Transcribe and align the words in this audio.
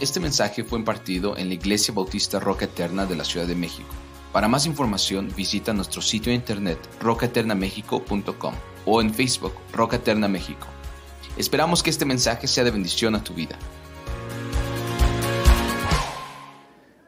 Este 0.00 0.18
mensaje 0.18 0.64
fue 0.64 0.78
impartido 0.78 1.36
en 1.36 1.48
la 1.48 1.54
Iglesia 1.54 1.92
Bautista 1.92 2.40
Roca 2.40 2.64
Eterna 2.64 3.04
de 3.04 3.14
la 3.16 3.22
Ciudad 3.22 3.46
de 3.46 3.54
México. 3.54 3.90
Para 4.32 4.48
más 4.48 4.64
información 4.64 5.28
visita 5.36 5.74
nuestro 5.74 6.00
sitio 6.00 6.30
de 6.30 6.36
internet 6.36 6.78
rocaeternamexico.com 7.02 8.54
o 8.86 9.02
en 9.02 9.12
Facebook 9.12 9.52
Roca 9.74 9.96
Eterna 9.96 10.26
México. 10.26 10.66
Esperamos 11.36 11.82
que 11.82 11.90
este 11.90 12.06
mensaje 12.06 12.46
sea 12.46 12.64
de 12.64 12.70
bendición 12.70 13.14
a 13.14 13.22
tu 13.22 13.34
vida. 13.34 13.58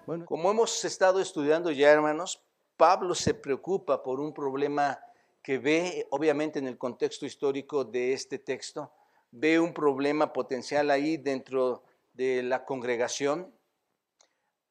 Bueno, 0.04 0.26
como 0.26 0.50
hemos 0.50 0.84
estado 0.84 1.18
estudiando 1.18 1.70
ya, 1.70 1.90
hermanos, 1.92 2.42
Pablo 2.76 3.14
se 3.14 3.32
preocupa 3.32 4.02
por 4.02 4.20
un 4.20 4.34
problema 4.34 4.98
que 5.42 5.56
ve, 5.56 6.06
obviamente, 6.10 6.58
en 6.58 6.66
el 6.66 6.76
contexto 6.76 7.24
histórico 7.24 7.86
de 7.86 8.12
este 8.12 8.38
texto, 8.38 8.92
ve 9.30 9.58
un 9.58 9.72
problema 9.72 10.30
potencial 10.30 10.90
ahí 10.90 11.16
dentro 11.16 11.84
de 12.14 12.42
la 12.42 12.64
congregación, 12.64 13.52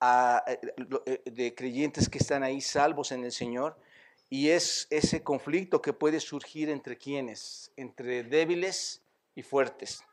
eh, 0.02 0.60
eh, 1.06 1.22
de 1.26 1.56
creyentes 1.56 2.10
que 2.10 2.18
están 2.18 2.44
ahí 2.44 2.62
salvos 2.62 3.12
en 3.12 3.24
el 3.24 3.32
Señor, 3.32 3.78
y 4.30 4.50
es 4.50 4.88
ese 4.90 5.24
conflicto 5.24 5.82
que 5.82 5.94
puede 5.94 6.20
surgir 6.20 6.70
entre 6.70 6.98
quienes, 6.98 7.72
entre 7.76 8.24
débiles 8.24 9.02
y 9.36 9.44
fuertes. 9.44 10.04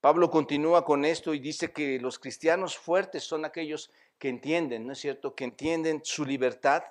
Pablo 0.00 0.30
continúa 0.30 0.84
con 0.84 1.04
esto 1.04 1.34
y 1.34 1.40
dice 1.40 1.72
que 1.72 1.98
los 2.00 2.18
cristianos 2.18 2.78
fuertes 2.78 3.24
son 3.24 3.44
aquellos 3.44 3.90
que 4.18 4.28
entienden, 4.28 4.86
¿no 4.86 4.92
es 4.92 4.98
cierto? 4.98 5.34
Que 5.34 5.44
entienden 5.44 6.00
su 6.04 6.24
libertad, 6.24 6.84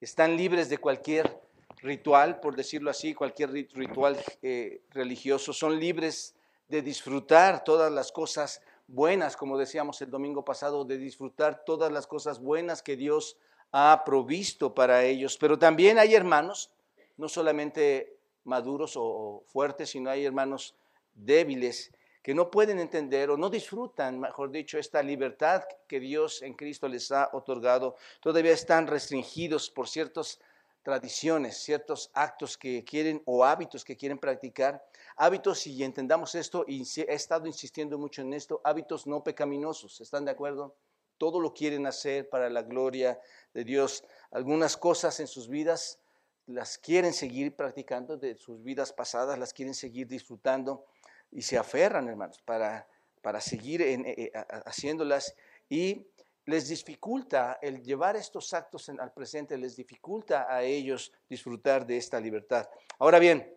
están 0.00 0.36
libres 0.36 0.68
de 0.68 0.78
cualquier 0.78 1.40
ritual, 1.78 2.40
por 2.40 2.54
decirlo 2.54 2.90
así, 2.90 3.14
cualquier 3.14 3.50
ritual 3.50 4.22
eh, 4.42 4.82
religioso, 4.90 5.52
son 5.52 5.80
libres 5.80 6.34
de 6.68 6.82
disfrutar 6.82 7.64
todas 7.64 7.90
las 7.90 8.12
cosas 8.12 8.60
buenas, 8.86 9.36
como 9.36 9.58
decíamos 9.58 10.00
el 10.02 10.10
domingo 10.10 10.44
pasado, 10.44 10.84
de 10.84 10.98
disfrutar 10.98 11.64
todas 11.64 11.90
las 11.92 12.06
cosas 12.06 12.40
buenas 12.40 12.82
que 12.82 12.96
Dios 12.96 13.36
ha 13.72 14.02
provisto 14.04 14.74
para 14.74 15.04
ellos. 15.04 15.36
Pero 15.38 15.58
también 15.58 15.98
hay 15.98 16.14
hermanos, 16.14 16.70
no 17.16 17.28
solamente 17.28 18.16
maduros 18.44 18.94
o 18.96 19.42
fuertes, 19.46 19.90
sino 19.90 20.10
hay 20.10 20.24
hermanos 20.24 20.74
débiles 21.14 21.92
que 22.22 22.34
no 22.34 22.50
pueden 22.50 22.78
entender 22.78 23.30
o 23.30 23.36
no 23.36 23.50
disfrutan, 23.50 24.20
mejor 24.20 24.52
dicho, 24.52 24.78
esta 24.78 25.02
libertad 25.02 25.64
que 25.88 25.98
Dios 25.98 26.42
en 26.42 26.54
Cristo 26.54 26.86
les 26.86 27.10
ha 27.10 27.28
otorgado. 27.32 27.96
Todavía 28.20 28.52
están 28.52 28.86
restringidos 28.86 29.70
por 29.70 29.88
ciertas 29.88 30.38
tradiciones, 30.82 31.58
ciertos 31.58 32.10
actos 32.14 32.58
que 32.58 32.84
quieren 32.84 33.22
o 33.24 33.44
hábitos 33.44 33.84
que 33.84 33.96
quieren 33.96 34.18
practicar 34.18 34.84
Hábitos, 35.16 35.66
y 35.66 35.84
entendamos 35.84 36.34
esto, 36.34 36.64
y 36.66 36.82
he 37.00 37.14
estado 37.14 37.46
insistiendo 37.46 37.98
mucho 37.98 38.22
en 38.22 38.32
esto, 38.32 38.60
hábitos 38.64 39.06
no 39.06 39.22
pecaminosos, 39.22 40.00
¿están 40.00 40.24
de 40.24 40.30
acuerdo? 40.30 40.74
Todo 41.18 41.40
lo 41.40 41.52
quieren 41.52 41.86
hacer 41.86 42.28
para 42.28 42.48
la 42.48 42.62
gloria 42.62 43.20
de 43.52 43.64
Dios. 43.64 44.04
Algunas 44.30 44.76
cosas 44.76 45.20
en 45.20 45.26
sus 45.26 45.48
vidas 45.48 46.00
las 46.46 46.78
quieren 46.78 47.12
seguir 47.12 47.54
practicando 47.54 48.16
de 48.16 48.34
sus 48.34 48.62
vidas 48.62 48.92
pasadas, 48.92 49.38
las 49.38 49.52
quieren 49.52 49.74
seguir 49.74 50.08
disfrutando 50.08 50.86
y 51.30 51.42
se 51.42 51.58
aferran, 51.58 52.08
hermanos, 52.08 52.40
para, 52.44 52.88
para 53.20 53.40
seguir 53.40 53.82
eh, 53.82 53.94
eh, 54.04 54.32
haciéndolas 54.64 55.36
y 55.68 56.08
les 56.46 56.68
dificulta 56.68 57.58
el 57.62 57.82
llevar 57.82 58.16
estos 58.16 58.52
actos 58.52 58.88
al 58.88 59.12
presente, 59.12 59.56
les 59.56 59.76
dificulta 59.76 60.46
a 60.48 60.62
ellos 60.62 61.12
disfrutar 61.28 61.86
de 61.86 61.96
esta 61.96 62.18
libertad. 62.20 62.68
Ahora 62.98 63.18
bien, 63.18 63.54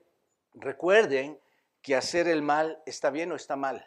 recuerden 0.53 1.39
que 1.81 1.95
hacer 1.95 2.27
el 2.27 2.41
mal 2.41 2.81
está 2.85 3.09
bien 3.09 3.31
o 3.31 3.35
está 3.35 3.55
mal. 3.55 3.85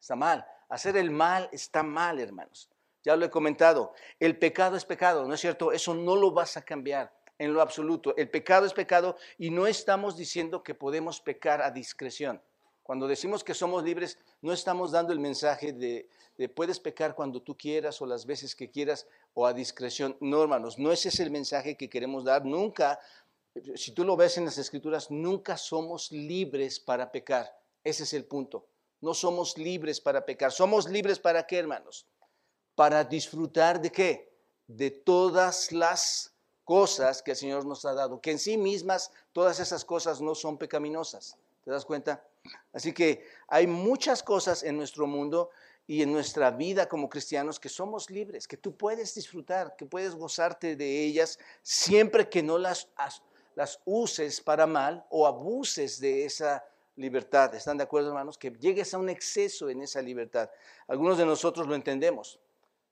Está 0.00 0.16
mal. 0.16 0.46
Hacer 0.68 0.96
el 0.96 1.10
mal 1.10 1.48
está 1.52 1.82
mal, 1.82 2.18
hermanos. 2.18 2.68
Ya 3.04 3.16
lo 3.16 3.24
he 3.24 3.30
comentado. 3.30 3.92
El 4.18 4.38
pecado 4.38 4.76
es 4.76 4.84
pecado, 4.84 5.24
¿no 5.24 5.34
es 5.34 5.40
cierto? 5.40 5.72
Eso 5.72 5.94
no 5.94 6.16
lo 6.16 6.32
vas 6.32 6.56
a 6.56 6.62
cambiar 6.62 7.12
en 7.38 7.52
lo 7.52 7.60
absoluto. 7.60 8.16
El 8.16 8.30
pecado 8.30 8.66
es 8.66 8.72
pecado 8.72 9.16
y 9.38 9.50
no 9.50 9.66
estamos 9.66 10.16
diciendo 10.16 10.62
que 10.62 10.74
podemos 10.74 11.20
pecar 11.20 11.62
a 11.62 11.70
discreción. 11.70 12.42
Cuando 12.84 13.08
decimos 13.08 13.42
que 13.42 13.54
somos 13.54 13.82
libres, 13.82 14.18
no 14.42 14.52
estamos 14.52 14.92
dando 14.92 15.12
el 15.12 15.18
mensaje 15.18 15.72
de, 15.72 16.08
de, 16.38 16.48
puedes 16.48 16.78
pecar 16.78 17.16
cuando 17.16 17.42
tú 17.42 17.56
quieras 17.56 18.00
o 18.00 18.06
las 18.06 18.26
veces 18.26 18.54
que 18.54 18.70
quieras 18.70 19.08
o 19.32 19.46
a 19.46 19.52
discreción. 19.52 20.16
No, 20.20 20.42
hermanos, 20.42 20.78
no 20.78 20.92
ese 20.92 21.08
es 21.08 21.18
el 21.18 21.30
mensaje 21.30 21.76
que 21.76 21.90
queremos 21.90 22.24
dar. 22.24 22.44
Nunca 22.44 23.00
si 23.76 23.92
tú 23.92 24.04
lo 24.04 24.16
ves 24.16 24.36
en 24.36 24.46
las 24.46 24.58
escrituras, 24.58 25.10
nunca 25.10 25.56
somos 25.56 26.10
libres 26.10 26.80
para 26.80 27.10
pecar. 27.12 27.56
Ese 27.84 28.02
es 28.02 28.12
el 28.12 28.24
punto. 28.24 28.66
No 29.00 29.14
somos 29.14 29.56
libres 29.58 30.00
para 30.00 30.24
pecar. 30.24 30.50
¿Somos 30.50 30.88
libres 30.88 31.18
para 31.18 31.46
qué, 31.46 31.58
hermanos? 31.58 32.06
Para 32.74 33.04
disfrutar 33.04 33.80
de 33.80 33.92
qué? 33.92 34.32
De 34.66 34.90
todas 34.90 35.70
las 35.70 36.32
cosas 36.64 37.22
que 37.22 37.32
el 37.32 37.36
Señor 37.36 37.66
nos 37.66 37.84
ha 37.84 37.92
dado, 37.92 38.20
que 38.20 38.30
en 38.30 38.38
sí 38.38 38.56
mismas 38.56 39.12
todas 39.32 39.60
esas 39.60 39.84
cosas 39.84 40.20
no 40.20 40.34
son 40.34 40.56
pecaminosas. 40.56 41.36
¿Te 41.64 41.70
das 41.70 41.84
cuenta? 41.84 42.24
Así 42.72 42.92
que 42.92 43.24
hay 43.48 43.66
muchas 43.66 44.22
cosas 44.22 44.62
en 44.62 44.76
nuestro 44.76 45.06
mundo 45.06 45.50
y 45.86 46.02
en 46.02 46.12
nuestra 46.12 46.50
vida 46.50 46.88
como 46.88 47.08
cristianos 47.08 47.60
que 47.60 47.68
somos 47.68 48.10
libres, 48.10 48.48
que 48.48 48.56
tú 48.56 48.76
puedes 48.76 49.14
disfrutar, 49.14 49.76
que 49.76 49.86
puedes 49.86 50.14
gozarte 50.14 50.76
de 50.76 51.04
ellas 51.04 51.38
siempre 51.62 52.28
que 52.28 52.42
no 52.42 52.58
las 52.58 52.88
las 53.54 53.80
uses 53.84 54.40
para 54.40 54.66
mal 54.66 55.04
o 55.10 55.26
abuses 55.26 56.00
de 56.00 56.24
esa 56.24 56.64
libertad. 56.96 57.54
¿Están 57.54 57.76
de 57.76 57.84
acuerdo, 57.84 58.08
hermanos? 58.08 58.38
Que 58.38 58.50
llegues 58.50 58.92
a 58.94 58.98
un 58.98 59.08
exceso 59.08 59.68
en 59.68 59.82
esa 59.82 60.02
libertad. 60.02 60.50
Algunos 60.88 61.18
de 61.18 61.26
nosotros 61.26 61.66
lo 61.66 61.74
entendemos. 61.74 62.40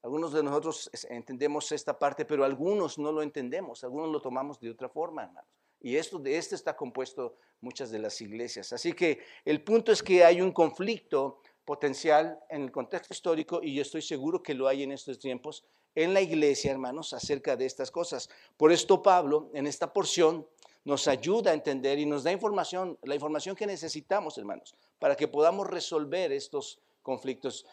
Algunos 0.02 0.32
de 0.32 0.42
nosotros 0.42 0.90
entendemos 1.08 1.70
esta 1.70 1.96
parte, 1.96 2.24
pero 2.24 2.44
algunos 2.44 2.98
no 2.98 3.12
lo 3.12 3.22
entendemos. 3.22 3.84
Algunos 3.84 4.10
lo 4.10 4.20
tomamos 4.20 4.58
de 4.58 4.70
otra 4.70 4.88
forma, 4.88 5.24
hermanos. 5.24 5.50
Y 5.80 5.96
esto, 5.96 6.18
de 6.18 6.36
este 6.36 6.54
está 6.54 6.76
compuesto 6.76 7.36
muchas 7.62 7.90
de 7.90 7.98
las 7.98 8.20
iglesias. 8.20 8.72
Así 8.72 8.92
que 8.92 9.20
el 9.44 9.62
punto 9.62 9.92
es 9.92 10.02
que 10.02 10.24
hay 10.24 10.40
un 10.40 10.52
conflicto 10.52 11.40
potencial 11.64 12.38
en 12.50 12.62
el 12.62 12.72
contexto 12.72 13.14
histórico 13.14 13.60
y 13.62 13.74
yo 13.74 13.82
estoy 13.82 14.02
seguro 14.02 14.42
que 14.42 14.54
lo 14.54 14.68
hay 14.68 14.82
en 14.82 14.92
estos 14.92 15.18
tiempos 15.18 15.64
en 15.94 16.12
la 16.14 16.20
iglesia, 16.20 16.72
hermanos, 16.72 17.12
acerca 17.12 17.56
de 17.56 17.66
estas 17.66 17.90
cosas. 17.90 18.28
Por 18.56 18.72
esto 18.72 19.02
Pablo, 19.02 19.50
en 19.54 19.66
esta 19.66 19.92
porción, 19.92 20.46
nos 20.84 21.06
ayuda 21.06 21.52
a 21.52 21.54
entender 21.54 21.98
y 21.98 22.06
nos 22.06 22.24
da 22.24 22.32
información, 22.32 22.98
la 23.02 23.14
información 23.14 23.54
que 23.54 23.66
necesitamos, 23.66 24.36
hermanos, 24.38 24.74
para 24.98 25.14
que 25.14 25.28
podamos 25.28 25.68
resolver 25.68 26.32
estos 26.32 26.80
conflictos. 27.02 27.64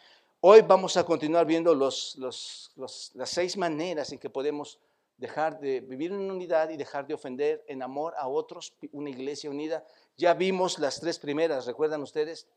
Hoy 0.42 0.62
vamos 0.62 0.96
a 0.98 1.04
continuar 1.04 1.46
viendo 1.46 1.74
los, 1.74 2.16
las 2.18 3.30
seis 3.30 3.58
maneras 3.58 4.12
en 4.12 4.20
que 4.20 4.30
podemos 4.30 4.80
dejar 5.20 5.60
de 5.60 5.82
vivir 5.82 6.12
en 6.12 6.32
unidad 6.32 6.70
y 6.70 6.78
dejar 6.78 7.06
de 7.06 7.14
ofender 7.14 7.64
en 7.68 7.84
amor 7.84 8.14
a 8.18 8.28
otros, 8.28 8.74
una 8.92 9.10
iglesia 9.10 9.50
unida. 9.50 9.86
Ya 10.18 10.34
vimos 10.34 10.80
las 10.80 11.00
tres 11.00 11.20
primeras, 11.20 11.66
¿recuerdan 11.66 12.02
ustedes? 12.02 12.48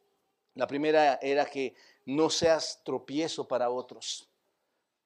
La 0.54 0.66
primera 0.66 1.18
era 1.20 1.44
que 1.44 1.74
no 2.06 2.30
seas 2.30 2.80
tropiezo 2.84 3.48
para 3.48 3.70
otros. 3.70 4.28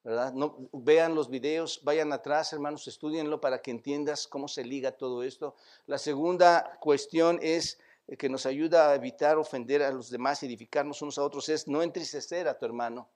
No, 0.03 0.69
vean 0.71 1.15
los 1.15 1.29
videos, 1.29 1.81
vayan 1.83 2.13
atrás, 2.13 2.53
hermanos, 2.53 2.87
estudienlo 2.87 3.41
para 3.41 3.61
que 3.61 3.71
entiendas 3.71 4.27
cómo 4.27 4.47
se 4.47 4.63
liga 4.63 4.93
todo 4.93 5.23
esto. 5.23 5.55
La 5.85 5.97
segunda 5.97 6.77
cuestión 6.79 7.39
es 7.41 7.77
que 8.17 8.29
nos 8.29 8.45
ayuda 8.45 8.89
a 8.89 8.95
evitar 8.95 9.37
ofender 9.37 9.83
a 9.83 9.91
los 9.91 10.09
demás 10.09 10.41
y 10.43 10.45
edificarnos 10.45 11.01
unos 11.01 11.17
a 11.17 11.23
otros, 11.23 11.49
es 11.49 11.67
no 11.67 11.81
entristecer 11.81 12.47
a 12.47 12.57
tu 12.57 12.65
hermano. 12.65 13.09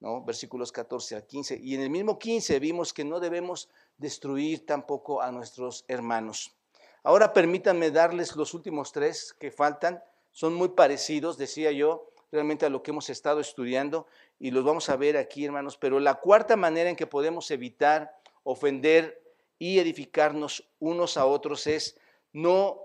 ¿No? 0.00 0.22
Versículos 0.24 0.72
14 0.72 1.16
al 1.16 1.26
15. 1.26 1.58
Y 1.62 1.74
en 1.74 1.82
el 1.82 1.90
mismo 1.90 2.18
15 2.18 2.58
vimos 2.58 2.92
que 2.92 3.04
no 3.04 3.20
debemos 3.20 3.68
destruir 3.96 4.66
tampoco 4.66 5.22
a 5.22 5.32
nuestros 5.32 5.84
hermanos. 5.88 6.54
Ahora 7.02 7.32
permítanme 7.32 7.90
darles 7.90 8.36
los 8.36 8.54
últimos 8.54 8.92
tres 8.92 9.32
que 9.32 9.50
faltan. 9.50 10.02
Son 10.30 10.54
muy 10.54 10.70
parecidos, 10.70 11.38
decía 11.38 11.72
yo, 11.72 12.10
realmente 12.30 12.66
a 12.66 12.70
lo 12.70 12.82
que 12.82 12.90
hemos 12.90 13.10
estado 13.10 13.40
estudiando 13.40 14.06
y 14.38 14.50
los 14.50 14.64
vamos 14.64 14.88
a 14.88 14.96
ver 14.96 15.16
aquí, 15.16 15.44
hermanos. 15.44 15.76
Pero 15.76 16.00
la 16.00 16.14
cuarta 16.14 16.56
manera 16.56 16.90
en 16.90 16.96
que 16.96 17.06
podemos 17.06 17.50
evitar 17.50 18.18
ofender 18.44 19.22
y 19.58 19.78
edificarnos 19.78 20.68
unos 20.78 21.16
a 21.16 21.26
otros 21.26 21.66
es 21.66 21.96
no 22.32 22.82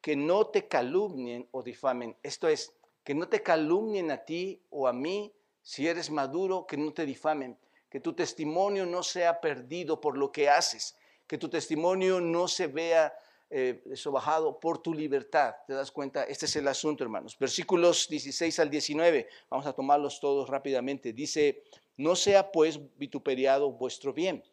que 0.00 0.16
no 0.16 0.46
te 0.46 0.66
calumnien 0.66 1.46
o 1.50 1.62
difamen. 1.62 2.16
Esto 2.22 2.48
es, 2.48 2.74
que 3.04 3.14
no 3.14 3.28
te 3.28 3.42
calumnien 3.42 4.10
a 4.10 4.24
ti 4.24 4.62
o 4.70 4.86
a 4.86 4.92
mí 4.92 5.32
si 5.62 5.86
eres 5.86 6.10
maduro, 6.10 6.66
que 6.66 6.76
no 6.76 6.92
te 6.92 7.06
difamen, 7.06 7.56
que 7.88 8.00
tu 8.00 8.12
testimonio 8.12 8.86
no 8.86 9.02
sea 9.02 9.40
perdido 9.40 10.00
por 10.00 10.16
lo 10.16 10.30
que 10.30 10.48
haces, 10.48 10.96
que 11.26 11.38
tu 11.38 11.48
testimonio 11.48 12.20
no 12.20 12.48
se 12.48 12.66
vea 12.66 13.12
eh, 13.52 13.82
eso 13.90 14.12
bajado 14.12 14.60
por 14.60 14.78
tu 14.78 14.94
libertad. 14.94 15.54
¿Te 15.66 15.72
das 15.72 15.90
cuenta? 15.90 16.22
Este 16.22 16.46
es 16.46 16.54
el 16.54 16.68
asunto, 16.68 17.02
hermanos. 17.02 17.36
Versículos 17.36 18.08
16 18.08 18.60
al 18.60 18.70
19, 18.70 19.28
vamos 19.50 19.66
a 19.66 19.72
tomarlos 19.72 20.20
todos 20.20 20.48
rápidamente. 20.48 21.12
Dice, 21.12 21.64
no 21.96 22.14
sea 22.14 22.52
pues 22.52 22.78
vituperiado 22.96 23.72
vuestro 23.72 24.12
bien, 24.12 24.44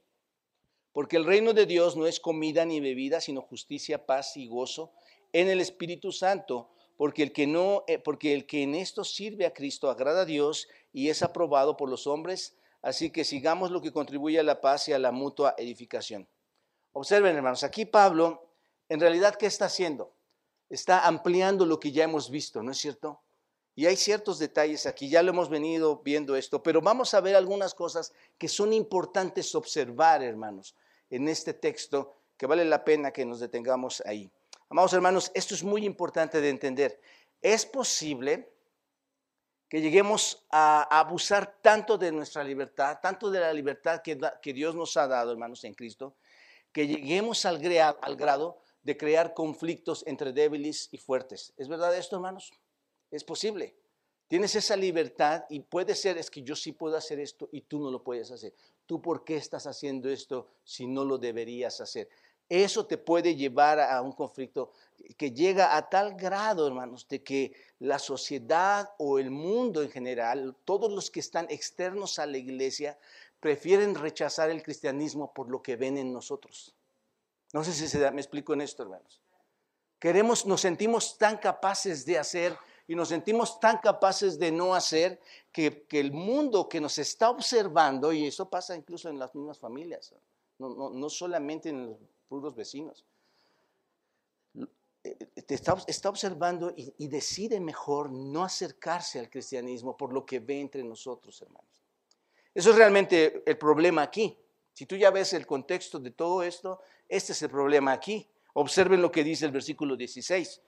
porque 0.93 1.15
el 1.17 1.25
reino 1.25 1.53
de 1.53 1.67
Dios 1.67 1.95
no 1.95 2.07
es 2.07 2.19
comida 2.19 2.65
ni 2.65 2.79
bebida, 2.79 3.21
sino 3.21 3.41
justicia, 3.41 4.07
paz 4.07 4.35
y 4.35 4.47
gozo 4.47 4.91
en 5.31 5.47
el 5.47 5.61
Espíritu 5.61 6.11
Santo, 6.11 6.71
porque 6.97 7.21
el 7.21 7.31
que 7.31 7.45
no, 7.45 7.83
eh, 7.87 7.99
porque 7.99 8.33
el 8.33 8.47
que 8.47 8.63
en 8.63 8.73
esto 8.73 9.03
sirve 9.03 9.45
a 9.45 9.53
Cristo 9.53 9.91
agrada 9.91 10.21
a 10.21 10.25
Dios 10.25 10.67
y 10.97 11.11
es 11.11 11.21
aprobado 11.21 11.77
por 11.77 11.89
los 11.89 12.07
hombres, 12.07 12.55
así 12.81 13.11
que 13.11 13.23
sigamos 13.23 13.69
lo 13.69 13.83
que 13.83 13.91
contribuye 13.91 14.39
a 14.39 14.43
la 14.43 14.61
paz 14.61 14.87
y 14.87 14.93
a 14.93 14.97
la 14.97 15.11
mutua 15.11 15.53
edificación. 15.55 16.27
Observen, 16.91 17.35
hermanos, 17.35 17.63
aquí 17.63 17.85
Pablo, 17.85 18.49
en 18.89 18.99
realidad, 18.99 19.35
¿qué 19.35 19.45
está 19.45 19.65
haciendo? 19.65 20.11
Está 20.71 21.05
ampliando 21.05 21.67
lo 21.67 21.79
que 21.79 21.91
ya 21.91 22.05
hemos 22.05 22.31
visto, 22.31 22.63
¿no 22.63 22.71
es 22.71 22.79
cierto? 22.79 23.21
Y 23.75 23.85
hay 23.85 23.95
ciertos 23.95 24.39
detalles 24.39 24.87
aquí, 24.87 25.07
ya 25.07 25.21
lo 25.21 25.29
hemos 25.29 25.49
venido 25.49 25.97
viendo 25.97 26.35
esto, 26.35 26.63
pero 26.63 26.81
vamos 26.81 27.13
a 27.13 27.21
ver 27.21 27.35
algunas 27.35 27.75
cosas 27.75 28.11
que 28.39 28.47
son 28.47 28.73
importantes 28.73 29.53
observar, 29.53 30.23
hermanos, 30.23 30.73
en 31.11 31.27
este 31.27 31.53
texto, 31.53 32.15
que 32.37 32.47
vale 32.47 32.65
la 32.65 32.83
pena 32.83 33.11
que 33.11 33.23
nos 33.23 33.39
detengamos 33.39 34.01
ahí. 34.03 34.31
Amados 34.67 34.93
hermanos, 34.93 35.31
esto 35.35 35.53
es 35.53 35.63
muy 35.63 35.85
importante 35.85 36.41
de 36.41 36.49
entender. 36.49 36.99
Es 37.39 37.67
posible 37.67 38.49
que 39.69 39.81
lleguemos 39.81 40.45
a 40.49 40.99
abusar 40.99 41.59
tanto 41.61 41.97
de 41.97 42.11
nuestra 42.11 42.43
libertad, 42.43 42.99
tanto 43.01 43.29
de 43.29 43.39
la 43.39 43.53
libertad 43.53 44.01
que, 44.01 44.53
Dios 44.53 44.75
nos 44.75 44.95
ha 44.97 45.07
dado, 45.07 45.31
hermanos, 45.31 45.63
en 45.63 45.73
Cristo, 45.73 46.15
que 46.71 46.87
lleguemos 46.87 47.45
al, 47.45 47.61
al 48.01 48.15
grado 48.15 48.61
de 48.83 48.95
crear 48.95 49.33
conflictos 49.33 50.03
entre 50.07 50.31
débiles 50.31 50.87
y 50.91 50.97
fuertes. 50.97 51.53
¿Es 51.57 51.67
verdad 51.67 51.95
esto, 51.97 52.15
hermanos? 52.15 52.53
Es 53.11 53.23
posible. 53.23 53.75
Tienes 54.27 54.55
esa 54.55 54.75
libertad 54.75 55.45
y 55.49 55.61
puede 55.61 55.95
ser, 55.95 56.17
es 56.17 56.29
que 56.29 56.43
yo 56.43 56.55
sí 56.55 56.73
puedo 56.73 56.97
hacer 56.97 57.19
esto 57.19 57.47
y 57.51 57.61
tú 57.61 57.79
no 57.79 57.91
lo 57.91 58.03
puedes 58.03 58.31
hacer. 58.31 58.53
¿Tú 58.85 59.01
por 59.01 59.23
qué 59.23 59.37
estás 59.37 59.67
haciendo 59.67 60.09
esto 60.09 60.47
si 60.63 60.85
no 60.85 61.05
lo 61.05 61.17
deberías 61.17 61.79
hacer? 61.79 62.09
Eso 62.49 62.85
te 62.85 62.97
puede 62.97 63.35
llevar 63.35 63.79
a 63.79 64.01
un 64.01 64.13
conflicto 64.13 64.71
que 65.17 65.31
llega 65.31 65.75
a 65.75 65.89
tal 65.89 66.15
grado, 66.15 66.65
hermanos, 66.67 67.07
de 67.07 67.21
que 67.21 67.53
la 67.79 67.99
sociedad 67.99 68.89
o 68.97 69.19
el 69.19 69.31
mundo 69.31 69.81
en 69.81 69.89
general, 69.89 70.55
todos 70.63 70.91
los 70.91 71.11
que 71.11 71.19
están 71.19 71.47
externos 71.49 72.19
a 72.19 72.25
la 72.25 72.37
iglesia, 72.37 72.97
prefieren 73.39 73.95
rechazar 73.95 74.49
el 74.49 74.63
cristianismo 74.63 75.33
por 75.33 75.49
lo 75.49 75.61
que 75.61 75.75
ven 75.75 75.97
en 75.97 76.13
nosotros. 76.13 76.73
No 77.53 77.63
sé 77.63 77.73
si 77.73 77.87
se 77.87 78.11
me 78.11 78.21
explico 78.21 78.53
en 78.53 78.61
esto, 78.61 78.83
hermanos. 78.83 79.21
Queremos, 79.99 80.45
nos 80.45 80.61
sentimos 80.61 81.17
tan 81.17 81.37
capaces 81.37 82.05
de 82.05 82.17
hacer 82.17 82.57
y 82.87 82.95
nos 82.95 83.09
sentimos 83.09 83.59
tan 83.59 83.79
capaces 83.79 84.39
de 84.39 84.51
no 84.51 84.73
hacer 84.73 85.19
que, 85.51 85.85
el 85.91 86.11
mundo 86.11 86.69
que 86.69 86.79
nos 86.79 86.97
está 86.97 87.29
observando, 87.29 88.13
y 88.13 88.27
eso 88.27 88.49
pasa 88.49 88.75
incluso 88.75 89.09
en 89.09 89.19
las 89.19 89.35
mismas 89.35 89.59
familias, 89.59 90.13
no, 90.59 90.69
no, 90.69 90.89
no 90.89 91.09
solamente 91.09 91.69
en 91.69 91.87
los 91.87 91.97
puros 92.27 92.55
vecinos. 92.55 93.05
Eh, 95.03 95.17
está, 95.47 95.77
está 95.87 96.09
observando 96.09 96.73
y, 96.75 96.93
y, 96.97 97.07
decide 97.07 97.59
mejor 97.59 98.11
no 98.11 98.43
acercarse 98.43 99.19
al 99.19 99.29
cristianismo 99.29 99.95
por 99.95 100.13
lo 100.13 100.25
que 100.25 100.39
ve 100.39 100.59
entre 100.59 100.83
nosotros, 100.83 101.41
hermanos. 101.41 101.83
Eso 102.53 102.71
es 102.71 102.75
realmente 102.75 103.43
el 103.45 103.57
problema 103.57 104.01
aquí. 104.01 104.37
Si 104.73 104.85
tú 104.85 104.95
ya 104.95 105.11
ves 105.11 105.33
el 105.33 105.45
contexto 105.47 105.99
de 105.99 106.11
todo 106.11 106.43
esto, 106.43 106.81
este 107.07 107.31
es 107.31 107.41
el 107.41 107.49
problema 107.49 107.91
aquí. 107.91 108.29
Observen 108.53 109.01
lo 109.01 109.11
que 109.11 109.23
dice 109.23 109.45
el 109.45 109.51
versículo 109.51 109.95
16. 109.95 110.61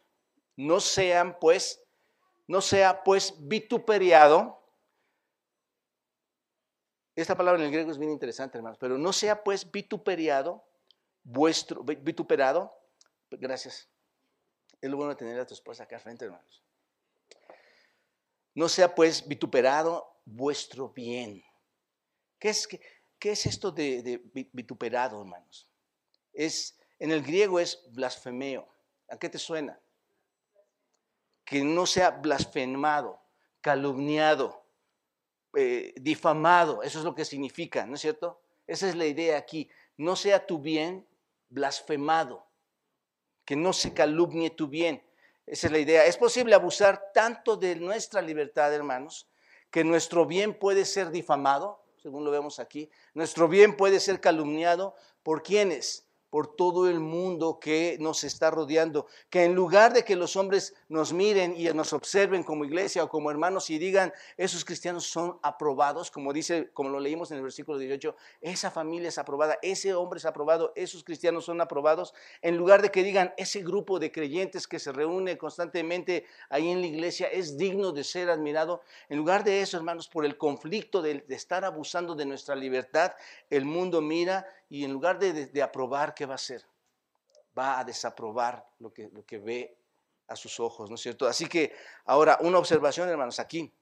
No 0.57 0.79
sean 0.79 1.37
pues, 1.39 1.83
no 2.47 2.61
sea 2.61 3.03
pues 3.03 3.33
vituperiado. 3.39 4.61
Esta 7.15 7.35
palabra 7.35 7.59
en 7.59 7.65
el 7.65 7.71
griego 7.71 7.91
es 7.91 7.97
bien 7.97 8.11
interesante, 8.11 8.57
hermanos, 8.57 8.77
pero 8.79 8.97
no 8.97 9.11
sea 9.11 9.43
pues 9.43 9.69
vituperiado 9.71 10.63
vuestro, 11.29 11.83
vituperado, 11.83 12.71
gracias. 13.31 13.87
Es 14.81 14.89
lo 14.89 14.97
bueno 14.97 15.15
tener 15.15 15.39
a 15.39 15.45
tu 15.45 15.53
esposa 15.53 15.83
acá 15.83 15.99
frente, 15.99 16.25
hermanos. 16.25 16.63
No 18.55 18.67
sea 18.67 18.93
pues 18.95 19.27
vituperado 19.27 20.21
vuestro 20.25 20.89
bien. 20.89 21.43
¿Qué 22.39 22.49
es, 22.49 22.67
qué, 22.67 22.81
qué 23.19 23.31
es 23.31 23.45
esto 23.45 23.71
de, 23.71 24.01
de, 24.01 24.49
vituperado, 24.53 25.19
hermanos? 25.19 25.69
Es, 26.33 26.79
en 26.97 27.11
el 27.11 27.21
griego 27.21 27.59
es 27.59 27.83
blasfemeo. 27.91 28.67
¿A 29.09 29.17
qué 29.17 29.29
te 29.29 29.37
suena? 29.37 29.79
Que 31.45 31.63
no 31.63 31.85
sea 31.85 32.11
blasfemado, 32.11 33.21
calumniado, 33.61 34.65
eh, 35.55 35.93
difamado. 35.99 36.81
Eso 36.81 36.99
es 36.99 37.05
lo 37.05 37.13
que 37.13 37.25
significa, 37.25 37.85
¿no 37.85 37.95
es 37.95 38.01
cierto? 38.01 38.41
Esa 38.65 38.89
es 38.89 38.95
la 38.95 39.05
idea 39.05 39.37
aquí. 39.37 39.69
No 39.97 40.15
sea 40.15 40.45
tu 40.45 40.59
bien 40.59 41.08
blasfemado, 41.49 42.47
que 43.45 43.55
no 43.55 43.73
se 43.73 43.93
calumnie 43.93 44.49
tu 44.51 44.67
bien. 44.67 45.03
Esa 45.45 45.67
es 45.67 45.73
la 45.73 45.79
idea. 45.79 46.05
Es 46.05 46.17
posible 46.17 46.55
abusar 46.55 47.11
tanto 47.13 47.57
de 47.57 47.75
nuestra 47.75 48.21
libertad, 48.21 48.73
hermanos, 48.73 49.27
que 49.71 49.83
nuestro 49.83 50.25
bien 50.25 50.57
puede 50.57 50.85
ser 50.85 51.09
difamado, 51.09 51.83
según 51.97 52.23
lo 52.23 52.31
vemos 52.31 52.59
aquí. 52.59 52.89
Nuestro 53.13 53.47
bien 53.47 53.75
puede 53.75 53.99
ser 53.99 54.21
calumniado 54.21 54.95
por 55.23 55.43
quienes? 55.43 56.08
Por 56.29 56.55
todo 56.55 56.89
el 56.89 56.99
mundo 56.99 57.59
que 57.59 57.97
nos 57.99 58.23
está 58.23 58.51
rodeando, 58.51 59.07
que 59.29 59.43
en 59.43 59.55
lugar 59.55 59.93
de 59.93 60.03
que 60.03 60.15
los 60.15 60.35
hombres 60.35 60.75
nos 60.87 61.13
miren 61.13 61.55
y 61.57 61.65
nos 61.69 61.93
observen 61.93 62.43
como 62.43 62.65
iglesia 62.65 63.03
o 63.03 63.09
como 63.09 63.31
hermanos 63.31 63.69
y 63.69 63.77
digan, 63.77 64.13
esos 64.37 64.63
cristianos 64.63 65.05
son 65.05 65.39
aprobados, 65.41 66.11
como 66.11 66.33
dice, 66.33 66.69
como 66.73 66.89
lo 66.89 66.99
leímos 66.99 67.31
en 67.31 67.37
el 67.37 67.43
versículo 67.43 67.77
18, 67.77 68.15
esa 68.41 68.71
familia 68.71 69.09
es 69.09 69.17
aprobada, 69.17 69.57
ese 69.61 69.93
hombre 69.93 70.19
es 70.19 70.25
aprobado, 70.25 70.71
esos 70.75 71.03
cristianos 71.03 71.45
son 71.45 71.61
aprobados, 71.61 72.13
en 72.41 72.57
lugar 72.57 72.81
de 72.81 72.91
que 72.91 73.03
digan, 73.03 73.33
ese 73.37 73.61
grupo 73.63 73.99
de 73.99 74.11
creyentes 74.11 74.67
que 74.67 74.79
se 74.79 74.91
reúne 74.91 75.37
constantemente 75.37 76.25
ahí 76.49 76.69
en 76.69 76.81
la 76.81 76.87
iglesia 76.87 77.27
es 77.27 77.57
digno 77.57 77.91
de 77.91 78.03
ser 78.03 78.29
admirado, 78.29 78.81
en 79.09 79.17
lugar 79.17 79.43
de 79.43 79.61
eso, 79.61 79.77
hermanos, 79.77 80.07
por 80.07 80.25
el 80.25 80.37
conflicto 80.37 81.01
de, 81.01 81.23
de 81.27 81.35
estar 81.35 81.65
abusando 81.65 82.15
de 82.15 82.25
nuestra 82.25 82.55
libertad, 82.55 83.13
el 83.49 83.65
mundo 83.65 84.01
mira 84.01 84.45
y 84.69 84.85
en 84.85 84.93
lugar 84.93 85.17
de, 85.17 85.63
aprobar, 85.63 86.13
¿qué 86.13 86.25
va 86.25 86.33
a 86.33 86.35
hacer? 86.35 86.63
Va 87.57 87.79
a 87.79 87.83
desaprobar 87.83 88.65
lo 88.77 88.93
que, 88.93 89.37
ve 89.39 89.75
a 90.27 90.35
sus 90.35 90.59
ojos, 90.59 90.89
¿no 90.89 90.95
es 90.95 91.01
cierto? 91.01 91.27
Así 91.27 91.47
que 91.47 91.73
ahora, 92.05 92.37
una 92.41 92.59
observación, 92.59 93.09
hermanos, 93.09 93.39
aquí, 93.39 93.73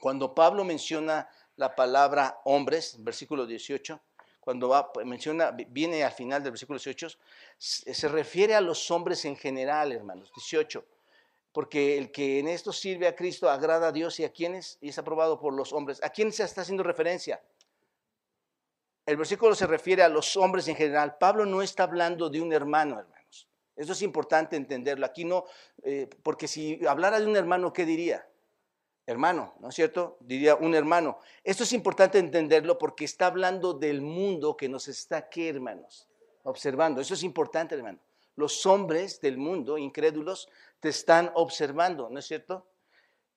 cuando 0.00 0.34
Pablo 0.34 0.64
menciona 0.64 1.28
la 1.54 1.74
palabra 1.74 2.40
hombres, 2.44 2.96
versículo 2.98 3.46
18, 3.46 4.00
cuando 4.40 4.68
va, 4.68 4.92
menciona, 5.04 5.52
viene 5.52 6.04
al 6.04 6.12
final 6.12 6.42
del 6.42 6.52
versículo 6.52 6.78
18, 6.78 7.08
se 7.56 8.08
refiere 8.08 8.54
a 8.54 8.60
los 8.60 8.90
hombres 8.90 9.24
en 9.24 9.36
general, 9.36 9.92
hermanos, 9.92 10.30
18, 10.34 10.84
porque 11.52 11.96
el 11.96 12.10
que 12.10 12.40
en 12.40 12.48
esto 12.48 12.72
sirve 12.72 13.06
a 13.06 13.14
Cristo 13.16 13.48
agrada 13.48 13.88
a 13.88 13.92
Dios 13.92 14.20
y 14.20 14.24
a 14.24 14.32
quienes, 14.32 14.76
y 14.80 14.88
es 14.88 14.98
aprobado 14.98 15.38
por 15.38 15.54
los 15.54 15.72
hombres. 15.72 16.02
¿A 16.02 16.10
quién 16.10 16.32
se 16.32 16.42
está 16.42 16.62
haciendo 16.62 16.82
referencia? 16.82 17.40
El 19.06 19.16
versículo 19.16 19.54
se 19.54 19.68
refiere 19.68 20.02
a 20.02 20.08
los 20.08 20.36
hombres 20.36 20.66
en 20.66 20.74
general. 20.74 21.16
Pablo 21.18 21.46
no 21.46 21.62
está 21.62 21.84
hablando 21.84 22.28
de 22.28 22.40
un 22.40 22.52
hermano, 22.52 22.98
hermanos. 22.98 23.48
Eso 23.76 23.92
es 23.92 24.02
importante 24.02 24.56
entenderlo. 24.56 25.06
Aquí 25.06 25.24
no, 25.24 25.44
eh, 25.84 26.08
porque 26.22 26.48
si 26.48 26.84
hablara 26.86 27.20
de 27.20 27.26
un 27.26 27.36
hermano, 27.36 27.72
¿qué 27.72 27.84
diría? 27.84 28.28
Hermano, 29.06 29.54
¿no 29.60 29.68
es 29.68 29.76
cierto? 29.76 30.16
Diría 30.20 30.56
un 30.56 30.74
hermano. 30.74 31.20
Esto 31.44 31.62
es 31.62 31.72
importante 31.72 32.18
entenderlo 32.18 32.78
porque 32.78 33.04
está 33.04 33.26
hablando 33.26 33.74
del 33.74 34.00
mundo 34.00 34.56
que 34.56 34.68
nos 34.68 34.88
está 34.88 35.18
aquí, 35.18 35.46
hermanos, 35.46 36.08
observando. 36.42 37.00
Eso 37.00 37.14
es 37.14 37.22
importante, 37.22 37.76
hermano. 37.76 38.00
Los 38.34 38.66
hombres 38.66 39.20
del 39.20 39.38
mundo, 39.38 39.78
incrédulos, 39.78 40.48
te 40.80 40.88
están 40.88 41.30
observando, 41.34 42.10
¿no 42.10 42.18
es 42.18 42.26
cierto? 42.26 42.66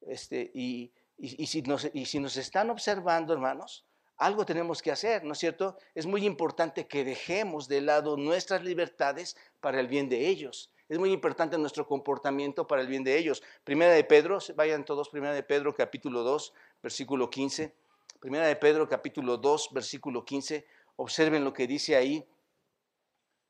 Este, 0.01 0.49
y, 0.53 0.91
y, 1.17 1.45
si 1.45 1.61
nos, 1.61 1.89
y 1.93 2.05
si 2.05 2.19
nos 2.19 2.37
están 2.37 2.69
observando, 2.71 3.33
hermanos, 3.33 3.85
algo 4.19 4.45
tenemos 4.45 4.81
que 4.81 4.91
hacer, 4.91 5.23
¿no 5.23 5.31
es 5.31 5.39
cierto? 5.39 5.77
Es 5.95 6.05
muy 6.05 6.25
importante 6.25 6.87
que 6.87 7.05
dejemos 7.05 7.69
de 7.69 7.79
lado 7.79 8.17
nuestras 8.17 8.63
libertades 8.63 9.37
para 9.61 9.79
el 9.79 9.87
bien 9.87 10.09
de 10.09 10.27
ellos. 10.27 10.71
Es 10.89 10.99
muy 10.99 11.13
importante 11.13 11.57
nuestro 11.57 11.87
comportamiento 11.87 12.67
para 12.67 12.81
el 12.81 12.89
bien 12.89 13.05
de 13.05 13.17
ellos. 13.17 13.41
Primera 13.63 13.93
de 13.93 14.03
Pedro, 14.03 14.39
vayan 14.55 14.83
todos, 14.83 15.07
Primera 15.07 15.33
de 15.33 15.43
Pedro 15.43 15.73
capítulo 15.73 16.23
2, 16.23 16.53
versículo 16.83 17.29
15. 17.29 17.73
Primera 18.19 18.45
de 18.45 18.57
Pedro 18.57 18.89
capítulo 18.89 19.37
2, 19.37 19.69
versículo 19.71 20.25
15. 20.25 20.67
Observen 20.97 21.45
lo 21.45 21.53
que 21.53 21.65
dice 21.65 21.95
ahí. 21.95 22.27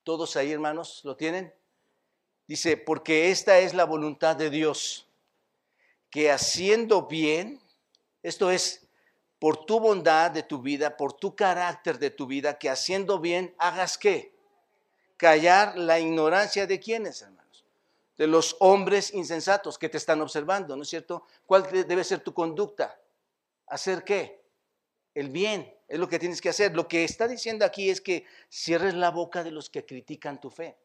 Todos 0.03 0.35
ahí, 0.35 0.51
hermanos, 0.51 1.01
¿lo 1.03 1.15
tienen? 1.15 1.51
Dice, 2.45 2.77
porque 2.77 3.31
esta 3.31 3.57
es 3.57 3.73
la 3.73 3.85
voluntad 3.85 4.35
de 4.35 4.51
Dios, 4.51 5.07
que 6.11 6.29
haciendo 6.29 7.07
bien, 7.07 7.59
esto 8.21 8.51
es, 8.51 8.88
por 9.39 9.65
tu 9.65 9.79
bondad 9.79 10.31
de 10.31 10.43
tu 10.43 10.61
vida, 10.61 10.97
por 10.97 11.13
tu 11.13 11.35
carácter 11.35 11.97
de 11.97 12.11
tu 12.11 12.27
vida, 12.27 12.59
que 12.59 12.69
haciendo 12.69 13.19
bien 13.19 13.55
hagas 13.57 13.97
qué? 13.97 14.35
Callar 15.17 15.77
la 15.77 15.99
ignorancia 15.99 16.67
de 16.67 16.79
quienes, 16.79 17.21
hermanos. 17.21 17.65
De 18.17 18.27
los 18.27 18.57
hombres 18.59 19.13
insensatos 19.13 19.77
que 19.77 19.89
te 19.89 19.97
están 19.97 20.21
observando, 20.21 20.75
¿no 20.75 20.83
es 20.83 20.89
cierto? 20.89 21.23
¿Cuál 21.45 21.69
debe 21.71 22.03
ser 22.03 22.19
tu 22.19 22.33
conducta? 22.33 22.99
¿Hacer 23.67 24.03
qué? 24.03 24.43
El 25.15 25.29
bien, 25.29 25.73
es 25.87 25.99
lo 25.99 26.07
que 26.07 26.19
tienes 26.19 26.41
que 26.41 26.49
hacer. 26.49 26.75
Lo 26.75 26.87
que 26.87 27.05
está 27.05 27.27
diciendo 27.27 27.65
aquí 27.65 27.89
es 27.89 28.01
que 28.01 28.25
cierres 28.49 28.93
la 28.93 29.09
boca 29.09 29.43
de 29.43 29.51
los 29.51 29.69
que 29.69 29.85
critican 29.85 30.39
tu 30.41 30.49
fe, 30.49 30.77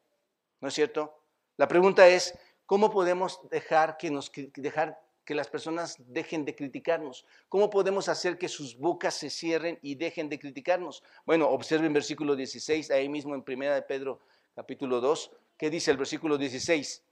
¿no 0.61 0.69
es 0.69 0.73
cierto? 0.73 1.19
La 1.57 1.67
pregunta 1.67 2.07
es, 2.07 2.33
¿Cómo 2.65 2.89
podemos 2.89 3.39
dejar 3.51 3.97
que, 3.97 4.09
nos, 4.09 4.31
dejar 4.55 4.99
que 5.25 5.35
las 5.35 5.47
personas 5.47 5.97
dejen 5.97 6.45
de 6.45 6.55
criticarnos? 6.55 7.25
¿Cómo 7.49 7.69
podemos 7.69 8.07
hacer 8.07 8.37
que 8.37 8.47
sus 8.47 8.77
bocas 8.77 9.15
se 9.15 9.29
cierren 9.29 9.79
y 9.81 9.95
dejen 9.95 10.29
de 10.29 10.39
criticarnos? 10.39 11.03
Bueno, 11.25 11.49
observen 11.49 11.91
versículo 11.91 12.35
16, 12.35 12.91
ahí 12.91 13.09
mismo 13.09 13.35
en 13.35 13.43
Primera 13.43 13.75
de 13.75 13.81
Pedro 13.81 14.19
capítulo 14.55 15.01
2, 15.01 15.31
¿qué 15.57 15.69
dice 15.69 15.91
el 15.91 15.97
versículo 15.97 16.37
16? 16.37 17.03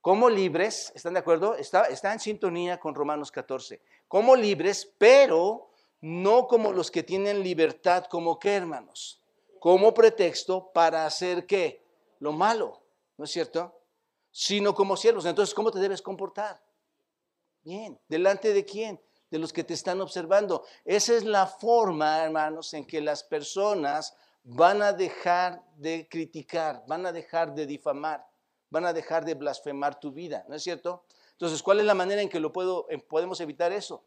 Como 0.00 0.28
libres, 0.28 0.92
¿están 0.94 1.14
de 1.14 1.20
acuerdo? 1.20 1.54
Está, 1.56 1.84
está 1.84 2.12
en 2.12 2.20
sintonía 2.20 2.78
con 2.78 2.94
Romanos 2.94 3.30
14. 3.30 3.80
Como 4.08 4.36
libres, 4.36 4.92
pero 4.98 5.70
no 6.00 6.46
como 6.46 6.72
los 6.72 6.90
que 6.90 7.02
tienen 7.02 7.42
libertad, 7.42 8.06
como 8.06 8.38
que 8.38 8.54
hermanos, 8.54 9.20
como 9.58 9.94
pretexto 9.94 10.72
para 10.72 11.06
hacer 11.06 11.46
qué? 11.46 11.84
Lo 12.18 12.32
malo, 12.32 12.82
¿no 13.16 13.24
es 13.24 13.30
cierto? 13.30 13.78
Sino 14.30 14.74
como 14.74 14.96
siervos. 14.96 15.24
Entonces, 15.24 15.54
¿cómo 15.54 15.70
te 15.70 15.78
debes 15.78 16.02
comportar? 16.02 16.60
Bien, 17.64 17.98
¿delante 18.08 18.52
de 18.52 18.64
quién? 18.64 19.00
De 19.30 19.38
los 19.38 19.52
que 19.52 19.64
te 19.64 19.74
están 19.74 20.00
observando. 20.00 20.64
Esa 20.84 21.14
es 21.14 21.24
la 21.24 21.46
forma, 21.46 22.24
hermanos, 22.24 22.74
en 22.74 22.84
que 22.84 23.00
las 23.00 23.22
personas 23.22 24.14
van 24.44 24.82
a 24.82 24.92
dejar 24.92 25.62
de 25.76 26.08
criticar, 26.10 26.84
van 26.86 27.06
a 27.06 27.12
dejar 27.12 27.54
de 27.54 27.66
difamar, 27.66 28.26
van 28.70 28.84
a 28.86 28.92
dejar 28.92 29.24
de 29.24 29.34
blasfemar 29.34 30.00
tu 30.00 30.12
vida, 30.12 30.44
¿no 30.48 30.56
es 30.56 30.62
cierto? 30.62 31.04
Entonces, 31.32 31.62
¿cuál 31.62 31.80
es 31.80 31.86
la 31.86 31.94
manera 31.94 32.20
en 32.20 32.28
que 32.28 32.40
lo 32.40 32.52
puedo, 32.52 32.86
podemos 33.08 33.40
evitar 33.40 33.72
eso? 33.72 34.04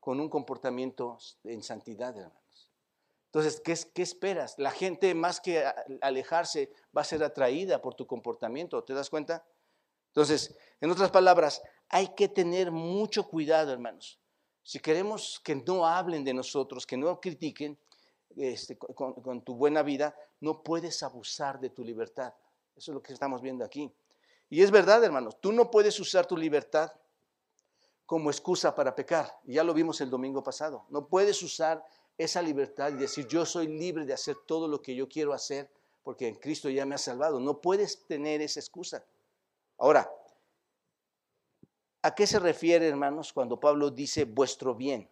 Con 0.00 0.20
un 0.20 0.28
comportamiento 0.28 1.18
en 1.44 1.62
santidad, 1.62 2.16
hermanos. 2.16 2.70
Entonces, 3.26 3.60
¿qué, 3.60 3.76
¿qué, 3.94 4.02
esperas? 4.02 4.58
La 4.58 4.70
gente, 4.70 5.14
más 5.14 5.40
que 5.40 5.64
alejarse, 6.00 6.72
va 6.96 7.02
a 7.02 7.04
ser 7.04 7.22
atraída 7.22 7.82
por 7.82 7.94
tu 7.94 8.06
comportamiento, 8.06 8.82
¿te 8.82 8.94
das 8.94 9.10
cuenta? 9.10 9.44
Entonces, 10.08 10.56
en 10.80 10.90
otras 10.90 11.10
palabras, 11.10 11.62
hay 11.88 12.08
que 12.14 12.28
tener 12.28 12.70
mucho 12.70 13.28
cuidado, 13.28 13.72
hermanos. 13.72 14.18
Si 14.62 14.78
queremos 14.80 15.40
que 15.42 15.54
no 15.54 15.86
hablen 15.86 16.24
de 16.24 16.34
nosotros, 16.34 16.86
que 16.86 16.96
no 16.96 17.20
critiquen, 17.20 17.78
este, 18.36 18.76
con, 18.76 19.42
tu 19.42 19.54
buena 19.54 19.82
vida, 19.82 20.14
no 20.40 20.62
puedes 20.62 21.02
abusar 21.02 21.58
de 21.58 21.70
tu 21.70 21.82
libertad. 21.82 22.34
Eso 22.76 22.92
es 22.92 22.94
lo 22.94 23.02
que 23.02 23.12
estamos 23.12 23.40
viendo 23.40 23.64
aquí. 23.64 23.92
Y 24.50 24.62
es 24.62 24.70
verdad, 24.70 25.02
hermanos, 25.02 25.40
tú 25.40 25.52
no 25.52 25.70
puedes 25.70 25.98
usar 25.98 26.26
tu 26.26 26.36
libertad 26.36 26.92
como 28.06 28.30
excusa 28.30 28.74
para 28.74 28.94
pecar. 28.94 29.38
Ya 29.44 29.64
lo 29.64 29.74
vimos 29.74 30.00
el 30.00 30.10
domingo 30.10 30.42
pasado. 30.42 30.86
No 30.90 31.08
puedes 31.08 31.42
usar 31.42 31.84
esa 32.16 32.42
libertad 32.42 32.92
y 32.92 32.96
decir, 32.96 33.26
yo 33.26 33.44
soy 33.44 33.66
libre 33.68 34.04
de 34.04 34.12
hacer 34.12 34.36
todo 34.46 34.68
lo 34.68 34.80
que 34.80 34.94
yo 34.94 35.08
quiero 35.08 35.32
hacer 35.32 35.70
porque 36.02 36.28
en 36.28 36.36
Cristo 36.36 36.70
ya 36.70 36.86
me 36.86 36.94
ha 36.94 36.98
salvado. 36.98 37.40
No 37.40 37.60
puedes 37.60 38.06
tener 38.06 38.40
esa 38.40 38.60
excusa. 38.60 39.04
Ahora, 39.76 40.10
¿a 42.08 42.14
qué 42.14 42.26
se 42.26 42.38
refiere, 42.38 42.88
hermanos, 42.88 43.34
cuando 43.34 43.60
Pablo 43.60 43.90
dice 43.90 44.24
vuestro 44.24 44.74
bien? 44.74 45.08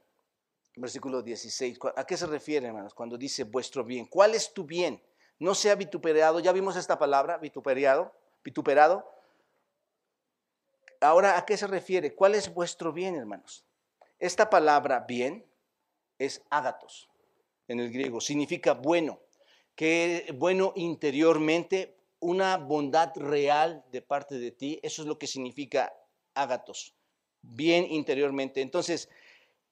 versículo 0.77 1.23
16. 1.23 1.79
¿A 1.95 2.05
qué 2.05 2.17
se 2.17 2.27
refiere, 2.27 2.67
hermanos, 2.67 2.95
cuando 2.95 3.19
dice 3.19 3.45
vuestro 3.45 3.85
bien? 3.85 4.07
¿Cuál 4.07 4.35
es 4.35 4.53
tu 4.53 4.65
bien? 4.65 5.03
No 5.39 5.55
sea 5.55 5.75
vituperado. 5.75 6.41
Ya 6.41 6.53
vimos 6.53 6.77
esta 6.77 6.99
palabra, 6.99 7.39
vituperado, 7.39 8.15
vituperado. 8.43 9.11
Ahora, 11.01 11.37
¿a 11.37 11.45
qué 11.45 11.57
se 11.57 11.67
refiere? 11.67 12.15
¿Cuál 12.15 12.35
es 12.35 12.53
vuestro 12.53 12.93
bien, 12.93 13.15
hermanos? 13.15 13.65
Esta 14.19 14.49
palabra 14.49 15.05
bien 15.07 15.47
es 16.19 16.43
ágatos 16.51 17.09
en 17.69 17.81
el 17.81 17.91
griego. 17.91 18.21
Significa 18.21 18.73
bueno, 18.73 19.21
que 19.75 20.35
bueno 20.35 20.73
interiormente, 20.77 21.99
una 22.21 22.57
bondad 22.57 23.13
real 23.17 23.85
de 23.93 24.01
parte 24.01 24.39
de 24.39 24.51
ti. 24.51 24.81
Eso 24.83 25.03
es 25.03 25.09
lo 25.09 25.19
que 25.19 25.27
significa 25.27 25.93
ágatos, 26.37 26.95
bien 27.43 27.87
interiormente. 27.91 28.61
Entonces, 28.61 29.09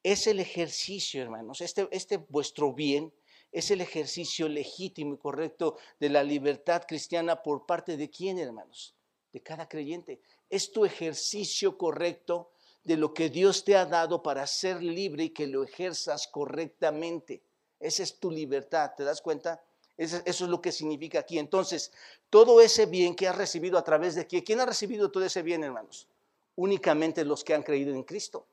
es 0.03 0.27
el 0.27 0.39
ejercicio, 0.39 1.21
hermanos, 1.21 1.61
este, 1.61 1.87
este 1.91 2.17
vuestro 2.17 2.73
bien 2.73 3.13
es 3.55 3.71
el 3.71 3.79
ejercicio 3.79 4.49
legítimo 4.49 5.13
y 5.13 5.17
correcto 5.17 5.77
de 5.97 6.09
la 6.09 6.23
libertad 6.23 6.83
cristiana 6.85 7.41
por 7.41 7.65
parte 7.65 7.95
de 7.95 8.09
quién, 8.09 8.37
hermanos? 8.37 8.93
De 9.31 9.41
cada 9.41 9.69
creyente. 9.69 10.19
Es 10.49 10.73
tu 10.73 10.83
ejercicio 10.83 11.77
correcto 11.77 12.51
de 12.83 12.97
lo 12.97 13.13
que 13.13 13.29
Dios 13.29 13.63
te 13.63 13.77
ha 13.77 13.85
dado 13.85 14.21
para 14.21 14.45
ser 14.45 14.83
libre 14.83 15.23
y 15.23 15.29
que 15.29 15.47
lo 15.47 15.63
ejerzas 15.63 16.27
correctamente. 16.27 17.41
Esa 17.79 18.03
es 18.03 18.19
tu 18.19 18.29
libertad, 18.29 18.91
¿te 18.97 19.05
das 19.05 19.21
cuenta? 19.21 19.63
Eso, 19.95 20.21
es 20.25 20.41
lo 20.41 20.61
que 20.61 20.73
significa 20.73 21.19
aquí. 21.19 21.39
Entonces, 21.39 21.93
todo 22.29 22.59
ese 22.59 22.85
bien 22.87 23.15
que 23.15 23.29
has 23.29 23.37
recibido 23.37 23.77
a 23.77 23.85
través 23.85 24.15
de 24.15 24.27
quién, 24.27 24.43
¿quién 24.43 24.59
ha 24.59 24.65
recibido 24.65 25.09
todo 25.09 25.23
ese 25.23 25.41
bien, 25.41 25.63
hermanos? 25.63 26.09
Únicamente 26.55 27.25
los 27.25 27.43
que 27.43 27.53
han 27.53 27.63
creído 27.63 27.93
en 27.93 28.03
Cristo. 28.03 28.47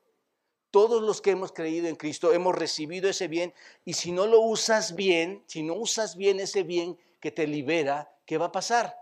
Todos 0.71 1.03
los 1.03 1.21
que 1.21 1.31
hemos 1.31 1.51
creído 1.51 1.87
en 1.87 1.95
Cristo 1.95 2.33
hemos 2.33 2.55
recibido 2.55 3.09
ese 3.09 3.27
bien 3.27 3.53
y 3.85 3.93
si 3.93 4.11
no 4.11 4.25
lo 4.25 4.41
usas 4.41 4.95
bien, 4.95 5.43
si 5.45 5.61
no 5.61 5.75
usas 5.75 6.15
bien 6.15 6.39
ese 6.39 6.63
bien 6.63 6.97
que 7.19 7.31
te 7.31 7.45
libera, 7.45 8.11
¿qué 8.25 8.37
va 8.37 8.47
a 8.47 8.51
pasar 8.51 8.97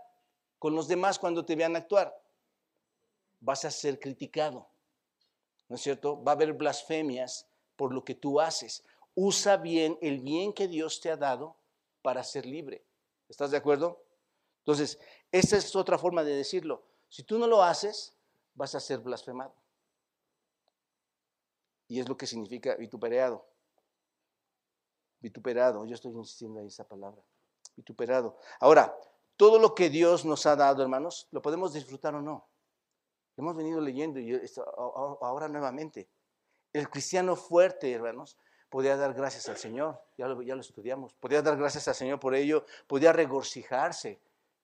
con 0.58 0.74
los 0.74 0.86
demás 0.86 1.18
cuando 1.18 1.44
te 1.44 1.56
vean 1.56 1.74
actuar? 1.74 2.14
Vas 3.40 3.64
a 3.64 3.70
ser 3.70 3.98
criticado, 3.98 4.68
¿no 5.68 5.76
es 5.76 5.82
cierto? 5.82 6.22
Va 6.22 6.32
a 6.32 6.34
haber 6.34 6.52
blasfemias 6.52 7.46
por 7.74 7.94
lo 7.94 8.04
que 8.04 8.14
tú 8.14 8.38
haces. 8.38 8.84
Usa 9.14 9.56
bien 9.56 9.98
el 10.02 10.20
bien 10.20 10.52
que 10.52 10.68
Dios 10.68 11.00
te 11.00 11.10
ha 11.10 11.16
dado 11.16 11.56
para 12.02 12.22
ser 12.22 12.44
libre. 12.44 12.84
¿Estás 13.28 13.50
de 13.50 13.56
acuerdo? 13.56 14.04
Entonces, 14.58 14.98
esa 15.32 15.56
es 15.56 15.74
otra 15.74 15.98
forma 15.98 16.22
de 16.22 16.36
decirlo. 16.36 16.82
Si 17.08 17.22
tú 17.22 17.38
no 17.38 17.46
lo 17.46 17.62
haces, 17.62 18.14
vas 18.54 18.74
a 18.74 18.80
ser 18.80 18.98
blasfemado 18.98 19.54
y 21.92 22.00
es 22.00 22.08
lo 22.08 22.16
que 22.16 22.26
significa 22.26 22.74
vituperado. 22.76 23.46
Vituperado, 25.20 25.84
yo 25.84 25.94
estoy 25.94 26.12
insistiendo 26.12 26.58
en 26.60 26.68
esa 26.68 26.88
palabra. 26.88 27.22
Vituperado. 27.76 28.38
Ahora, 28.60 28.96
todo 29.36 29.58
lo 29.58 29.74
que 29.74 29.90
Dios 29.90 30.24
nos 30.24 30.46
ha 30.46 30.56
dado, 30.56 30.82
hermanos, 30.82 31.28
lo 31.32 31.42
podemos 31.42 31.74
disfrutar 31.74 32.14
o 32.14 32.22
no. 32.22 32.48
Hemos 33.36 33.54
venido 33.54 33.78
leyendo 33.82 34.20
y 34.20 34.42
ahora 35.20 35.48
nuevamente. 35.48 36.08
El 36.72 36.88
cristiano 36.88 37.36
fuerte, 37.36 37.92
hermanos, 37.92 38.38
podía 38.70 38.96
dar 38.96 39.12
gracias 39.12 39.50
al 39.50 39.58
Señor, 39.58 40.02
ya 40.16 40.28
lo, 40.28 40.40
ya 40.40 40.54
lo 40.54 40.62
estudiamos, 40.62 41.12
podía 41.12 41.42
dar 41.42 41.58
gracias 41.58 41.88
al 41.88 41.94
Señor 41.94 42.18
por 42.18 42.34
ello, 42.34 42.64
podía 42.86 43.12
regocijarse 43.12 44.18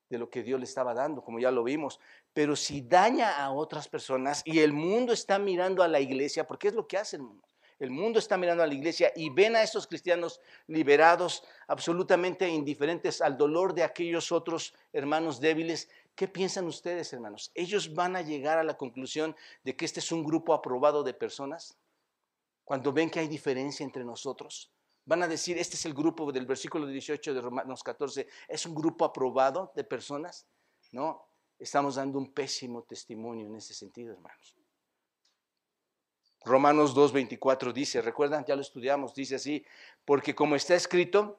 de 0.08 0.18
lo 0.18 0.30
que 0.30 0.42
Dios 0.42 0.58
le 0.58 0.64
estaba 0.64 0.94
dando, 0.94 1.22
como 1.22 1.38
ya 1.38 1.50
lo 1.50 1.62
vimos. 1.62 2.00
Pero 2.38 2.54
si 2.54 2.82
daña 2.82 3.36
a 3.36 3.50
otras 3.50 3.88
personas 3.88 4.42
y 4.44 4.60
el 4.60 4.72
mundo 4.72 5.12
está 5.12 5.40
mirando 5.40 5.82
a 5.82 5.88
la 5.88 5.98
iglesia, 5.98 6.46
porque 6.46 6.68
es 6.68 6.74
lo 6.74 6.86
que 6.86 6.96
hace 6.96 7.16
el 7.16 7.22
mundo. 7.22 7.42
El 7.80 7.90
mundo 7.90 8.20
está 8.20 8.36
mirando 8.36 8.62
a 8.62 8.66
la 8.68 8.74
iglesia 8.74 9.10
y 9.16 9.28
ven 9.28 9.56
a 9.56 9.62
estos 9.64 9.88
cristianos 9.88 10.40
liberados, 10.68 11.42
absolutamente 11.66 12.48
indiferentes 12.48 13.20
al 13.20 13.36
dolor 13.36 13.74
de 13.74 13.82
aquellos 13.82 14.30
otros 14.30 14.72
hermanos 14.92 15.40
débiles. 15.40 15.88
¿Qué 16.14 16.28
piensan 16.28 16.66
ustedes, 16.66 17.12
hermanos? 17.12 17.50
¿Ellos 17.56 17.92
van 17.92 18.14
a 18.14 18.22
llegar 18.22 18.56
a 18.56 18.62
la 18.62 18.76
conclusión 18.76 19.34
de 19.64 19.74
que 19.74 19.84
este 19.84 19.98
es 19.98 20.12
un 20.12 20.22
grupo 20.22 20.54
aprobado 20.54 21.02
de 21.02 21.14
personas? 21.14 21.76
Cuando 22.64 22.92
ven 22.92 23.10
que 23.10 23.18
hay 23.18 23.26
diferencia 23.26 23.82
entre 23.82 24.04
nosotros. 24.04 24.70
Van 25.04 25.24
a 25.24 25.26
decir, 25.26 25.58
este 25.58 25.74
es 25.74 25.84
el 25.86 25.92
grupo 25.92 26.30
del 26.30 26.46
versículo 26.46 26.86
18 26.86 27.34
de 27.34 27.40
Romanos 27.40 27.82
14, 27.82 28.28
es 28.46 28.64
un 28.64 28.76
grupo 28.76 29.04
aprobado 29.04 29.72
de 29.74 29.82
personas. 29.82 30.46
No, 30.92 31.27
estamos 31.58 31.96
dando 31.96 32.18
un 32.18 32.32
pésimo 32.32 32.82
testimonio 32.82 33.46
en 33.46 33.56
ese 33.56 33.74
sentido, 33.74 34.12
hermanos. 34.12 34.56
Romanos 36.44 36.94
2.24 36.94 37.72
dice, 37.72 38.00
recuerdan, 38.00 38.44
ya 38.46 38.54
lo 38.54 38.62
estudiamos, 38.62 39.14
dice 39.14 39.34
así, 39.34 39.64
porque 40.04 40.34
como 40.34 40.54
está 40.56 40.74
escrito, 40.74 41.38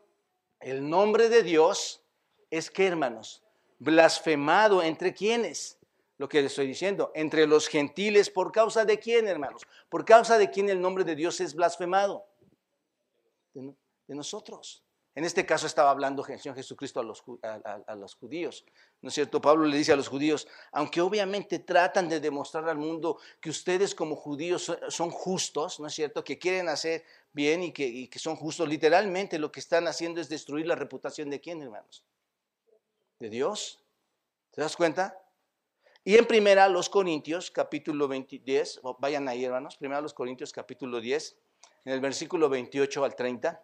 el 0.60 0.88
nombre 0.88 1.30
de 1.30 1.42
Dios 1.42 2.04
es 2.52 2.70
que, 2.70 2.86
hermanos, 2.86 3.42
blasfemado 3.80 4.84
entre 4.84 5.14
quienes, 5.14 5.80
lo 6.18 6.28
que 6.28 6.42
les 6.42 6.52
estoy 6.52 6.68
diciendo, 6.68 7.12
entre 7.16 7.48
los 7.48 7.68
gentiles, 7.68 8.30
por 8.30 8.52
causa 8.52 8.84
de 8.84 9.00
quién, 9.00 9.28
hermanos, 9.28 9.66
por 9.88 10.04
causa 10.04 10.38
de 10.38 10.52
quién 10.52 10.70
el 10.70 10.82
nombre 10.82 11.06
de 11.06 11.16
Dios 11.16 11.40
es 11.40 11.56
blasfemado, 11.56 12.26
de, 13.54 13.74
de 14.08 14.16
nosotros. 14.16 14.84
En 15.16 15.26
este 15.26 15.46
caso 15.46 15.66
estaba 15.66 15.90
hablando 15.90 16.26
el 16.26 16.40
Jesucristo 16.40 17.00
a 17.00 17.04
los, 17.04 17.24
a, 17.42 17.96
los, 17.96 18.16
judíos. 18.16 18.64
¿No 19.02 19.10
es 19.10 19.16
cierto? 19.16 19.42
Pablo 19.42 19.66
le 19.66 19.78
dice 19.78 19.92
a 19.92 19.96
los 19.96 20.08
judíos, 20.08 20.48
aunque 20.72 21.02
obviamente 21.02 21.60
tratan 21.60 22.08
de 22.08 22.20
demostrar 22.20 22.70
al 22.70 22.78
mundo 22.78 23.20
que 23.42 23.50
ustedes 23.50 23.96
como 23.96 24.16
judíos 24.16 24.72
son 24.90 25.10
justos, 25.10 25.80
¿no 25.80 25.88
es 25.88 25.94
cierto? 25.94 26.24
Que 26.24 26.38
quieren 26.38 26.70
hacer 26.70 27.04
bien 27.34 27.64
y 27.64 27.72
que, 27.72 28.10
que 28.10 28.20
son 28.20 28.36
justos, 28.36 28.70
literalmente 28.70 29.40
lo 29.40 29.52
que 29.52 29.60
están 29.60 29.88
haciendo 29.88 30.22
es 30.22 30.30
destruir 30.30 30.68
la 30.68 30.76
reputación 30.76 31.30
de 31.30 31.42
quién, 31.42 31.62
hermanos? 31.62 32.04
De 33.20 33.30
Dios. 33.30 33.84
¿Te 34.52 34.62
das 34.62 34.78
cuenta? 34.78 35.20
Y 36.04 36.18
en 36.18 36.26
primera 36.26 36.70
los 36.70 36.88
Corintios, 36.88 37.52
capítulo 37.52 38.08
20, 38.08 38.40
10, 38.40 38.82
vayan 39.00 39.28
ahí 39.28 39.44
hermanos, 39.44 39.76
primera 39.76 40.02
los 40.02 40.14
Corintios, 40.14 40.54
capítulo 40.54 41.02
10, 41.02 41.38
en 41.86 41.94
el 41.94 42.00
versículo 42.00 42.48
28 42.48 43.04
al 43.04 43.16
30. 43.16 43.64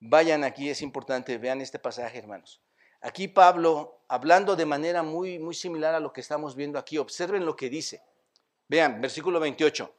Vayan 0.00 0.44
aquí, 0.44 0.70
es 0.70 0.80
importante, 0.80 1.36
vean 1.36 1.60
este 1.60 1.78
pasaje, 1.78 2.18
hermanos. 2.18 2.60
Aquí 3.02 3.28
Pablo, 3.28 4.00
hablando 4.08 4.56
de 4.56 4.64
manera 4.66 5.02
muy, 5.02 5.38
muy 5.38 5.54
similar 5.54 5.94
a 5.94 6.00
lo 6.00 6.12
que 6.12 6.22
estamos 6.22 6.56
viendo 6.56 6.78
aquí, 6.78 6.96
observen 6.98 7.44
lo 7.44 7.54
que 7.54 7.68
dice. 7.68 8.02
Vean, 8.66 9.00
versículo 9.00 9.40
28. 9.40 9.94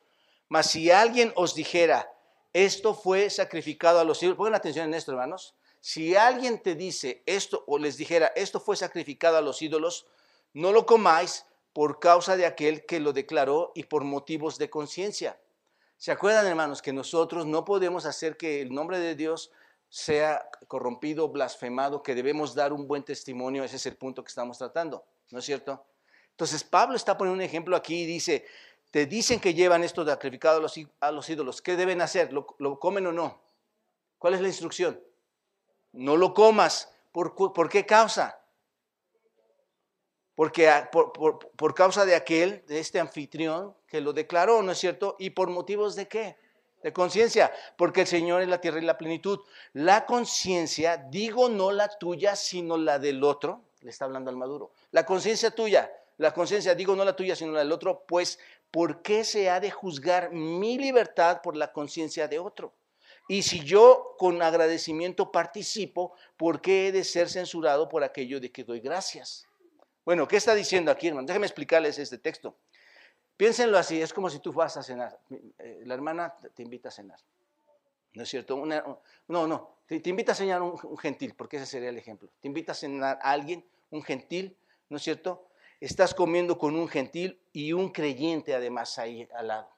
Mas 0.50 0.72
si 0.72 0.90
alguien 0.90 1.32
os 1.36 1.54
dijera, 1.54 2.12
esto 2.52 2.94
fue 2.94 3.30
sacrificado 3.30 4.00
a 4.00 4.04
los 4.04 4.22
ídolos, 4.22 4.38
pongan 4.38 4.56
atención 4.56 4.86
en 4.88 4.96
esto, 4.96 5.12
hermanos. 5.12 5.56
Si 5.80 6.16
alguien 6.16 6.62
te 6.62 6.76
dice 6.76 7.24
esto 7.26 7.64
o 7.68 7.78
les 7.78 7.98
dijera, 7.98 8.34
esto 8.36 8.60
fue 8.60 8.76
sacrificado 8.76 9.38
a 9.38 9.42
los 9.42 9.62
ídolos, 9.62 10.08
no 10.54 10.72
lo 10.72 10.86
comáis 10.86 11.46
por 11.74 12.00
causa 12.00 12.36
de 12.38 12.46
aquel 12.46 12.86
que 12.86 13.00
lo 13.00 13.14
declaró 13.14 13.72
y 13.76 13.84
por 13.84 14.04
motivos 14.04 14.58
de 14.58 14.70
conciencia. 14.70 15.40
¿Se 15.98 16.12
acuerdan, 16.12 16.48
hermanos, 16.48 16.82
que 16.82 16.92
nosotros 16.92 17.46
no 17.46 17.64
podemos 17.64 18.06
hacer 18.06 18.36
que 18.36 18.62
el 18.62 18.74
nombre 18.74 19.00
de 19.00 19.16
Dios 19.16 19.52
sea 19.92 20.50
corrompido, 20.68 21.28
blasfemado, 21.28 22.02
que 22.02 22.16
debemos 22.16 22.56
dar 22.56 22.74
un 22.74 22.88
buen 22.88 23.04
testimonio? 23.04 23.64
Ese 23.64 23.76
es 23.76 23.86
el 23.86 23.98
punto 23.98 24.24
que 24.24 24.30
estamos 24.30 24.58
tratando, 24.58 25.06
¿no 25.30 25.38
es 25.38 25.46
cierto? 25.46 25.86
Entonces, 26.32 26.64
Pablo 26.64 26.96
está 26.96 27.16
poniendo 27.16 27.36
un 27.36 27.48
ejemplo 27.48 27.76
aquí 27.76 28.02
y 28.02 28.06
dice, 28.08 28.46
te 28.90 29.06
dicen 29.06 29.40
que 29.40 29.54
llevan 29.54 29.84
esto 29.84 30.04
sacrificado 30.04 30.58
a 31.02 31.12
los, 31.12 31.30
ídolos, 31.30 31.62
¿qué 31.62 31.76
deben 31.76 32.02
hacer? 32.02 32.34
¿Lo, 32.34 32.48
¿Lo, 32.58 32.80
comen 32.80 33.06
o 33.06 33.12
no? 33.12 33.40
¿Cuál 34.18 34.34
es 34.34 34.42
la 34.42 34.48
instrucción? 34.48 35.00
No 35.92 36.18
lo 36.18 36.34
comas. 36.34 36.92
¿Por, 37.12 37.36
por 37.36 37.70
qué 37.70 37.86
causa? 37.86 38.42
porque 40.42 40.72
por, 40.92 41.76
causa 41.76 42.04
de 42.04 42.16
aquel, 42.16 42.66
de 42.66 42.80
este 42.80 43.00
anfitrión 43.00 43.76
que 43.86 44.02
lo 44.02 44.12
declaró, 44.12 44.64
¿no 44.64 44.72
es 44.72 44.80
cierto? 44.80 45.16
¿Y 45.20 45.30
por 45.30 45.52
motivos 45.52 45.96
de 45.96 46.08
qué? 46.08 46.36
De 46.84 46.92
conciencia, 46.92 47.52
porque 47.78 48.02
el 48.02 48.08
Señor 48.08 48.42
es 48.42 48.48
la 48.48 48.60
tierra 48.60 48.80
y 48.80 48.86
la 48.86 48.98
plenitud. 48.98 49.40
La 49.74 50.06
conciencia, 50.06 50.98
digo 50.98 51.48
no 51.48 51.72
la 51.72 51.88
tuya, 51.88 52.36
sino 52.36 52.78
la 52.78 52.98
del 52.98 53.24
otro, 53.24 53.62
le 53.82 53.90
está 53.90 54.06
hablando 54.06 54.30
al 54.30 54.38
maduro. 54.38 54.72
La 54.92 55.06
conciencia 55.06 55.52
tuya, 55.52 55.92
la 56.18 56.34
conciencia, 56.34 56.74
digo 56.76 56.96
no 56.96 57.06
la 57.06 57.16
tuya, 57.16 57.36
sino 57.36 57.52
la 57.52 57.60
del 57.60 57.72
otro, 57.72 58.04
pues 58.08 58.40
¿por 58.72 59.02
qué 59.02 59.24
se 59.24 59.50
ha 59.50 59.60
de 59.60 59.70
juzgar 59.70 60.32
mi 60.32 60.78
libertad 60.78 61.42
por 61.42 61.56
la 61.56 61.72
conciencia 61.72 62.28
de 62.28 62.40
otro? 62.40 62.74
Y 63.28 63.44
si 63.44 63.64
yo 63.64 64.16
con 64.18 64.42
agradecimiento 64.42 65.32
participo, 65.32 66.14
¿por 66.36 66.62
qué 66.62 66.88
he 66.88 66.92
de 66.92 67.04
ser 67.04 67.30
censurado 67.30 67.88
por 67.88 68.04
aquello 68.04 68.40
de 68.40 68.52
que 68.52 68.64
doy 68.64 68.80
gracias? 68.80 69.48
Bueno, 70.04 70.28
¿qué 70.28 70.38
está 70.38 70.56
diciendo 70.56 70.92
aquí, 70.92 71.08
hermano? 71.08 71.28
Déjenme 71.28 71.46
explicarles 71.46 72.00
este 72.00 72.18
texto. 72.18 72.56
Piénsenlo 73.42 73.80
así, 73.80 74.00
es 74.00 74.14
como 74.14 74.30
si 74.30 74.38
tú 74.38 74.54
vas 74.54 74.78
a 74.78 74.84
cenar. 74.84 75.20
Eh, 75.58 75.82
la 75.86 75.96
hermana 75.96 76.32
te 76.54 76.62
invita 76.62 76.90
a 76.90 76.92
cenar. 76.92 77.18
¿No 78.14 78.22
es 78.22 78.30
cierto? 78.30 78.56
no, 78.56 79.48
no, 79.48 79.78
te, 79.88 80.00
invita 80.12 80.34
a 80.34 80.36
cenar 80.36 80.62
un, 80.62 80.78
gentil, 81.00 81.34
porque 81.34 81.58
ese 81.58 81.66
sería 81.66 81.90
el 81.90 81.98
ejemplo. 81.98 82.30
Te 82.40 82.48
invita 82.48 82.74
a 82.74 82.76
cenar 82.76 83.18
a 83.20 83.32
alguien, 83.32 83.66
un 83.90 84.04
gentil, 84.04 84.56
¿no 84.90 84.98
es 84.98 85.02
cierto? 85.02 85.48
Estás 85.80 86.14
comiendo 86.14 86.60
con 86.60 86.76
un 86.76 86.88
gentil 86.88 87.42
y 87.52 87.74
un 87.74 87.90
creyente 87.90 88.54
además 88.54 89.00
ahí 89.00 89.28
al 89.34 89.48
lado. 89.48 89.72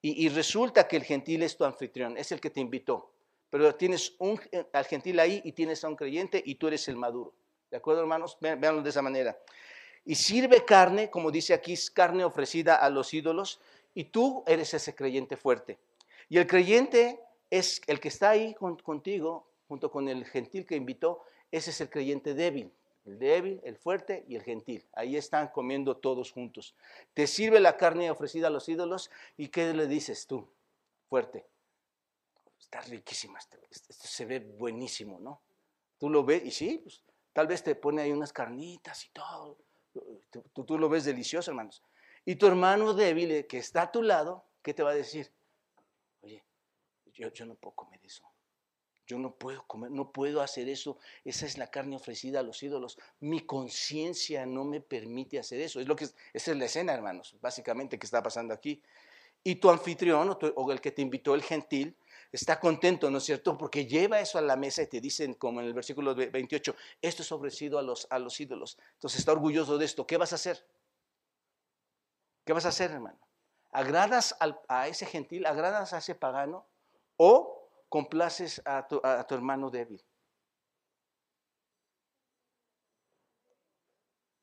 Y, 0.00 0.30
resulta 0.30 0.88
que 0.88 0.96
el 0.96 1.04
gentil 1.04 1.42
es 1.42 1.58
tu 1.58 1.66
anfitrión, 1.66 2.16
es 2.16 2.32
el 2.32 2.40
que 2.40 2.48
te 2.48 2.60
invitó. 2.60 3.12
Pero 3.50 3.74
tienes 3.74 4.14
un, 4.20 4.40
al 4.72 4.86
gentil 4.86 5.20
ahí 5.20 5.42
y 5.44 5.52
tienes 5.52 5.84
a 5.84 5.88
un 5.88 5.96
creyente 5.96 6.42
y 6.42 6.54
tú 6.54 6.68
eres 6.68 6.88
el 6.88 6.96
maduro. 6.96 7.34
¿De 7.70 7.76
acuerdo, 7.76 8.00
hermanos? 8.00 8.38
Veanlo 8.40 8.80
de 8.80 8.88
esa 8.88 9.02
manera. 9.02 9.36
Y 10.10 10.16
sirve 10.16 10.64
carne, 10.64 11.08
como 11.08 11.30
dice 11.30 11.54
aquí, 11.54 11.76
carne 11.94 12.24
ofrecida 12.24 12.74
a 12.74 12.90
los 12.90 13.14
ídolos, 13.14 13.60
y 13.94 14.06
tú 14.06 14.42
eres 14.44 14.74
ese 14.74 14.92
creyente 14.92 15.36
fuerte. 15.36 15.78
Y 16.28 16.38
el 16.38 16.48
creyente 16.48 17.20
es 17.48 17.80
el 17.86 18.00
que 18.00 18.08
está 18.08 18.30
ahí 18.30 18.54
contigo, 18.54 19.46
junto 19.68 19.88
con 19.88 20.08
el 20.08 20.24
gentil 20.24 20.66
que 20.66 20.74
invitó, 20.74 21.22
ese 21.52 21.70
es 21.70 21.80
el 21.80 21.90
creyente 21.90 22.34
débil. 22.34 22.72
El 23.04 23.20
débil, 23.20 23.60
el 23.62 23.76
fuerte 23.76 24.24
y 24.26 24.34
el 24.34 24.42
gentil. 24.42 24.84
Ahí 24.94 25.16
están 25.16 25.46
comiendo 25.46 25.96
todos 25.96 26.32
juntos. 26.32 26.74
Te 27.14 27.28
sirve 27.28 27.60
la 27.60 27.76
carne 27.76 28.10
ofrecida 28.10 28.48
a 28.48 28.50
los 28.50 28.68
ídolos 28.68 29.12
y 29.36 29.46
¿qué 29.46 29.72
le 29.72 29.86
dices 29.86 30.26
tú? 30.26 30.44
Fuerte. 31.08 31.46
Está 32.58 32.80
riquísima, 32.80 33.38
esto, 33.38 33.58
esto 33.70 34.08
se 34.08 34.24
ve 34.24 34.40
buenísimo, 34.40 35.20
¿no? 35.20 35.40
Tú 35.98 36.10
lo 36.10 36.24
ves 36.24 36.44
y 36.44 36.50
sí, 36.50 36.80
pues 36.82 37.00
Tal 37.32 37.46
vez 37.46 37.62
te 37.62 37.74
pone 37.76 38.02
ahí 38.02 38.12
unas 38.12 38.32
carnitas 38.32 39.04
y 39.06 39.10
todo. 39.10 39.56
Tú, 39.92 40.64
tú, 40.64 40.78
lo 40.78 40.88
ves 40.88 41.04
delicioso, 41.04 41.50
hermanos. 41.50 41.82
Y 42.24 42.36
tu 42.36 42.46
hermano 42.46 42.94
débil 42.94 43.30
eh, 43.30 43.46
que 43.46 43.58
está 43.58 43.82
a 43.82 43.92
tu 43.92 44.02
lado, 44.02 44.44
¿qué 44.62 44.74
te 44.74 44.82
va 44.82 44.90
a 44.90 44.94
decir? 44.94 45.32
Oye, 46.22 46.44
yo, 47.12 47.32
yo 47.32 47.46
no 47.46 47.54
puedo 47.54 47.74
comer 47.74 48.00
eso. 48.04 48.24
Yo 49.06 49.18
no 49.18 49.34
puedo 49.34 49.66
comer, 49.66 49.90
no 49.90 50.12
puedo 50.12 50.40
hacer 50.40 50.68
eso. 50.68 50.98
Esa 51.24 51.46
es 51.46 51.58
la 51.58 51.68
carne 51.68 51.96
ofrecida 51.96 52.40
a 52.40 52.42
los 52.44 52.62
ídolos. 52.62 52.96
Mi 53.18 53.40
conciencia 53.40 54.46
no 54.46 54.64
me 54.64 54.80
permite 54.80 55.38
hacer 55.38 55.60
eso. 55.60 55.80
Es 55.80 55.88
lo 55.88 55.96
que 55.96 56.04
esa 56.04 56.52
es 56.52 56.56
la 56.56 56.66
escena, 56.66 56.94
hermanos, 56.94 57.36
básicamente 57.40 57.98
que 57.98 58.06
está 58.06 58.22
pasando 58.22 58.54
aquí. 58.54 58.80
Y 59.42 59.56
tu 59.56 59.70
anfitrión 59.70 60.38
o 60.54 60.72
el 60.72 60.80
que 60.80 60.92
te 60.92 61.02
invitó, 61.02 61.34
el 61.34 61.42
gentil, 61.42 61.96
está 62.32 62.60
contento, 62.60 63.10
¿no 63.10 63.18
es 63.18 63.24
cierto? 63.24 63.56
Porque 63.58 63.86
lleva 63.86 64.20
eso 64.20 64.38
a 64.38 64.42
la 64.42 64.56
mesa 64.56 64.82
y 64.82 64.86
te 64.86 65.00
dicen, 65.00 65.34
como 65.34 65.60
en 65.60 65.66
el 65.66 65.74
versículo 65.74 66.14
28, 66.14 66.74
esto 67.02 67.22
es 67.22 67.32
ofrecido 67.32 67.78
a 67.78 67.82
los, 67.82 68.06
a 68.10 68.18
los 68.18 68.38
ídolos. 68.40 68.78
Entonces 68.94 69.20
está 69.20 69.32
orgulloso 69.32 69.78
de 69.78 69.84
esto. 69.84 70.06
¿Qué 70.06 70.16
vas 70.16 70.32
a 70.32 70.36
hacer? 70.36 70.64
¿Qué 72.44 72.52
vas 72.52 72.66
a 72.66 72.70
hacer, 72.70 72.90
hermano? 72.92 73.18
¿Agradas 73.72 74.36
a 74.68 74.88
ese 74.88 75.06
gentil? 75.06 75.46
¿Agradas 75.46 75.92
a 75.92 75.98
ese 75.98 76.14
pagano? 76.14 76.66
¿O 77.16 77.68
complaces 77.88 78.62
a 78.64 78.86
tu, 78.88 79.00
hermano 79.34 79.70
débil? 79.70 80.02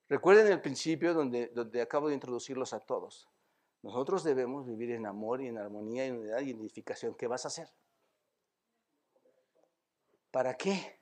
Recuerden 0.10 0.48
el 0.48 0.62
principio 0.62 1.14
donde, 1.14 1.48
donde 1.48 1.82
acabo 1.82 2.08
de 2.08 2.14
introducirlos 2.14 2.72
a 2.72 2.80
todos. 2.80 3.28
Nosotros 3.88 4.22
debemos 4.26 4.66
vivir 4.66 4.92
en 4.92 5.06
amor 5.06 5.42
y 5.42 5.48
en 5.48 5.58
armonía 5.58 6.06
y 6.06 6.10
en 6.10 6.18
unidad 6.18 6.42
y 6.42 6.52
en 6.52 6.60
edificación. 6.60 7.16
¿Qué 7.16 7.26
vas 7.26 7.46
a 7.46 7.48
hacer? 7.48 7.72
¿Para 10.30 10.58
qué? 10.58 11.00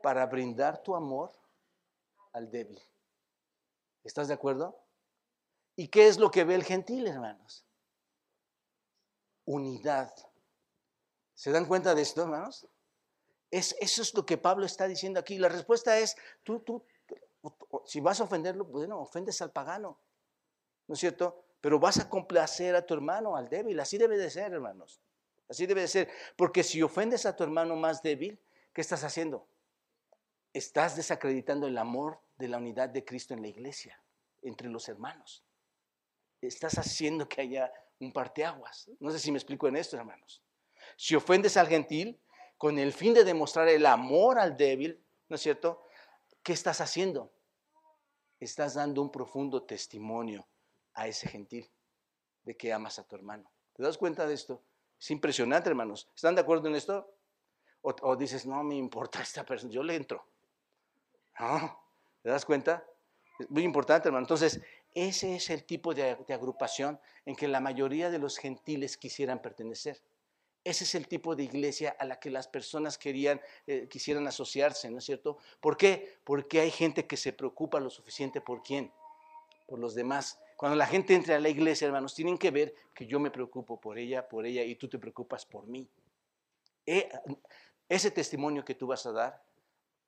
Para 0.00 0.24
brindar 0.26 0.80
tu 0.80 0.94
amor 0.94 1.32
al 2.32 2.48
débil. 2.48 2.80
¿Estás 4.04 4.28
de 4.28 4.34
acuerdo? 4.34 4.80
¿Y 5.74 5.88
qué 5.88 6.06
es 6.06 6.18
lo 6.20 6.30
que 6.30 6.44
ve 6.44 6.54
el 6.54 6.62
gentil, 6.62 7.08
hermanos? 7.08 7.66
Unidad. 9.44 10.14
¿Se 11.34 11.50
dan 11.50 11.66
cuenta 11.66 11.96
de 11.96 12.02
esto, 12.02 12.22
hermanos? 12.22 12.68
Es, 13.50 13.74
eso 13.80 14.02
es 14.02 14.14
lo 14.14 14.24
que 14.24 14.38
Pablo 14.38 14.64
está 14.64 14.86
diciendo 14.86 15.18
aquí. 15.18 15.36
La 15.36 15.48
respuesta 15.48 15.98
es, 15.98 16.16
tú, 16.44 16.60
tú, 16.60 16.84
si 17.86 17.98
vas 17.98 18.20
a 18.20 18.24
ofenderlo, 18.24 18.66
bueno, 18.66 19.00
ofendes 19.00 19.42
al 19.42 19.50
pagano. 19.50 19.98
¿No 20.88 20.94
es 20.94 21.00
cierto? 21.00 21.44
Pero 21.60 21.78
vas 21.78 21.98
a 22.00 22.08
complacer 22.08 22.74
a 22.74 22.84
tu 22.84 22.94
hermano, 22.94 23.36
al 23.36 23.48
débil. 23.48 23.78
Así 23.78 23.98
debe 23.98 24.16
de 24.16 24.30
ser, 24.30 24.52
hermanos. 24.52 25.00
Así 25.48 25.66
debe 25.66 25.82
de 25.82 25.88
ser. 25.88 26.08
Porque 26.36 26.62
si 26.62 26.82
ofendes 26.82 27.26
a 27.26 27.36
tu 27.36 27.44
hermano 27.44 27.76
más 27.76 28.02
débil, 28.02 28.40
¿qué 28.72 28.80
estás 28.80 29.04
haciendo? 29.04 29.46
Estás 30.52 30.96
desacreditando 30.96 31.66
el 31.66 31.78
amor 31.78 32.20
de 32.36 32.48
la 32.48 32.58
unidad 32.58 32.88
de 32.88 33.04
Cristo 33.04 33.34
en 33.34 33.42
la 33.42 33.48
iglesia, 33.48 34.02
entre 34.42 34.68
los 34.68 34.88
hermanos. 34.88 35.44
Estás 36.40 36.78
haciendo 36.78 37.28
que 37.28 37.42
haya 37.42 37.72
un 38.00 38.12
parteaguas. 38.12 38.88
No 39.00 39.10
sé 39.10 39.18
si 39.18 39.30
me 39.30 39.38
explico 39.38 39.68
en 39.68 39.76
esto, 39.76 39.96
hermanos. 39.96 40.42
Si 40.96 41.14
ofendes 41.14 41.56
al 41.56 41.68
gentil 41.68 42.18
con 42.56 42.78
el 42.78 42.92
fin 42.92 43.12
de 43.12 43.24
demostrar 43.24 43.68
el 43.68 43.84
amor 43.84 44.38
al 44.38 44.56
débil, 44.56 45.04
¿no 45.28 45.36
es 45.36 45.42
cierto? 45.42 45.82
¿Qué 46.42 46.52
estás 46.52 46.80
haciendo? 46.80 47.32
Estás 48.40 48.74
dando 48.74 49.02
un 49.02 49.10
profundo 49.10 49.64
testimonio 49.64 50.46
a 50.98 51.06
ese 51.06 51.28
gentil 51.28 51.70
de 52.42 52.56
que 52.56 52.72
amas 52.72 52.98
a 52.98 53.04
tu 53.04 53.14
hermano. 53.14 53.48
¿Te 53.72 53.82
das 53.82 53.96
cuenta 53.96 54.26
de 54.26 54.34
esto? 54.34 54.60
Es 55.00 55.10
impresionante, 55.12 55.68
hermanos. 55.68 56.10
¿Están 56.14 56.34
de 56.34 56.40
acuerdo 56.40 56.66
en 56.68 56.74
esto? 56.74 57.14
O, 57.82 58.16
dices, 58.16 58.44
no 58.44 58.64
me 58.64 58.74
importa 58.74 59.22
esta 59.22 59.44
persona, 59.44 59.72
yo 59.72 59.84
le 59.84 59.94
entro. 59.94 60.26
No, 61.38 61.80
¿te 62.20 62.28
das 62.28 62.44
cuenta? 62.44 62.84
Es 63.38 63.48
muy 63.48 63.62
importante, 63.62 64.08
hermano. 64.08 64.24
Entonces, 64.24 64.60
ese 64.92 65.36
es 65.36 65.48
el 65.50 65.64
tipo 65.64 65.94
de, 65.94 66.18
agrupación 66.28 67.00
en 67.24 67.36
que 67.36 67.46
la 67.46 67.60
mayoría 67.60 68.10
de 68.10 68.18
los 68.18 68.36
gentiles 68.36 68.96
quisieran 68.96 69.40
pertenecer. 69.40 70.02
Ese 70.64 70.82
es 70.82 70.96
el 70.96 71.06
tipo 71.06 71.36
de 71.36 71.44
iglesia 71.44 71.96
a 72.00 72.04
la 72.04 72.18
que 72.18 72.30
las 72.30 72.48
personas 72.48 72.98
querían, 72.98 73.40
eh, 73.68 73.86
quisieran 73.88 74.26
asociarse, 74.26 74.90
¿no 74.90 74.98
es 74.98 75.04
cierto? 75.04 75.38
¿Por 75.60 75.76
qué? 75.76 76.18
Porque 76.24 76.60
hay 76.60 76.72
gente 76.72 77.06
que 77.06 77.16
se 77.16 77.32
preocupa 77.32 77.78
lo 77.78 77.88
suficiente 77.88 78.40
por 78.40 78.64
quién, 78.64 78.92
por 79.66 79.78
los 79.78 79.94
demás, 79.94 80.40
cuando 80.58 80.74
la 80.74 80.86
gente 80.86 81.14
entre 81.14 81.34
a 81.34 81.38
la 81.38 81.48
iglesia, 81.48 81.86
hermanos, 81.86 82.16
tienen 82.16 82.36
que 82.36 82.50
ver 82.50 82.74
que 82.92 83.06
yo 83.06 83.20
me 83.20 83.30
preocupo 83.30 83.80
por 83.80 83.96
ella, 83.96 84.28
por 84.28 84.44
ella, 84.44 84.64
y 84.64 84.74
tú 84.74 84.88
te 84.88 84.98
preocupas 84.98 85.46
por 85.46 85.68
mí. 85.68 85.88
E, 86.84 87.08
ese 87.88 88.10
testimonio 88.10 88.64
que 88.64 88.74
tú 88.74 88.88
vas 88.88 89.06
a 89.06 89.12
dar 89.12 89.40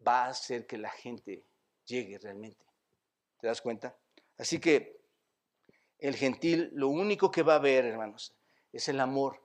va 0.04 0.24
a 0.24 0.30
hacer 0.30 0.66
que 0.66 0.76
la 0.76 0.90
gente 0.90 1.44
llegue 1.86 2.18
realmente. 2.18 2.66
¿Te 3.38 3.46
das 3.46 3.62
cuenta? 3.62 3.96
Así 4.38 4.58
que 4.58 4.98
el 6.00 6.16
gentil 6.16 6.70
lo 6.72 6.88
único 6.88 7.30
que 7.30 7.44
va 7.44 7.54
a 7.54 7.60
ver, 7.60 7.84
hermanos, 7.84 8.34
es 8.72 8.88
el 8.88 8.98
amor, 8.98 9.40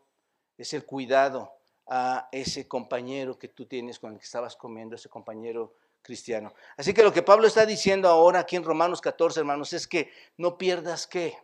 es 0.58 0.74
el 0.74 0.86
cuidado 0.86 1.54
a 1.86 2.30
ese 2.32 2.68
compañero 2.68 3.38
que 3.38 3.50
tú 3.50 3.68
tienes 3.68 4.00
con 4.00 4.14
el 4.14 4.18
que 4.18 4.26
estabas 4.26 4.56
comiendo, 4.56 4.96
ese 4.96 5.10
compañero 5.10 5.76
cristiano. 6.06 6.54
Así 6.78 6.94
que 6.94 7.02
lo 7.02 7.12
que 7.12 7.24
Pablo 7.24 7.48
está 7.48 7.66
diciendo 7.66 8.08
ahora 8.08 8.40
aquí 8.40 8.56
en 8.56 8.64
Romanos 8.64 9.02
14, 9.02 9.40
hermanos, 9.40 9.74
es 9.74 9.88
que 9.88 10.12
no 10.38 10.58
pierdas 10.58 11.08
qué? 11.08 11.36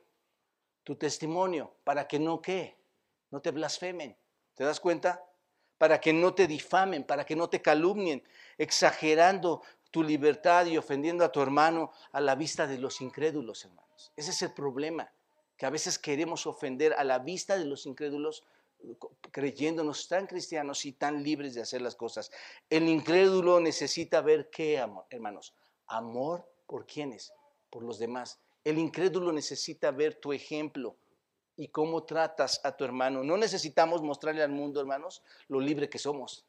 Tu 0.84 0.95
testimonio, 0.95 1.76
para 1.84 2.08
que 2.08 2.19
no 2.19 2.41
qué? 2.41 2.78
No 3.32 3.41
te 3.41 3.50
blasfemen. 3.50 4.15
¿Te 4.54 4.63
das 4.63 4.80
cuenta? 4.80 5.26
Para 5.80 6.00
que 6.00 6.13
no 6.13 6.36
te 6.36 6.45
difamen, 6.45 7.04
para 7.04 7.26
que 7.26 7.36
no 7.36 7.50
te 7.50 7.62
calumnien, 7.62 8.24
exagerando 8.60 9.63
tu 9.89 10.04
libertad 10.04 10.67
y 10.67 10.78
ofendiendo 10.78 11.26
a 11.26 11.32
tu 11.32 11.41
hermano 11.41 11.91
a 12.12 12.21
la 12.21 12.36
vista 12.36 12.67
de 12.67 12.78
los 12.78 13.02
incrédulos, 13.02 13.65
hermanos. 13.65 14.13
Ese 14.15 14.30
es 14.30 14.41
el 14.43 14.54
problema, 14.54 15.12
que 15.58 15.65
a 15.65 15.71
veces 15.71 15.97
queremos 15.97 16.45
ofender 16.45 16.93
a 16.93 17.04
la 17.04 17.17
vista 17.17 17.58
de 17.58 17.65
los 17.65 17.88
incrédulos 17.88 18.43
creyéndonos 19.32 20.08
tan 20.08 20.28
cristianos 20.28 20.86
y 20.86 20.94
tan 20.94 21.24
libres 21.24 21.54
de 21.54 21.62
hacer 21.62 21.82
las 21.82 21.96
cosas. 21.96 22.32
El 22.70 22.88
incrédulo 22.88 23.60
necesita 23.60 24.22
ver 24.22 24.50
qué, 24.50 24.84
hermanos, 25.10 25.54
amor 25.88 26.48
por 26.67 26.86
quienes, 26.86 27.34
por 27.70 27.84
los 27.84 28.00
demás. 28.00 28.39
El 28.63 28.78
incrédulo 28.78 29.32
necesita 29.32 29.91
ver 29.91 30.15
tu 30.15 30.34
ejemplo 30.34 30.96
y 31.56 31.67
cómo 31.70 32.04
tratas 32.04 32.62
a 32.63 32.76
tu 32.76 32.84
hermano. 32.84 33.24
No 33.24 33.38
necesitamos 33.38 34.02
mostrarle 34.02 34.44
al 34.44 34.52
mundo, 34.52 34.80
hermanos, 34.80 35.24
lo 35.48 35.60
libre 35.60 35.89
que 35.89 36.00
somos. 36.00 36.46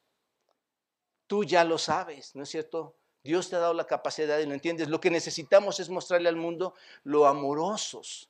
Tú 1.27 1.43
ya 1.43 1.63
lo 1.63 1.77
sabes, 1.77 2.35
¿no 2.35 2.43
es 2.43 2.49
cierto? 2.49 2.95
Dios 3.23 3.49
te 3.49 3.55
ha 3.55 3.59
dado 3.59 3.73
la 3.73 3.87
capacidad 3.87 4.37
y 4.39 4.45
lo 4.45 4.53
entiendes. 4.53 4.89
Lo 4.89 4.99
que 4.99 5.09
necesitamos 5.09 5.79
es 5.79 5.89
mostrarle 5.89 6.29
al 6.29 6.35
mundo 6.35 6.75
lo 7.03 7.25
amorosos 7.25 8.29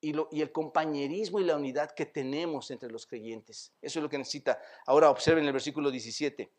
y, 0.00 0.40
el 0.40 0.52
compañerismo 0.52 1.40
y 1.40 1.44
la 1.44 1.56
unidad 1.56 1.92
que 1.92 2.06
tenemos 2.06 2.70
entre 2.70 2.90
los 2.90 3.06
creyentes. 3.06 3.72
Eso 3.82 3.98
es 3.98 4.02
lo 4.02 4.08
que 4.08 4.18
necesita. 4.18 4.60
Ahora 4.86 5.10
observen 5.10 5.44
el 5.46 5.52
versículo 5.52 5.90
17. 5.90 6.50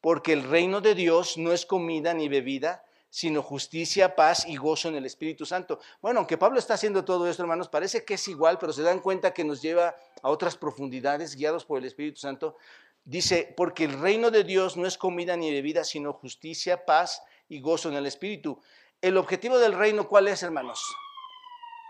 Porque 0.00 0.32
el 0.32 0.42
reino 0.42 0.80
de 0.80 0.94
Dios 0.94 1.38
no 1.38 1.52
es 1.52 1.64
comida 1.66 2.12
ni 2.14 2.28
bebida, 2.28 2.84
sino 3.08 3.42
justicia, 3.42 4.14
paz 4.14 4.46
y 4.46 4.56
gozo 4.56 4.88
en 4.88 4.96
el 4.96 5.06
Espíritu 5.06 5.46
Santo. 5.46 5.80
Bueno, 6.02 6.20
aunque 6.20 6.36
Pablo 6.36 6.58
está 6.58 6.74
haciendo 6.74 7.04
todo 7.04 7.28
esto, 7.28 7.42
hermanos, 7.42 7.68
parece 7.68 8.04
que 8.04 8.14
es 8.14 8.28
igual, 8.28 8.58
pero 8.58 8.72
se 8.72 8.82
dan 8.82 9.00
cuenta 9.00 9.32
que 9.32 9.44
nos 9.44 9.62
lleva 9.62 9.96
a 10.22 10.28
otras 10.28 10.56
profundidades 10.56 11.34
guiados 11.34 11.64
por 11.64 11.78
el 11.78 11.86
Espíritu 11.86 12.18
Santo. 12.20 12.56
Dice, 13.04 13.54
porque 13.56 13.84
el 13.84 13.98
reino 14.00 14.30
de 14.30 14.44
Dios 14.44 14.76
no 14.76 14.86
es 14.86 14.98
comida 14.98 15.36
ni 15.36 15.50
bebida, 15.52 15.84
sino 15.84 16.12
justicia, 16.12 16.84
paz 16.84 17.22
y 17.48 17.60
gozo 17.60 17.88
en 17.88 17.94
el 17.94 18.06
Espíritu. 18.06 18.60
El 19.00 19.16
objetivo 19.16 19.58
del 19.58 19.72
reino, 19.72 20.08
¿cuál 20.08 20.28
es, 20.28 20.42
hermanos? 20.42 20.82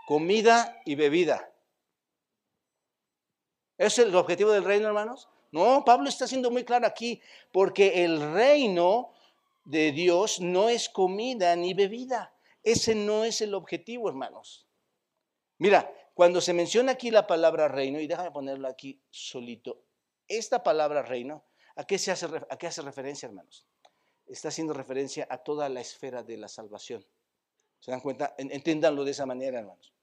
Comida 0.07 0.81
y 0.85 0.95
bebida. 0.95 1.53
¿Es 3.77 3.99
el 3.99 4.15
objetivo 4.15 4.51
del 4.51 4.63
reino, 4.63 4.87
hermanos? 4.87 5.27
No, 5.51 5.83
Pablo 5.83 6.07
está 6.07 6.25
siendo 6.25 6.49
muy 6.49 6.63
claro 6.63 6.87
aquí, 6.87 7.21
porque 7.51 8.05
el 8.05 8.21
reino 8.33 9.11
de 9.65 9.91
Dios 9.91 10.39
no 10.39 10.69
es 10.69 10.87
comida 10.87 11.53
ni 11.57 11.73
bebida. 11.73 12.33
Ese 12.63 12.95
no 12.95 13.25
es 13.25 13.41
el 13.41 13.53
objetivo, 13.53 14.07
hermanos. 14.07 14.65
Mira, 15.57 15.93
cuando 16.13 16.39
se 16.39 16.53
menciona 16.53 16.93
aquí 16.93 17.11
la 17.11 17.27
palabra 17.27 17.67
reino, 17.67 17.99
y 17.99 18.07
déjame 18.07 18.31
ponerlo 18.31 18.69
aquí 18.69 19.01
solito, 19.09 19.83
esta 20.29 20.63
palabra 20.63 21.01
reino, 21.01 21.43
¿a 21.75 21.83
qué, 21.83 21.97
se 21.97 22.11
hace, 22.11 22.27
¿a 22.49 22.57
qué 22.57 22.67
hace 22.67 22.81
referencia, 22.81 23.27
hermanos? 23.27 23.67
Está 24.25 24.47
haciendo 24.47 24.73
referencia 24.73 25.27
a 25.29 25.39
toda 25.39 25.67
la 25.67 25.81
esfera 25.81 26.23
de 26.23 26.37
la 26.37 26.47
salvación. 26.47 27.05
¿Se 27.81 27.91
dan 27.91 27.99
cuenta? 27.99 28.35
Entiéndanlo 28.37 29.03
de 29.03 29.11
esa 29.11 29.25
manera, 29.25 29.59
hermanos 29.59 29.96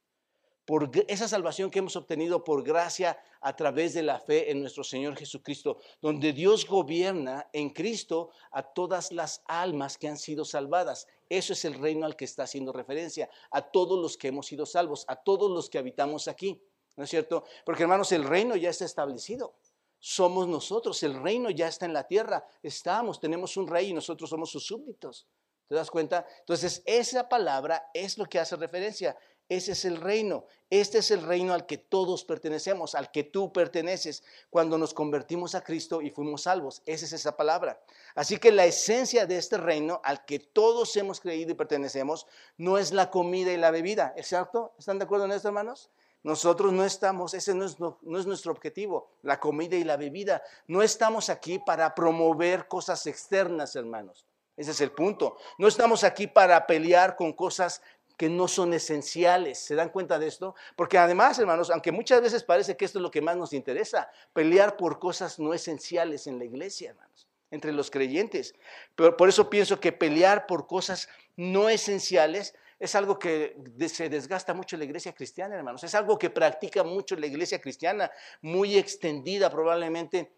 por 0.65 0.91
esa 1.09 1.29
salvación 1.29 1.71
que 1.71 1.81
hemos 1.81 1.97
obtenido 1.97 2.43
por 2.43 2.63
gracia 2.63 3.19
a 3.41 3.55
través 3.55 3.93
de 3.93 4.03
la 4.03 4.19
fe 4.19 4.51
en 4.51 4.61
nuestro 4.61 4.83
Señor 4.83 5.17
Jesucristo, 5.17 5.79
donde 6.01 6.33
Dios 6.33 6.67
gobierna 6.67 7.49
en 7.53 7.71
Cristo 7.71 8.31
a 8.51 8.63
todas 8.63 9.13
las 9.13 9.43
almas 9.47 9.99
que 9.99 10.09
han 10.09 10.17
sido 10.17 10.45
salvadas. 10.45 11.07
Eso 11.29 11.53
es 11.53 11.65
el 11.65 11.75
reino 11.75 12.07
al 12.07 12.17
que 12.17 12.25
está 12.25 12.45
haciendo 12.45 12.73
referencia, 12.73 13.29
a 13.51 13.63
todos 13.63 14.01
los 14.01 14.17
que 14.17 14.29
hemos 14.29 14.47
sido 14.47 14.65
salvos, 14.65 15.05
a 15.09 15.17
todos 15.17 15.51
los 15.51 15.69
que 15.69 15.79
habitamos 15.79 16.29
aquí. 16.29 16.63
¿No 16.97 17.05
es 17.05 17.11
cierto? 17.11 17.45
Porque 17.65 17.83
hermanos, 17.83 18.13
el 18.13 18.25
reino 18.25 18.57
ya 18.57 18.71
está 18.71 18.85
establecido. 18.85 19.57
Somos 19.99 20.47
nosotros, 20.49 21.03
el 21.03 21.21
reino 21.23 21.51
ya 21.51 21.67
está 21.67 21.87
en 21.87 21.93
la 21.93 22.07
tierra. 22.07 22.47
Estamos, 22.63 23.21
tenemos 23.21 23.57
un 23.57 23.67
rey 23.67 23.91
y 23.91 23.93
nosotros 23.93 24.31
somos 24.31 24.51
sus 24.51 24.67
súbditos. 24.67 25.27
¿Te 25.67 25.75
das 25.75 25.91
cuenta? 25.91 26.27
Entonces, 26.41 26.83
esa 26.85 27.29
palabra 27.29 27.91
es 27.95 28.19
lo 28.19 28.27
que 28.27 28.39
hace 28.39 28.55
referencia. 28.57 29.17
Ese 29.49 29.73
es 29.73 29.85
el 29.85 29.97
reino. 29.97 30.47
Este 30.71 30.99
es 30.99 31.11
el 31.11 31.23
reino 31.23 31.53
al 31.53 31.67
que 31.67 31.79
todos 31.79 32.25
pertenecemos, 32.25 32.95
al 32.95 33.11
que 33.11 33.25
tú 33.25 33.53
perteneces 33.53 34.25
cuando 34.51 34.79
nos 34.79 34.95
convertimos 34.95 35.55
a 35.55 35.63
Cristo 35.63 36.01
y 36.01 36.11
fuimos 36.11 36.43
salvos. 36.43 36.83
Esa 36.87 37.05
es 37.05 37.13
esa 37.13 37.37
palabra. 37.37 37.81
Así 38.15 38.39
que 38.39 38.51
la 38.51 38.65
esencia 38.65 39.27
de 39.27 39.37
este 39.37 39.59
reino 39.59 40.01
al 40.03 40.25
que 40.25 40.39
todos 40.39 40.97
hemos 40.97 41.21
creído 41.21 41.53
y 41.53 41.55
pertenecemos 41.55 42.27
no 42.57 42.79
es 42.79 42.93
la 42.93 43.11
comida 43.11 43.53
y 43.53 43.57
la 43.57 43.71
bebida. 43.71 44.15
¿Es 44.17 44.29
cierto? 44.29 44.73
¿Están 44.79 44.99
de 44.99 45.05
acuerdo 45.05 45.27
en 45.27 45.33
esto, 45.33 45.49
hermanos? 45.49 45.91
Nosotros 46.25 46.73
no 46.73 46.87
estamos, 46.87 47.35
ese 47.35 47.55
no 47.55 47.67
es, 47.67 47.79
no 47.79 48.19
es, 48.19 48.27
nuestro 48.27 48.51
objetivo, 48.51 49.11
la 49.21 49.39
comida 49.39 49.77
y 49.77 49.85
la 49.85 49.99
bebida. 49.99 50.43
No 50.67 50.83
estamos 50.83 51.29
aquí 51.29 51.59
para 51.59 51.95
promover 51.95 52.67
cosas 52.67 53.07
externas, 53.07 53.77
hermanos. 53.77 54.25
Ese 54.57 54.71
es 54.71 54.81
el 54.81 54.93
punto. 54.93 55.37
No 55.59 55.69
estamos 55.69 56.03
aquí 56.03 56.27
para 56.27 56.67
pelear 56.67 57.17
con 57.17 57.33
cosas 57.33 57.83
que 58.17 58.29
no 58.29 58.49
son 58.49 58.73
esenciales. 58.75 59.59
¿Se 59.59 59.75
dan 59.75 59.89
cuenta 59.89 60.19
de 60.19 60.27
esto? 60.27 60.55
Porque 60.77 60.99
además, 60.99 61.39
hermanos, 61.39 61.71
aunque 61.71 61.93
muchas 61.93 62.21
veces 62.21 62.43
parece 62.43 62.77
que 62.77 62.85
esto 62.85 62.99
es 62.99 63.03
lo 63.03 63.11
que 63.11 63.21
más 63.21 63.37
nos 63.37 63.53
interesa, 63.53 64.11
pelear 64.33 64.77
por 64.77 64.99
cosas 64.99 65.39
no 65.39 65.55
esenciales 65.55 66.27
en 66.27 66.39
la 66.39 66.45
iglesia, 66.45 66.91
hermanos, 66.91 67.29
entre 67.51 67.73
los 67.73 67.91
creyentes. 67.91 68.55
Pero 68.95 69.17
por 69.17 69.29
eso 69.29 69.51
pienso 69.51 69.81
que 69.81 69.93
pelear 69.93 70.47
por 70.47 70.67
cosas 70.67 71.09
no 71.37 71.69
esenciales 71.69 72.55
es 72.79 72.95
algo 72.95 73.19
que 73.19 73.57
se 73.89 74.09
desgasta 74.09 74.53
mucho 74.53 74.77
la 74.77 74.85
iglesia 74.85 75.15
cristiana, 75.15 75.57
hermanos. 75.57 75.83
Es 75.85 75.95
algo 75.95 76.19
que 76.19 76.31
practica 76.31 76.85
mucho 76.85 77.17
la 77.17 77.27
iglesia 77.27 77.61
cristiana, 77.61 78.11
muy 78.43 78.77
extendida 78.77 79.51
probablemente. 79.51 80.33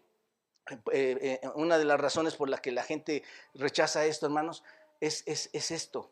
Eh, 0.91 1.39
eh, 1.41 1.49
una 1.55 1.77
de 1.77 1.85
las 1.85 1.99
razones 1.99 2.35
por 2.35 2.49
las 2.49 2.59
que 2.59 2.71
la 2.71 2.83
gente 2.83 3.23
rechaza 3.53 4.05
esto, 4.05 4.25
hermanos, 4.25 4.63
es, 4.99 5.23
es, 5.25 5.49
es 5.53 5.71
esto 5.71 6.11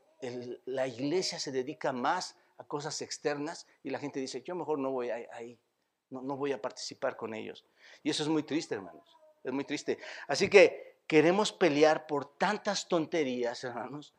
la 0.66 0.88
iglesia 0.88 1.40
se 1.40 1.52
dedica 1.52 1.92
más 1.92 2.36
a 2.58 2.64
cosas 2.64 3.02
externas 3.02 3.68
y 3.84 3.90
la 3.90 4.00
gente 4.00 4.20
dice, 4.20 4.42
yo 4.42 4.56
mejor 4.56 4.80
no 4.80 4.92
voy 4.92 5.10
ahí, 5.10 5.58
no, 6.10 6.22
no 6.22 6.38
voy 6.38 6.52
a 6.52 6.62
participar 6.62 7.16
con 7.16 7.34
ellos. 7.34 7.66
Y 8.04 8.10
eso 8.10 8.24
es 8.24 8.30
muy 8.30 8.44
triste, 8.44 8.76
hermanos, 8.76 9.18
es 9.44 9.52
muy 9.52 9.66
triste. 9.66 9.98
Así 10.28 10.50
que 10.50 11.00
queremos 11.08 11.52
pelear 11.52 12.08
por 12.08 12.38
tantas 12.38 12.88
tonterías, 12.88 13.64
hermanos, 13.64 14.14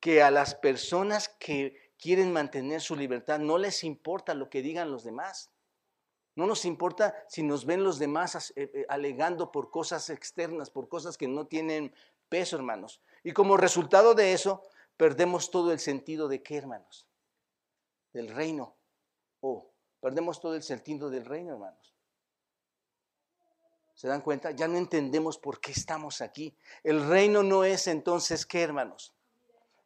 que 0.00 0.22
a 0.22 0.30
las 0.30 0.54
personas 0.54 1.28
que 1.28 1.92
quieren 1.98 2.32
mantener 2.32 2.80
su 2.80 2.94
libertad 2.96 3.38
no 3.38 3.58
les 3.58 3.84
importa 3.84 4.34
lo 4.34 4.48
que 4.48 4.62
digan 4.62 4.90
los 4.90 5.04
demás. 5.04 5.50
No 6.36 6.46
nos 6.46 6.64
importa 6.64 7.16
si 7.28 7.42
nos 7.42 7.64
ven 7.64 7.82
los 7.82 7.98
demás 7.98 8.52
eh, 8.54 8.70
eh, 8.72 8.86
alegando 8.88 9.50
por 9.50 9.70
cosas 9.70 10.08
externas, 10.08 10.70
por 10.70 10.88
cosas 10.88 11.18
que 11.18 11.26
no 11.26 11.46
tienen 11.48 11.92
peso, 12.28 12.54
hermanos. 12.54 13.00
Y 13.24 13.32
como 13.32 13.56
resultado 13.56 14.14
de 14.14 14.32
eso, 14.32 14.62
perdemos 14.98 15.50
todo 15.50 15.72
el 15.72 15.78
sentido 15.78 16.28
de 16.28 16.42
qué, 16.42 16.58
hermanos? 16.58 17.06
Del 18.12 18.28
reino. 18.28 18.76
Oh, 19.40 19.70
perdemos 20.00 20.40
todo 20.40 20.54
el 20.54 20.62
sentido 20.62 21.08
del 21.08 21.24
reino, 21.24 21.54
hermanos. 21.54 21.94
¿Se 23.94 24.08
dan 24.08 24.20
cuenta? 24.20 24.50
Ya 24.50 24.68
no 24.68 24.76
entendemos 24.76 25.38
por 25.38 25.60
qué 25.60 25.72
estamos 25.72 26.20
aquí. 26.20 26.54
El 26.84 27.08
reino 27.08 27.42
no 27.42 27.64
es 27.64 27.86
entonces 27.86 28.44
qué, 28.44 28.62
hermanos? 28.62 29.14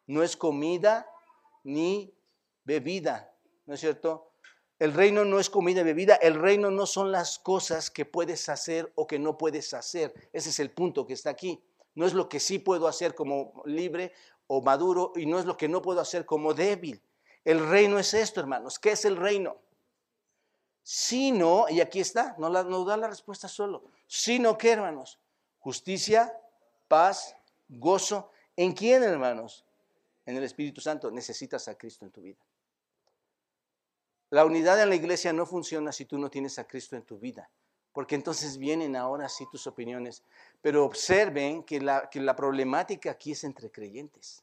No 0.06 0.22
es 0.22 0.36
comida 0.36 1.08
ni 1.62 2.12
bebida, 2.64 3.34
¿no 3.66 3.74
es 3.74 3.80
cierto? 3.80 4.32
El 4.78 4.94
reino 4.94 5.24
no 5.24 5.38
es 5.38 5.48
comida 5.48 5.82
y 5.82 5.84
bebida, 5.84 6.16
el 6.16 6.34
reino 6.34 6.70
no 6.70 6.86
son 6.86 7.12
las 7.12 7.38
cosas 7.38 7.90
que 7.90 8.04
puedes 8.04 8.48
hacer 8.48 8.92
o 8.96 9.06
que 9.06 9.18
no 9.18 9.38
puedes 9.38 9.74
hacer. 9.74 10.12
Ese 10.32 10.50
es 10.50 10.58
el 10.58 10.70
punto 10.72 11.06
que 11.06 11.12
está 11.12 11.30
aquí. 11.30 11.62
No 11.94 12.06
es 12.06 12.14
lo 12.14 12.28
que 12.28 12.40
sí 12.40 12.58
puedo 12.58 12.88
hacer 12.88 13.14
como 13.14 13.62
libre 13.66 14.12
o 14.54 14.60
maduro 14.60 15.14
y 15.16 15.24
no 15.24 15.38
es 15.38 15.46
lo 15.46 15.56
que 15.56 15.66
no 15.66 15.80
puedo 15.80 15.98
hacer 16.02 16.26
como 16.26 16.52
débil. 16.52 17.02
El 17.42 17.66
reino 17.70 17.98
es 17.98 18.12
esto, 18.12 18.38
hermanos. 18.38 18.78
¿Qué 18.78 18.92
es 18.92 19.06
el 19.06 19.16
reino? 19.16 19.56
Sino, 20.82 21.64
y 21.70 21.80
aquí 21.80 22.00
está, 22.00 22.36
no, 22.36 22.50
la, 22.50 22.62
no 22.62 22.84
da 22.84 22.98
la 22.98 23.08
respuesta 23.08 23.48
solo, 23.48 23.84
sino 24.06 24.58
que, 24.58 24.72
hermanos, 24.72 25.18
justicia, 25.58 26.38
paz, 26.86 27.34
gozo. 27.66 28.30
¿En 28.54 28.72
quién, 28.72 29.02
hermanos? 29.02 29.64
En 30.26 30.36
el 30.36 30.44
Espíritu 30.44 30.82
Santo. 30.82 31.10
Necesitas 31.10 31.66
a 31.68 31.78
Cristo 31.78 32.04
en 32.04 32.10
tu 32.10 32.20
vida. 32.20 32.44
La 34.28 34.44
unidad 34.44 34.82
en 34.82 34.90
la 34.90 34.96
iglesia 34.96 35.32
no 35.32 35.46
funciona 35.46 35.92
si 35.92 36.04
tú 36.04 36.18
no 36.18 36.30
tienes 36.30 36.58
a 36.58 36.66
Cristo 36.66 36.94
en 36.94 37.04
tu 37.04 37.18
vida 37.18 37.50
porque 37.92 38.14
entonces 38.14 38.58
vienen 38.58 38.96
ahora 38.96 39.28
sí 39.28 39.46
tus 39.50 39.66
opiniones. 39.66 40.22
Pero 40.60 40.84
observen 40.84 41.62
que 41.62 41.80
la, 41.80 42.08
que 42.10 42.20
la 42.20 42.34
problemática 42.34 43.10
aquí 43.10 43.32
es 43.32 43.44
entre 43.44 43.70
creyentes. 43.70 44.42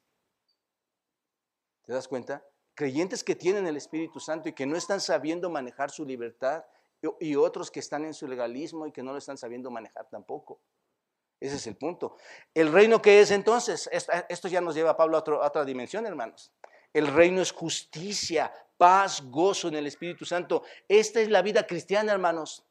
¿Te 1.86 1.94
das 1.94 2.08
cuenta? 2.08 2.46
Creyentes 2.76 3.24
que 3.24 3.36
tienen 3.36 3.68
el 3.68 3.78
Espíritu 3.78 4.20
Santo 4.20 4.50
y 4.50 4.54
que 4.54 4.66
no 4.66 4.76
están 4.76 5.02
sabiendo 5.02 5.50
manejar 5.50 5.90
su 5.90 6.06
libertad 6.06 6.64
y 7.20 7.36
otros 7.36 7.72
que 7.72 7.80
están 7.80 8.06
en 8.06 8.14
su 8.14 8.28
legalismo 8.28 8.86
y 8.86 8.92
que 8.92 9.02
no 9.02 9.12
lo 9.12 9.18
están 9.18 9.38
sabiendo 9.38 9.72
manejar 9.72 10.08
tampoco. 10.10 10.60
Ese 11.40 11.56
es 11.56 11.68
el 11.68 11.78
punto. 11.78 12.18
El 12.54 12.72
reino 12.72 13.02
que 13.02 13.22
es 13.22 13.32
entonces, 13.32 13.90
esto 13.92 14.48
ya 14.50 14.60
nos 14.62 14.76
lleva 14.76 14.92
a 14.92 14.98
Pablo 14.98 15.18
a, 15.18 15.48
otra 15.48 15.64
dimensión, 15.64 16.06
hermanos. 16.06 16.52
El 16.94 17.08
reino 17.08 17.42
es 17.42 17.52
justicia, 17.52 18.52
paz, 18.78 19.22
gozo 19.24 19.70
en 19.70 19.76
el 19.76 19.88
Espíritu 19.88 20.26
Santo. 20.26 20.64
Esta 20.88 21.22
es 21.22 21.30
la 21.30 21.42
vida 21.42 21.66
cristiana, 21.66 22.12
hermanos. 22.12 22.66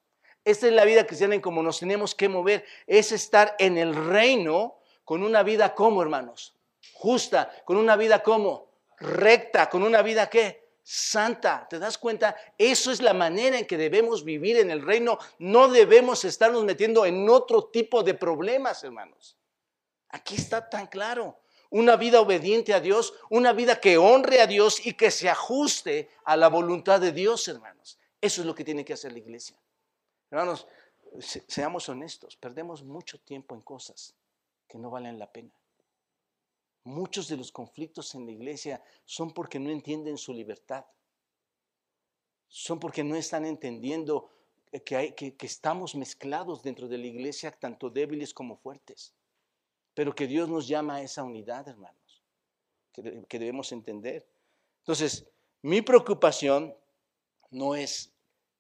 Esta 0.49 0.67
es 0.67 0.73
la 0.73 0.87
vida 0.87 1.07
cristiana 1.07 1.35
en 1.35 1.43
cómo 1.43 1.63
nos 1.63 1.79
tenemos 1.79 2.15
que 2.15 2.27
mover. 2.27 2.65
Es 2.87 3.13
estar 3.13 3.55
en 3.59 3.77
el 3.77 3.95
reino 3.95 4.79
con 5.05 5.23
una 5.23 5.43
vida 5.43 5.75
como, 5.75 6.01
hermanos, 6.01 6.55
justa, 6.95 7.53
con 7.67 7.77
una 7.77 7.97
vida 7.97 8.23
como 8.23 8.71
recta, 8.99 9.69
con 9.69 9.83
una 9.83 10.01
vida 10.01 10.31
que 10.31 10.71
santa. 10.83 11.67
¿Te 11.69 11.79
das 11.79 11.99
cuenta? 11.99 12.35
Eso 12.57 12.91
es 12.91 13.03
la 13.03 13.13
manera 13.13 13.59
en 13.59 13.67
que 13.67 13.77
debemos 13.77 14.25
vivir 14.25 14.57
en 14.57 14.71
el 14.71 14.81
reino. 14.81 15.19
No 15.39 15.69
debemos 15.69 16.25
estarnos 16.25 16.65
metiendo 16.65 17.05
en 17.05 17.29
otro 17.29 17.65
tipo 17.65 18.03
de 18.03 18.15
problemas, 18.15 18.83
hermanos. 18.83 19.37
Aquí 20.09 20.37
está 20.37 20.71
tan 20.71 20.87
claro. 20.87 21.39
Una 21.69 21.97
vida 21.97 22.23
obediente 22.23 22.73
a 22.73 22.81
Dios, 22.81 23.13
una 23.29 23.53
vida 23.53 23.83
que 23.83 23.99
honre 23.99 24.41
a 24.41 24.47
Dios 24.47 24.87
y 24.87 24.95
que 24.95 25.11
se 25.11 25.29
ajuste 25.29 26.09
a 26.25 26.39
la 26.39 26.49
voluntad 26.49 27.03
de 27.03 27.13
Dios, 27.13 27.47
hermanos. 27.49 27.99
Eso 28.19 28.41
es 28.41 28.47
lo 28.47 28.55
que 28.55 28.65
tiene 28.65 28.83
que 28.83 28.95
hacer 28.95 29.13
la 29.13 29.19
iglesia. 29.19 29.55
Hermanos, 30.31 30.67
seamos 31.21 31.89
honestos, 31.89 32.37
perdemos 32.37 32.85
mucho 32.85 33.19
tiempo 33.21 33.55
en 33.55 33.63
cosas 33.63 34.15
que 34.69 34.79
no 34.79 34.91
valen 34.91 35.19
la 35.19 35.33
pena. 35.33 35.53
Muchos 36.85 37.29
de 37.29 37.37
los 37.37 37.53
conflictos 37.53 38.15
en 38.15 38.27
la 38.27 38.33
iglesia 38.33 38.83
son 39.05 39.33
porque 39.33 39.59
no 39.59 39.71
entienden 39.71 40.17
su 40.19 40.33
libertad. 40.33 40.85
Son 42.49 42.79
porque 42.79 43.05
no 43.05 43.15
están 43.15 43.45
entendiendo 43.45 44.31
que, 44.85 45.15
que, 45.15 45.47
estamos 45.47 45.95
mezclados 45.95 46.63
dentro 46.63 46.89
de 46.89 46.99
la 46.99 47.07
iglesia, 47.07 47.51
tanto 47.51 47.91
débiles 47.91 48.33
como 48.33 48.57
fuertes. 48.57 49.15
Pero 49.95 50.15
que 50.15 50.27
Dios 50.27 50.49
nos 50.49 50.69
llama 50.69 50.97
a 50.97 51.03
esa 51.03 51.25
unidad, 51.25 51.69
hermanos, 51.69 52.23
que, 52.93 53.39
debemos 53.39 53.73
entender. 53.73 54.27
Entonces, 54.81 55.27
mi 55.63 55.83
preocupación 55.83 56.75
no 57.51 57.75
es 57.75 58.13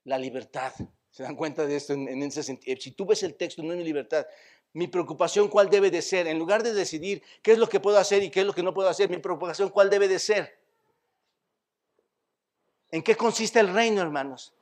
la 0.04 0.18
libertad. 0.18 0.74
¿Se 1.18 1.24
dan 1.24 1.34
cuenta 1.34 1.66
de 1.66 1.74
esto 1.74 1.94
en, 1.94 2.22
ese 2.22 2.44
sentido? 2.44 2.80
Si 2.80 2.92
tú 2.92 3.04
ves 3.04 3.24
el 3.24 3.34
texto, 3.34 3.60
no 3.60 3.72
es 3.72 3.78
mi 3.78 3.82
libertad. 3.82 4.24
Mi 4.72 4.86
preocupación, 4.86 5.48
¿cuál 5.48 5.68
debe 5.68 5.90
de 5.90 6.00
ser? 6.00 6.28
En 6.28 6.38
lugar 6.38 6.62
de 6.62 6.72
decidir 6.72 7.24
qué 7.42 7.50
es 7.50 7.58
lo 7.58 7.68
que 7.68 7.80
puedo 7.80 7.98
hacer 7.98 8.22
y 8.22 8.30
qué 8.30 8.38
es 8.38 8.46
lo 8.46 8.52
que 8.52 8.62
no 8.62 8.72
puedo 8.72 8.88
hacer, 8.88 9.10
mi 9.10 9.18
preocupación, 9.18 9.70
¿cuál 9.70 9.90
debe 9.90 10.06
de 10.06 10.20
ser? 10.20 10.56
¿En 12.92 13.02
qué 13.02 13.16
consiste 13.16 13.58
el 13.58 13.74
reino, 13.74 14.00
hermanos? 14.00 14.54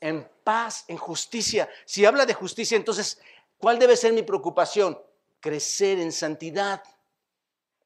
En 0.00 0.24
paz, 0.44 0.84
en 0.86 0.98
justicia. 0.98 1.68
Si 1.84 2.04
habla 2.04 2.24
de 2.26 2.34
justicia, 2.34 2.76
entonces, 2.76 3.20
¿cuál 3.58 3.80
debe 3.80 3.96
ser 3.96 4.12
mi 4.12 4.22
preocupación? 4.22 5.02
Crecer 5.40 5.98
en 5.98 6.12
santidad. 6.12 6.80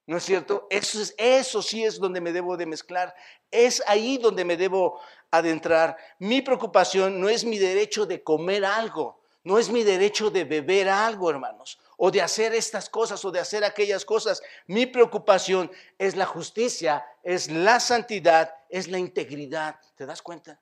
¿No 0.07 0.17
es 0.17 0.25
cierto? 0.25 0.67
Eso, 0.69 1.01
es, 1.01 1.15
eso 1.17 1.63
sí 1.63 1.85
es 1.85 1.99
donde 1.99 2.21
me 2.21 2.33
debo 2.33 2.57
de 2.57 2.67
mezclar. 2.67 3.15
Es 3.51 3.83
ahí 3.87 4.19
donde 4.19 4.45
me 4.45 4.57
debo 4.57 5.01
adentrar. 5.31 5.97
Mi 6.19 6.43
preocupación 6.43 7.21
no 7.21 7.29
es 7.29 7.45
mi 7.45 7.59
derecho 7.59 8.05
de 8.05 8.23
comer 8.23 8.65
algo. 8.65 9.23
No 9.45 9.59
es 9.59 9.71
mi 9.71 9.83
derecho 9.83 10.31
de 10.31 10.45
beber 10.45 10.89
algo, 10.89 11.29
hermanos, 11.29 11.81
o 11.97 12.13
de 12.13 12.23
hacer 12.23 12.55
estas 12.55 12.89
cosas 12.89 13.25
o 13.25 13.33
de 13.33 13.41
hacer 13.41 13.65
aquellas 13.65 14.05
cosas. 14.05 14.41
Mi 14.67 14.87
preocupación 14.87 15.71
es 15.99 16.15
la 16.15 16.27
justicia, 16.27 17.05
es 17.25 17.51
la 17.51 17.81
santidad, 17.81 18.55
es 18.69 18.87
la 18.89 18.99
integridad. 18.99 19.81
¿Te 19.97 20.07
das 20.07 20.23
cuenta? 20.23 20.61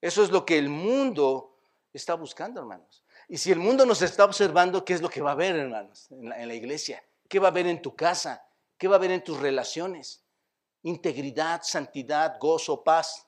Eso 0.00 0.22
es 0.22 0.30
lo 0.30 0.44
que 0.44 0.58
el 0.58 0.68
mundo 0.68 1.56
está 1.92 2.14
buscando, 2.14 2.60
hermanos. 2.60 3.02
Y 3.28 3.38
si 3.38 3.50
el 3.50 3.58
mundo 3.58 3.86
nos 3.86 4.02
está 4.02 4.24
observando, 4.24 4.84
¿qué 4.84 4.92
es 4.92 5.00
lo 5.00 5.08
que 5.08 5.22
va 5.22 5.32
a 5.32 5.36
ver, 5.36 5.56
hermanos, 5.56 6.10
en 6.10 6.28
la, 6.28 6.42
en 6.42 6.48
la 6.48 6.54
iglesia? 6.54 7.02
¿Qué 7.32 7.38
va 7.38 7.48
a 7.48 7.50
ver 7.50 7.66
en 7.66 7.80
tu 7.80 7.96
casa? 7.96 8.46
¿Qué 8.76 8.86
va 8.86 8.96
a 8.96 8.98
ver 8.98 9.10
en 9.10 9.24
tus 9.24 9.40
relaciones? 9.40 10.22
Integridad, 10.82 11.62
santidad, 11.62 12.38
gozo, 12.38 12.84
paz. 12.84 13.26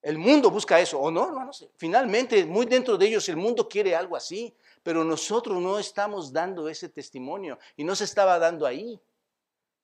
El 0.00 0.18
mundo 0.18 0.52
busca 0.52 0.78
eso, 0.78 1.00
¿o 1.00 1.10
no, 1.10 1.26
hermanos? 1.26 1.68
Finalmente, 1.74 2.46
muy 2.46 2.64
dentro 2.64 2.96
de 2.96 3.06
ellos, 3.08 3.28
el 3.28 3.36
mundo 3.36 3.68
quiere 3.68 3.96
algo 3.96 4.14
así, 4.14 4.54
pero 4.84 5.02
nosotros 5.02 5.60
no 5.60 5.80
estamos 5.80 6.32
dando 6.32 6.68
ese 6.68 6.90
testimonio 6.90 7.58
y 7.74 7.82
no 7.82 7.96
se 7.96 8.04
estaba 8.04 8.38
dando 8.38 8.66
ahí. 8.66 9.00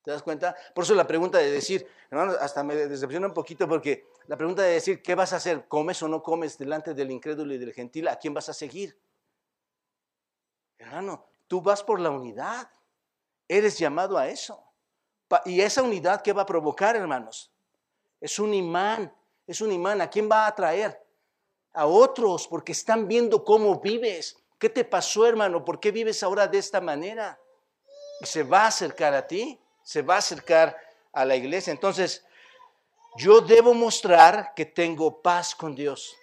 ¿Te 0.01 0.11
das 0.11 0.23
cuenta? 0.23 0.55
Por 0.73 0.85
eso 0.85 0.95
la 0.95 1.05
pregunta 1.05 1.39
de 1.39 1.51
decir, 1.51 1.85
hermanos, 2.09 2.37
hasta 2.39 2.63
me 2.63 2.73
decepciona 2.73 3.27
un 3.27 3.33
poquito 3.33 3.67
porque 3.67 4.05
la 4.27 4.37
pregunta 4.37 4.61
de 4.61 4.75
decir, 4.75 5.01
¿qué 5.01 5.13
vas 5.13 5.33
a 5.33 5.35
hacer? 5.35 5.67
¿Comes 5.67 6.01
o 6.01 6.07
no 6.07 6.23
comes 6.23 6.57
delante 6.57 6.93
del 6.93 7.11
incrédulo 7.11 7.53
y 7.53 7.57
del 7.57 7.73
gentil? 7.73 8.07
¿A 8.07 8.17
quién 8.17 8.33
vas 8.33 8.47
a 8.47 8.53
seguir? 8.53 8.97
Hermano, 10.77 11.25
tú 11.49 11.61
vas 11.61 11.83
por 11.83 11.99
la 11.99 12.11
unidad. 12.11 12.69
Eres 13.49 13.77
llamado 13.77 14.17
a 14.17 14.29
eso. 14.29 14.63
Y 15.43 15.59
esa 15.59 15.83
unidad, 15.83 16.21
¿qué 16.21 16.31
va 16.31 16.43
a 16.43 16.45
provocar, 16.45 16.95
hermanos? 16.95 17.51
Es 18.21 18.39
un 18.39 18.53
imán 18.53 19.13
es 19.49 19.61
un 19.61 19.71
imán. 19.71 19.99
¿A 19.99 20.09
quién 20.09 20.29
va 20.31 20.45
a 20.45 20.49
atraer? 20.49 21.03
A 21.73 21.87
otros, 21.87 22.47
porque 22.47 22.71
están 22.71 23.07
viendo 23.07 23.43
cómo 23.43 23.79
vives. 23.79 24.37
¿Qué 24.59 24.69
te 24.69 24.85
pasó, 24.85 25.25
hermano? 25.25 25.65
¿Por 25.65 25.79
qué 25.79 25.89
vives 25.89 26.21
ahora 26.21 26.47
de 26.47 26.59
esta 26.59 26.79
manera? 26.79 27.39
Y 28.21 28.27
se 28.27 28.43
va 28.43 28.65
a 28.65 28.67
acercar 28.67 29.15
a 29.15 29.25
ti, 29.25 29.59
se 29.81 30.03
va 30.03 30.15
a 30.15 30.17
acercar 30.19 30.77
a 31.13 31.25
la 31.25 31.35
iglesia. 31.35 31.71
Entonces, 31.71 32.23
yo 33.17 33.41
debo 33.41 33.73
mostrar 33.73 34.53
que 34.55 34.67
tengo 34.67 35.19
paz 35.19 35.55
con 35.55 35.73
Dios. 35.73 36.15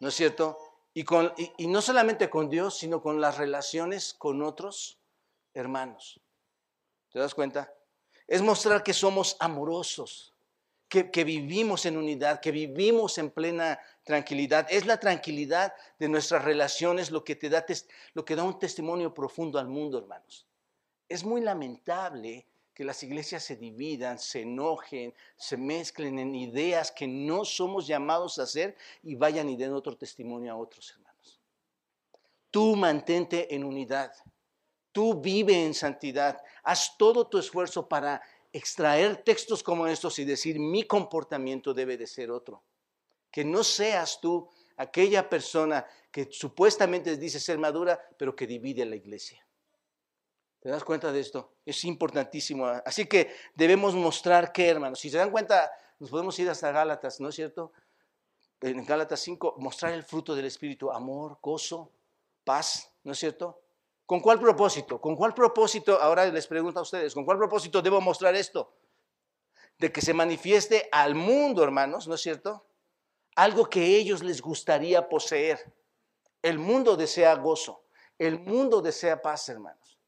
¿No 0.00 0.08
es 0.08 0.14
cierto? 0.14 0.58
Y, 0.94 1.04
con, 1.04 1.34
y, 1.36 1.66
no 1.66 1.82
solamente 1.82 2.30
con 2.30 2.48
Dios, 2.48 2.78
sino 2.78 3.02
con 3.02 3.20
las 3.20 3.36
relaciones 3.36 4.14
con 4.14 4.42
otros 4.42 4.97
hermanos. 5.60 6.20
¿Te 7.10 7.18
das 7.18 7.34
cuenta? 7.34 7.72
Es 8.26 8.42
mostrar 8.42 8.82
que 8.82 8.92
somos 8.92 9.36
amorosos, 9.40 10.34
que, 10.88 11.24
vivimos 11.24 11.84
en 11.86 11.96
unidad, 11.96 12.40
que 12.40 12.50
vivimos 12.50 13.18
en 13.18 13.30
plena 13.30 13.78
tranquilidad. 14.04 14.66
Es 14.70 14.86
la 14.86 14.98
tranquilidad 14.98 15.74
de 15.98 16.08
nuestras 16.08 16.44
relaciones 16.44 17.10
lo 17.10 17.24
que 17.24 17.36
te 17.36 17.48
da, 17.50 17.64
lo 18.14 18.24
que 18.24 18.36
da 18.36 18.42
un 18.42 18.58
testimonio 18.58 19.12
profundo 19.12 19.58
al 19.58 19.68
mundo, 19.68 19.98
hermanos. 19.98 20.46
Es 21.08 21.24
muy 21.24 21.40
lamentable 21.40 22.46
que 22.78 22.84
las 22.84 23.02
iglesias 23.02 23.42
se 23.42 23.56
dividan, 23.56 24.18
se 24.18 24.42
enojen, 24.42 25.12
se 25.36 25.56
mezclen 25.56 26.18
en 26.18 26.34
ideas 26.34 26.92
que 26.92 27.08
no 27.08 27.44
somos 27.44 27.86
llamados 27.86 28.38
a 28.38 28.44
hacer 28.44 28.76
y 29.02 29.14
vayan 29.14 29.48
y 29.48 29.56
den 29.56 29.72
otro 29.72 29.96
testimonio 29.96 30.52
a 30.52 30.56
otros 30.56 30.92
hermanos. 30.92 31.40
Tú 32.50 32.76
mantente 32.76 33.52
en 33.54 33.64
unidad, 33.64 34.12
tú 34.98 35.14
vive 35.20 35.64
en 35.64 35.74
santidad, 35.74 36.42
haz 36.64 36.98
todo 36.98 37.28
tu 37.28 37.38
esfuerzo 37.38 37.88
para 37.88 38.20
extraer 38.52 39.22
textos 39.22 39.62
como 39.62 39.86
estos 39.86 40.18
y 40.18 40.24
decir, 40.24 40.58
mi 40.58 40.82
comportamiento 40.88 41.72
debe 41.72 41.96
de 41.96 42.08
ser 42.08 42.32
otro. 42.32 42.64
Que 43.30 43.44
no 43.44 43.62
seas 43.62 44.20
tú 44.20 44.50
aquella 44.76 45.28
persona 45.28 45.86
que 46.10 46.26
supuestamente 46.32 47.16
dice 47.16 47.38
ser 47.38 47.58
madura, 47.58 47.96
pero 48.18 48.34
que 48.34 48.48
divide 48.48 48.84
la 48.86 48.96
iglesia. 48.96 49.46
¿Te 50.58 50.68
das 50.68 50.82
cuenta 50.82 51.12
de 51.12 51.20
esto? 51.20 51.54
Es 51.64 51.84
importantísimo. 51.84 52.66
Así 52.66 53.06
que 53.06 53.32
debemos 53.54 53.94
mostrar 53.94 54.50
que, 54.50 54.68
hermanos, 54.68 54.98
si 54.98 55.10
se 55.10 55.18
dan 55.18 55.30
cuenta, 55.30 55.70
nos 56.00 56.10
podemos 56.10 56.36
ir 56.40 56.50
hasta 56.50 56.72
Gálatas, 56.72 57.20
¿no 57.20 57.28
es 57.28 57.36
cierto? 57.36 57.70
En 58.62 58.84
Gálatas 58.84 59.20
5, 59.20 59.54
mostrar 59.58 59.92
el 59.92 60.02
fruto 60.02 60.34
del 60.34 60.46
Espíritu, 60.46 60.90
amor, 60.90 61.38
gozo, 61.40 61.92
paz, 62.42 62.92
¿no 63.04 63.12
es 63.12 63.18
cierto? 63.20 63.60
¿Con 64.08 64.20
cuál 64.20 64.40
propósito? 64.40 64.98
¿Con 65.02 65.16
cuál 65.16 65.34
propósito? 65.34 66.00
Ahora 66.00 66.24
les 66.24 66.46
pregunto 66.46 66.78
a 66.78 66.82
ustedes, 66.82 67.12
¿con 67.12 67.26
cuál 67.26 67.36
propósito 67.36 67.82
debo 67.82 68.00
mostrar 68.00 68.34
esto? 68.34 68.72
De 69.76 69.92
que 69.92 70.00
se 70.00 70.14
manifieste 70.14 70.88
al 70.90 71.14
mundo, 71.14 71.62
hermanos, 71.62 72.08
¿no 72.08 72.14
es 72.14 72.22
cierto? 72.22 72.64
Algo 73.36 73.68
que 73.68 73.98
ellos 73.98 74.22
les 74.22 74.40
gustaría 74.40 75.10
poseer. 75.10 75.74
El 76.40 76.58
mundo 76.58 76.96
desea 76.96 77.34
gozo, 77.34 77.84
el 78.16 78.40
mundo 78.40 78.80
desea 78.80 79.20
paz, 79.20 79.46
hermanos. 79.50 79.98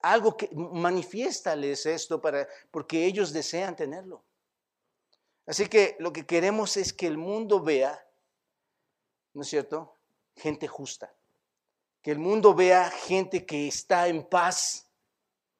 Algo 0.00 0.36
que 0.36 0.50
manifiéstales 0.52 1.86
esto 1.86 2.20
para 2.20 2.48
porque 2.72 3.06
ellos 3.06 3.32
desean 3.32 3.76
tenerlo. 3.76 4.24
Así 5.46 5.68
que 5.68 5.94
lo 6.00 6.12
que 6.12 6.26
queremos 6.26 6.76
es 6.76 6.92
que 6.92 7.06
el 7.06 7.18
mundo 7.18 7.60
vea, 7.60 8.04
¿no 9.32 9.42
es 9.42 9.48
cierto? 9.48 9.96
Gente 10.34 10.66
justa 10.66 11.14
que 12.02 12.10
el 12.10 12.18
mundo 12.18 12.54
vea 12.54 12.90
gente 12.90 13.46
que 13.46 13.68
está 13.68 14.08
en 14.08 14.24
paz, 14.24 14.88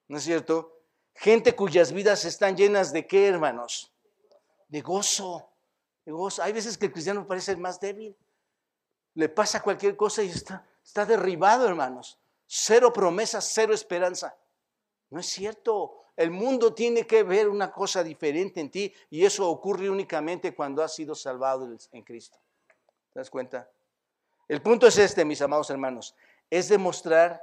¿no 0.08 0.18
es 0.18 0.24
cierto? 0.24 0.80
Gente 1.14 1.54
cuyas 1.54 1.92
vidas 1.92 2.24
están 2.24 2.56
llenas 2.56 2.92
de 2.92 3.06
qué, 3.06 3.28
hermanos? 3.28 3.92
De 4.68 4.80
gozo, 4.80 5.48
de 6.04 6.10
gozo. 6.10 6.42
Hay 6.42 6.52
veces 6.52 6.76
que 6.76 6.86
el 6.86 6.92
cristiano 6.92 7.26
parece 7.26 7.52
el 7.52 7.58
más 7.58 7.78
débil. 7.78 8.16
Le 9.14 9.28
pasa 9.28 9.62
cualquier 9.62 9.96
cosa 9.96 10.22
y 10.22 10.30
está, 10.30 10.66
está 10.84 11.06
derribado, 11.06 11.68
hermanos. 11.68 12.18
Cero 12.46 12.92
promesas, 12.92 13.48
cero 13.54 13.72
esperanza. 13.72 14.36
No 15.10 15.20
es 15.20 15.26
cierto. 15.26 15.98
El 16.16 16.30
mundo 16.30 16.74
tiene 16.74 17.06
que 17.06 17.22
ver 17.22 17.48
una 17.48 17.72
cosa 17.72 18.02
diferente 18.02 18.60
en 18.60 18.70
ti 18.70 18.92
y 19.10 19.24
eso 19.24 19.48
ocurre 19.48 19.88
únicamente 19.88 20.54
cuando 20.54 20.82
has 20.82 20.94
sido 20.94 21.14
salvado 21.14 21.70
en 21.92 22.02
Cristo. 22.02 22.38
¿Te 23.12 23.20
das 23.20 23.30
cuenta? 23.30 23.70
El 24.48 24.60
punto 24.60 24.86
es 24.86 24.98
este, 24.98 25.24
mis 25.24 25.40
amados 25.40 25.70
hermanos, 25.70 26.14
es 26.52 26.68
demostrar 26.68 27.42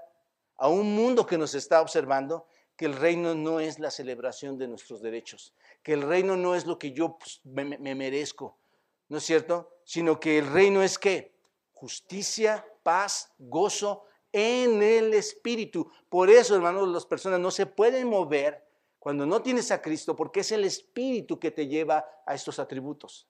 a 0.55 0.67
un 0.67 0.93
mundo 0.93 1.25
que 1.25 1.39
nos 1.39 1.55
está 1.55 1.81
observando 1.81 2.45
que 2.75 2.85
el 2.85 2.93
reino 2.93 3.33
no 3.33 3.59
es 3.59 3.79
la 3.79 3.89
celebración 3.89 4.55
de 4.59 4.67
nuestros 4.67 5.01
derechos, 5.01 5.55
que 5.81 5.93
el 5.93 6.03
reino 6.03 6.37
no 6.37 6.53
es 6.53 6.67
lo 6.67 6.77
que 6.77 6.91
yo 6.91 7.17
pues, 7.17 7.41
me, 7.43 7.65
me 7.79 7.95
merezco, 7.95 8.59
¿no 9.07 9.17
es 9.17 9.23
cierto? 9.23 9.67
Sino 9.83 10.19
que 10.19 10.37
el 10.37 10.51
reino 10.51 10.83
es 10.83 10.99
qué? 10.99 11.33
Justicia, 11.73 12.63
paz, 12.83 13.33
gozo 13.39 14.05
en 14.31 14.83
el 14.83 15.15
Espíritu. 15.15 15.91
Por 16.07 16.29
eso, 16.29 16.55
hermanos, 16.55 16.87
las 16.89 17.07
personas 17.07 17.39
no 17.39 17.49
se 17.49 17.65
pueden 17.65 18.07
mover 18.07 18.63
cuando 18.99 19.25
no 19.25 19.41
tienes 19.41 19.71
a 19.71 19.81
Cristo, 19.81 20.15
porque 20.15 20.41
es 20.41 20.51
el 20.51 20.65
Espíritu 20.65 21.39
que 21.39 21.49
te 21.49 21.65
lleva 21.65 22.05
a 22.27 22.35
estos 22.35 22.59
atributos. 22.59 23.27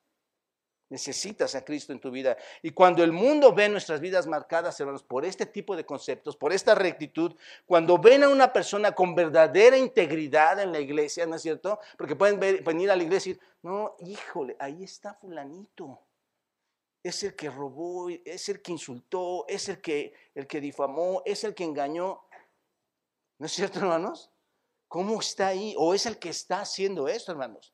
Necesitas 0.89 1.53
a 1.53 1.63
Cristo 1.63 1.93
en 1.93 1.99
tu 1.99 2.09
vida. 2.09 2.35
Y 2.63 2.71
cuando 2.71 3.03
el 3.03 3.11
mundo 3.11 3.53
ve 3.53 3.69
nuestras 3.69 4.01
vidas 4.01 4.25
marcadas, 4.25 4.79
hermanos, 4.79 5.03
por 5.03 5.23
este 5.23 5.45
tipo 5.45 5.75
de 5.75 5.85
conceptos, 5.85 6.35
por 6.35 6.51
esta 6.51 6.73
rectitud, 6.73 7.35
cuando 7.67 7.99
ven 7.99 8.23
a 8.23 8.29
una 8.29 8.51
persona 8.51 8.93
con 8.93 9.13
verdadera 9.13 9.77
integridad 9.77 10.59
en 10.59 10.71
la 10.71 10.79
iglesia, 10.79 11.27
¿no 11.27 11.35
es 11.35 11.43
cierto? 11.43 11.79
Porque 11.95 12.15
pueden 12.15 12.39
venir 12.39 12.89
a 12.89 12.95
la 12.95 13.03
iglesia 13.03 13.31
y 13.31 13.33
decir, 13.33 13.49
no, 13.61 13.95
híjole, 13.99 14.55
ahí 14.59 14.83
está 14.83 15.13
fulanito. 15.13 15.99
Es 17.03 17.23
el 17.23 17.35
que 17.35 17.51
robó, 17.51 18.09
es 18.09 18.49
el 18.49 18.61
que 18.61 18.71
insultó, 18.71 19.45
es 19.47 19.69
el 19.69 19.81
que, 19.81 20.13
el 20.33 20.47
que 20.47 20.59
difamó, 20.59 21.21
es 21.23 21.43
el 21.43 21.53
que 21.53 21.65
engañó. 21.65 22.23
¿No 23.37 23.45
es 23.45 23.51
cierto, 23.51 23.79
hermanos? 23.79 24.31
¿Cómo 24.87 25.19
está 25.19 25.47
ahí? 25.47 25.75
O 25.77 25.93
es 25.93 26.07
el 26.07 26.17
que 26.17 26.29
está 26.29 26.61
haciendo 26.61 27.07
esto, 27.07 27.31
hermanos. 27.31 27.73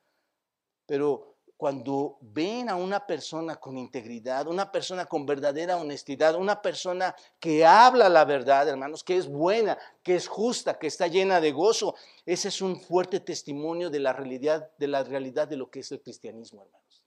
Pero 0.85 1.34
cuando 1.57 2.17
ven 2.21 2.69
a 2.69 2.75
una 2.75 3.05
persona 3.05 3.55
con 3.55 3.77
integridad, 3.77 4.47
una 4.47 4.71
persona 4.71 5.05
con 5.05 5.25
verdadera 5.25 5.77
honestidad, 5.77 6.35
una 6.35 6.61
persona 6.61 7.15
que 7.39 7.65
habla 7.65 8.09
la 8.09 8.25
verdad, 8.25 8.67
hermanos, 8.67 9.03
que 9.03 9.15
es 9.15 9.27
buena, 9.27 9.77
que 10.03 10.15
es 10.15 10.27
justa, 10.27 10.77
que 10.77 10.87
está 10.87 11.07
llena 11.07 11.39
de 11.39 11.51
gozo, 11.51 11.95
ese 12.25 12.49
es 12.49 12.61
un 12.61 12.79
fuerte 12.79 13.21
testimonio 13.21 13.89
de 13.89 13.99
la 13.99 14.11
realidad 14.11 14.69
de 14.77 14.87
la 14.87 15.03
realidad 15.03 15.47
de 15.47 15.55
lo 15.55 15.69
que 15.69 15.79
es 15.79 15.91
el 15.91 16.01
cristianismo, 16.01 16.61
hermanos. 16.61 17.03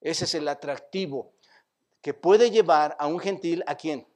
Ese 0.00 0.24
es 0.24 0.34
el 0.34 0.48
atractivo 0.48 1.32
que 2.02 2.14
puede 2.14 2.50
llevar 2.50 2.96
a 2.98 3.06
un 3.06 3.18
gentil 3.18 3.62
a 3.66 3.74
quién? 3.74 4.06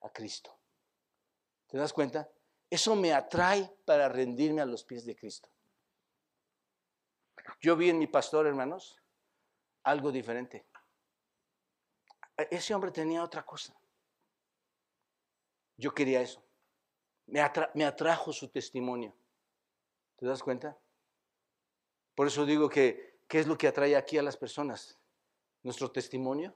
A 0.00 0.10
Cristo. 0.10 0.56
¿Te 1.68 1.78
das 1.78 1.92
cuenta? 1.92 2.28
Eso 2.70 2.94
me 2.96 3.12
atrae 3.12 3.70
para 3.84 4.08
rendirme 4.08 4.60
a 4.60 4.66
los 4.66 4.84
pies 4.84 5.04
de 5.04 5.16
Cristo. 5.16 5.48
Yo 7.60 7.76
vi 7.76 7.90
en 7.90 7.98
mi 7.98 8.06
pastor, 8.06 8.46
hermanos, 8.46 9.00
algo 9.82 10.10
diferente. 10.10 10.66
Ese 12.36 12.74
hombre 12.74 12.90
tenía 12.90 13.22
otra 13.22 13.44
cosa. 13.44 13.74
Yo 15.76 15.94
quería 15.94 16.20
eso. 16.20 16.42
Me, 17.26 17.40
atrajo 17.84 18.32
su 18.32 18.48
testimonio. 18.48 19.14
¿Te 20.16 20.26
das 20.26 20.42
cuenta? 20.42 20.78
Por 22.14 22.26
eso 22.26 22.44
digo 22.44 22.68
que, 22.68 23.20
¿qué 23.28 23.40
es 23.40 23.46
lo 23.46 23.56
que 23.56 23.68
atrae 23.68 23.96
aquí 23.96 24.18
a 24.18 24.22
las 24.22 24.36
personas? 24.36 24.98
¿Nuestro 25.62 25.90
testimonio? 25.90 26.54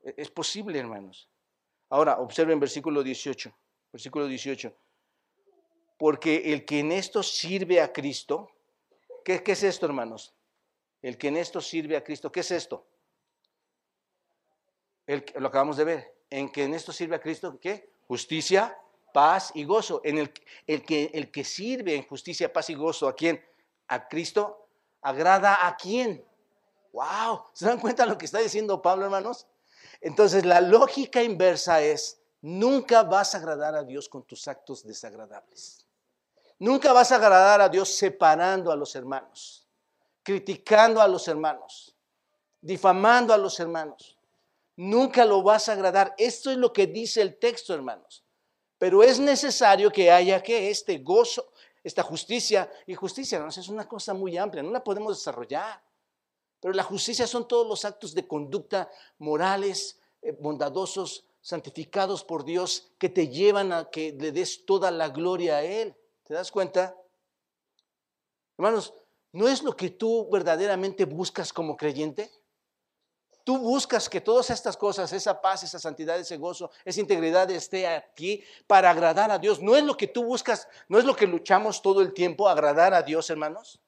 E, 0.00 0.14
es 0.16 0.30
posible, 0.30 0.78
hermanos. 0.78 1.30
Ahora, 1.88 2.18
observen 2.18 2.60
versículo 2.60 3.02
18. 3.02 3.56
Versículo 3.92 4.26
18. 4.26 4.76
Porque 5.98 6.52
el 6.52 6.66
que 6.66 6.80
en 6.80 6.92
esto 6.92 7.22
sirve 7.22 7.80
a 7.80 7.92
Cristo, 7.92 8.50
¿Qué, 9.26 9.42
es 9.44 9.64
esto, 9.64 9.86
hermanos? 9.86 10.32
El 11.02 11.18
que 11.18 11.26
en 11.26 11.36
esto 11.36 11.60
sirve 11.60 11.96
a 11.96 12.04
Cristo. 12.04 12.30
¿Qué 12.30 12.40
es 12.40 12.50
esto? 12.52 12.86
El, 15.04 15.24
lo 15.34 15.48
acabamos 15.48 15.76
de 15.76 15.82
ver. 15.82 16.14
En 16.30 16.48
que 16.48 16.62
en 16.62 16.74
esto 16.74 16.92
sirve 16.92 17.16
a 17.16 17.20
Cristo, 17.20 17.58
¿qué? 17.60 17.90
Justicia, 18.06 18.78
paz 19.12 19.50
y 19.54 19.64
gozo. 19.64 20.00
En 20.04 20.18
el, 20.18 20.32
el, 20.68 20.84
que, 20.84 21.10
el 21.12 21.32
que 21.32 21.42
sirve 21.42 21.96
en 21.96 22.06
justicia, 22.06 22.52
paz 22.52 22.70
y 22.70 22.74
gozo, 22.74 23.08
¿a 23.08 23.16
quién? 23.16 23.44
A 23.88 24.06
Cristo. 24.06 24.68
¿Agrada 25.02 25.66
a 25.66 25.76
quién? 25.76 26.24
¡Wow! 26.92 27.46
¿Se 27.52 27.66
dan 27.66 27.80
cuenta 27.80 28.04
de 28.04 28.10
lo 28.10 28.18
que 28.18 28.26
está 28.26 28.38
diciendo 28.38 28.80
Pablo, 28.80 29.06
hermanos? 29.06 29.48
Entonces, 30.00 30.44
la 30.46 30.60
lógica 30.60 31.20
inversa 31.20 31.82
es, 31.82 32.22
nunca 32.42 33.02
vas 33.02 33.34
a 33.34 33.38
agradar 33.38 33.74
a 33.74 33.82
Dios 33.82 34.08
con 34.08 34.22
tus 34.22 34.46
actos 34.46 34.84
desagradables. 34.84 35.85
Nunca 36.58 36.92
vas 36.92 37.12
a 37.12 37.16
agradar 37.16 37.60
a 37.60 37.68
Dios 37.68 37.94
separando 37.94 38.72
a 38.72 38.76
los 38.76 38.94
hermanos, 38.94 39.66
criticando 40.22 41.00
a 41.00 41.08
los 41.08 41.28
hermanos, 41.28 41.94
difamando 42.60 43.34
a 43.34 43.38
los 43.38 43.60
hermanos. 43.60 44.16
Nunca 44.76 45.24
lo 45.24 45.42
vas 45.42 45.68
a 45.68 45.72
agradar. 45.72 46.14
Esto 46.16 46.50
es 46.50 46.56
lo 46.56 46.72
que 46.72 46.86
dice 46.86 47.20
el 47.20 47.38
texto, 47.38 47.74
hermanos. 47.74 48.24
Pero 48.78 49.02
es 49.02 49.18
necesario 49.18 49.90
que 49.90 50.10
haya 50.10 50.42
que 50.42 50.70
este 50.70 50.98
gozo, 50.98 51.52
esta 51.82 52.02
justicia, 52.02 52.70
y 52.86 52.94
justicia, 52.94 53.36
hermanos, 53.36 53.58
es 53.58 53.68
una 53.68 53.88
cosa 53.88 54.12
muy 54.12 54.36
amplia, 54.36 54.62
no 54.62 54.70
la 54.70 54.84
podemos 54.84 55.16
desarrollar. 55.16 55.82
Pero 56.60 56.74
la 56.74 56.82
justicia 56.82 57.26
son 57.26 57.46
todos 57.46 57.66
los 57.66 57.84
actos 57.84 58.14
de 58.14 58.26
conducta 58.26 58.90
morales, 59.18 59.98
eh, 60.22 60.32
bondadosos, 60.32 61.24
santificados 61.40 62.24
por 62.24 62.44
Dios, 62.44 62.92
que 62.98 63.08
te 63.08 63.28
llevan 63.28 63.72
a 63.72 63.90
que 63.90 64.12
le 64.12 64.32
des 64.32 64.64
toda 64.66 64.90
la 64.90 65.10
gloria 65.10 65.58
a 65.58 65.62
Él. 65.62 65.94
¿Te 66.26 66.34
das 66.34 66.50
cuenta? 66.50 66.96
Hermanos, 68.58 68.92
¿no 69.32 69.46
es 69.46 69.62
lo 69.62 69.76
que 69.76 69.90
tú 69.90 70.28
verdaderamente 70.30 71.04
buscas 71.04 71.52
como 71.52 71.76
creyente? 71.76 72.30
Tú 73.44 73.58
buscas 73.58 74.08
que 74.08 74.20
todas 74.20 74.50
estas 74.50 74.76
cosas, 74.76 75.12
esa 75.12 75.40
paz, 75.40 75.62
esa 75.62 75.78
santidad, 75.78 76.18
ese 76.18 76.36
gozo, 76.36 76.72
esa 76.84 77.00
integridad 77.00 77.48
esté 77.52 77.86
aquí 77.86 78.42
para 78.66 78.90
agradar 78.90 79.30
a 79.30 79.38
Dios. 79.38 79.62
¿No 79.62 79.76
es 79.76 79.84
lo 79.84 79.96
que 79.96 80.08
tú 80.08 80.24
buscas, 80.24 80.68
no 80.88 80.98
es 80.98 81.04
lo 81.04 81.14
que 81.14 81.28
luchamos 81.28 81.80
todo 81.80 82.00
el 82.00 82.12
tiempo, 82.12 82.48
agradar 82.48 82.92
a 82.92 83.02
Dios, 83.02 83.30
hermanos? 83.30 83.80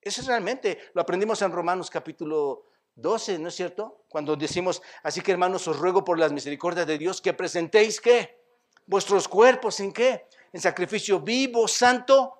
Eso 0.00 0.20
es 0.20 0.28
realmente, 0.28 0.78
lo 0.94 1.02
aprendimos 1.02 1.42
en 1.42 1.50
Romanos 1.50 1.90
capítulo 1.90 2.66
12, 2.94 3.40
¿no 3.40 3.48
es 3.48 3.56
cierto? 3.56 4.04
Cuando 4.08 4.36
decimos, 4.36 4.82
así 5.02 5.20
que 5.20 5.32
hermanos, 5.32 5.66
os 5.66 5.78
ruego 5.80 6.04
por 6.04 6.16
las 6.16 6.30
misericordias 6.30 6.86
de 6.86 6.98
Dios 6.98 7.20
que 7.20 7.32
presentéis 7.32 8.00
qué? 8.00 8.40
Vuestros 8.86 9.26
cuerpos 9.26 9.80
en 9.80 9.92
qué? 9.92 10.28
En 10.52 10.60
sacrificio 10.60 11.20
vivo, 11.20 11.66
santo, 11.66 12.34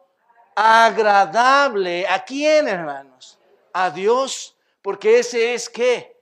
agradable. 0.54 2.06
¿A 2.06 2.24
quién, 2.24 2.68
hermanos? 2.68 3.38
A 3.72 3.90
Dios, 3.90 4.56
porque 4.82 5.18
ese 5.18 5.54
es 5.54 5.68
que 5.68 6.12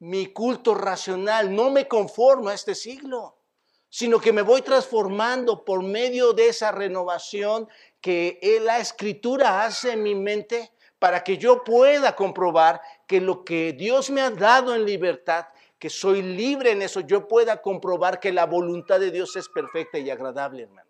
mi 0.00 0.26
culto 0.32 0.74
racional. 0.74 1.54
No 1.54 1.70
me 1.70 1.88
conformo 1.88 2.48
a 2.48 2.54
este 2.54 2.74
siglo, 2.74 3.36
sino 3.88 4.20
que 4.20 4.32
me 4.32 4.42
voy 4.42 4.62
transformando 4.62 5.64
por 5.64 5.82
medio 5.82 6.32
de 6.32 6.48
esa 6.48 6.72
renovación 6.72 7.68
que 8.00 8.38
la 8.62 8.78
escritura 8.78 9.64
hace 9.64 9.92
en 9.92 10.02
mi 10.02 10.14
mente 10.14 10.72
para 10.98 11.22
que 11.22 11.38
yo 11.38 11.64
pueda 11.64 12.14
comprobar 12.14 12.80
que 13.06 13.20
lo 13.20 13.44
que 13.44 13.72
Dios 13.72 14.10
me 14.10 14.20
ha 14.20 14.30
dado 14.30 14.74
en 14.74 14.84
libertad, 14.84 15.46
que 15.78 15.88
soy 15.88 16.22
libre 16.22 16.72
en 16.72 16.82
eso, 16.82 17.00
yo 17.00 17.28
pueda 17.28 17.62
comprobar 17.62 18.18
que 18.18 18.32
la 18.32 18.46
voluntad 18.46 18.98
de 18.98 19.12
Dios 19.12 19.36
es 19.36 19.48
perfecta 19.48 19.98
y 19.98 20.10
agradable, 20.10 20.64
hermano. 20.64 20.87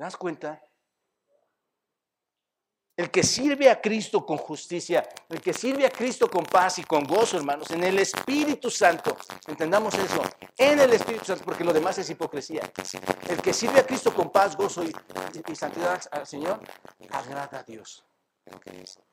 ¿Te 0.00 0.04
das 0.04 0.16
cuenta? 0.16 0.58
El 2.96 3.10
que 3.10 3.22
sirve 3.22 3.68
a 3.68 3.82
Cristo 3.82 4.24
con 4.24 4.38
justicia, 4.38 5.06
el 5.28 5.42
que 5.42 5.52
sirve 5.52 5.84
a 5.84 5.90
Cristo 5.90 6.26
con 6.30 6.42
paz 6.42 6.78
y 6.78 6.84
con 6.84 7.04
gozo, 7.04 7.36
hermanos, 7.36 7.70
en 7.70 7.84
el 7.84 7.98
Espíritu 7.98 8.70
Santo. 8.70 9.14
Entendamos 9.46 9.92
eso, 9.92 10.22
en 10.56 10.80
el 10.80 10.94
Espíritu 10.94 11.26
Santo, 11.26 11.44
porque 11.44 11.64
lo 11.64 11.74
demás 11.74 11.98
es 11.98 12.08
hipocresía. 12.08 12.62
El 13.28 13.42
que 13.42 13.52
sirve 13.52 13.80
a 13.80 13.86
Cristo 13.86 14.14
con 14.14 14.30
paz, 14.30 14.56
gozo 14.56 14.82
y, 14.84 15.54
santidad 15.54 16.00
al 16.12 16.26
Señor, 16.26 16.62
agrada 17.10 17.58
a 17.58 17.62
Dios. 17.62 18.02
Es 18.46 18.54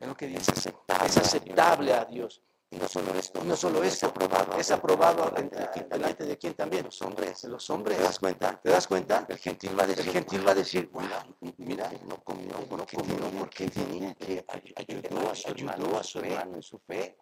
lo 0.07 0.15
que 0.15 0.27
dice, 0.27 0.71
es 1.05 1.17
aceptable 1.17 1.93
a 1.93 2.05
Dios. 2.05 2.41
Y 2.69 2.75
no 2.77 2.87
solo 2.87 3.13
esto, 3.15 3.41
no 3.45 3.55
solo 3.55 3.81
esto, 3.81 4.13
es 4.57 4.71
aprobado, 4.71 5.31
delante 5.89 6.25
de 6.25 6.37
quién 6.37 6.53
también. 6.53 6.83
Los 6.83 7.01
hombres. 7.01 7.43
Los 7.45 7.69
hombres. 7.69 7.97
¿Te 7.97 8.03
das 8.03 8.19
cuenta? 8.19 8.59
¿Te 8.61 8.69
das 8.69 8.87
cuenta? 8.87 9.25
El 9.29 9.37
gentil 9.37 9.79
va 9.79 9.83
a 9.83 9.87
decir, 9.87 10.05
el 10.05 10.11
gentil 10.11 10.47
va 10.47 10.51
a 10.51 10.55
decir 10.55 10.89
mira, 11.57 11.89
no 12.07 12.21
comió, 12.23 12.57
no 12.69 12.85
comió 12.85 13.31
porque 13.39 13.69
tenía 13.69 14.13
que 14.15 14.45
ayudó 14.75 15.31
a 15.31 15.35
su 15.35 15.49
hermano, 15.49 15.97
a 15.97 16.03
su 16.03 16.19
hermano 16.19 16.55
en 16.55 16.63
su 16.63 16.77
fe. 16.79 17.17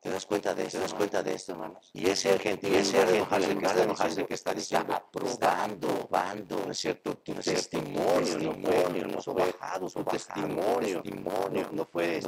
¿Te 0.00 0.10
das 0.10 0.26
cuenta 0.26 0.54
de 0.54 0.64
esto? 0.64 0.78
¿Te 0.78 0.82
das 0.82 0.94
cuenta 0.94 1.22
de 1.22 1.32
esto, 1.32 1.52
hermanos? 1.52 1.90
Y 1.94 2.10
ese 2.10 2.38
gentil, 2.38 2.74
ese 2.74 3.06
gentil 3.06 3.58
que 3.58 3.66
está 3.66 3.82
enojarse, 3.84 4.26
que 4.26 4.34
está 4.34 4.52
diciendo, 4.52 4.92
aprobando, 4.92 5.88
aprobando, 5.88 6.56
¿no 6.66 6.72
es 6.72 6.78
cierto? 6.78 7.16
Tu 7.18 7.32
testimonio, 7.34 8.20
testimonio, 8.20 9.06
no 9.06 9.22
fue 9.22 9.34
bajado, 9.34 9.88
su 9.88 10.04
testimonio, 10.04 11.00
testimonio, 11.00 11.70
no 11.72 11.86
fue 11.86 12.20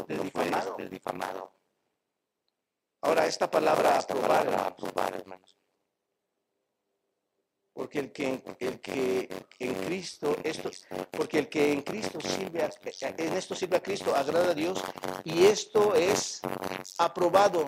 difamado. 0.88 1.52
Ahora, 3.06 3.24
esta 3.24 3.48
palabra 3.48 3.98
aprobar, 3.98 4.52
aprobar, 4.52 5.14
hermanos. 5.14 5.56
Porque 7.72 8.00
el 8.00 8.10
que, 8.10 8.42
el 8.58 8.80
que 8.80 9.28
en 9.60 9.74
Cristo, 9.74 10.34
esto, 10.42 10.70
porque 11.12 11.38
el 11.38 11.48
que 11.48 11.72
en 11.72 11.82
Cristo 11.82 12.18
sirve, 12.20 12.64
a, 12.64 12.70
en 13.00 13.32
esto 13.34 13.54
sirve 13.54 13.76
a 13.76 13.82
Cristo, 13.82 14.12
agrada 14.12 14.50
a 14.50 14.54
Dios, 14.54 14.82
y 15.22 15.44
esto 15.44 15.94
es 15.94 16.40
aprobado. 16.98 17.64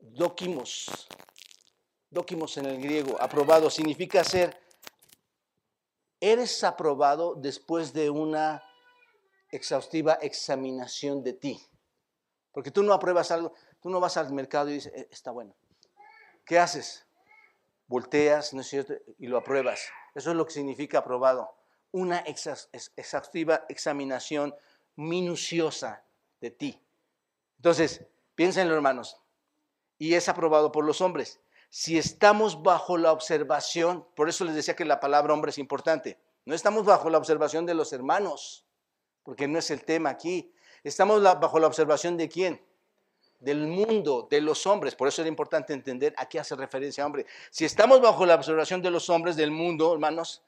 Dokimos. 0.00 1.06
Dokimos 2.08 2.56
en 2.56 2.66
el 2.66 2.80
griego, 2.80 3.20
aprobado, 3.20 3.68
significa 3.68 4.24
ser, 4.24 4.58
eres 6.18 6.64
aprobado 6.64 7.34
después 7.34 7.92
de 7.92 8.08
una 8.08 8.64
exhaustiva 9.50 10.14
examinación 10.14 11.22
de 11.22 11.34
ti. 11.34 11.60
Porque 12.52 12.70
tú 12.70 12.82
no 12.82 12.92
apruebas 12.92 13.30
algo, 13.30 13.54
tú 13.82 13.90
no 13.90 14.00
vas 14.00 14.16
al 14.16 14.32
mercado 14.32 14.70
y 14.70 14.74
dices, 14.74 14.92
"Eh, 14.94 15.08
está 15.10 15.32
bueno. 15.32 15.54
¿Qué 16.46 16.58
haces? 16.58 17.06
Volteas, 17.86 18.54
¿no 18.54 18.62
es 18.62 18.68
cierto? 18.68 18.94
Y 19.18 19.26
lo 19.26 19.38
apruebas. 19.38 19.90
Eso 20.14 20.30
es 20.30 20.36
lo 20.36 20.46
que 20.46 20.52
significa 20.52 20.98
aprobado. 20.98 21.54
Una 21.90 22.18
exhaustiva 22.20 23.66
examinación 23.68 24.54
minuciosa 24.96 26.04
de 26.40 26.50
ti. 26.50 26.80
Entonces, 27.56 28.06
piénsenlo, 28.34 28.74
hermanos. 28.74 29.18
Y 29.98 30.14
es 30.14 30.28
aprobado 30.28 30.72
por 30.72 30.84
los 30.84 31.00
hombres. 31.00 31.40
Si 31.68 31.98
estamos 31.98 32.62
bajo 32.62 32.98
la 32.98 33.12
observación, 33.12 34.06
por 34.14 34.28
eso 34.28 34.44
les 34.44 34.54
decía 34.54 34.76
que 34.76 34.84
la 34.84 35.00
palabra 35.00 35.32
hombre 35.32 35.50
es 35.50 35.58
importante. 35.58 36.18
No 36.44 36.54
estamos 36.54 36.84
bajo 36.84 37.08
la 37.08 37.18
observación 37.18 37.66
de 37.66 37.74
los 37.74 37.92
hermanos, 37.92 38.66
porque 39.22 39.48
no 39.48 39.58
es 39.58 39.70
el 39.70 39.84
tema 39.84 40.10
aquí. 40.10 40.52
Estamos 40.82 41.22
bajo 41.22 41.58
la 41.58 41.66
observación 41.68 42.16
de 42.16 42.28
quién? 42.28 42.66
Del 43.42 43.66
mundo, 43.66 44.28
de 44.30 44.40
los 44.40 44.66
hombres. 44.66 44.94
Por 44.94 45.08
eso 45.08 45.20
era 45.20 45.28
importante 45.28 45.72
entender 45.72 46.14
a 46.16 46.28
qué 46.28 46.38
hace 46.38 46.54
referencia 46.54 47.04
hombre. 47.04 47.26
Si 47.50 47.64
estamos 47.64 48.00
bajo 48.00 48.24
la 48.24 48.36
observación 48.36 48.80
de 48.80 48.90
los 48.90 49.10
hombres 49.10 49.36
del 49.36 49.50
mundo, 49.50 49.92
hermanos, 49.92 50.42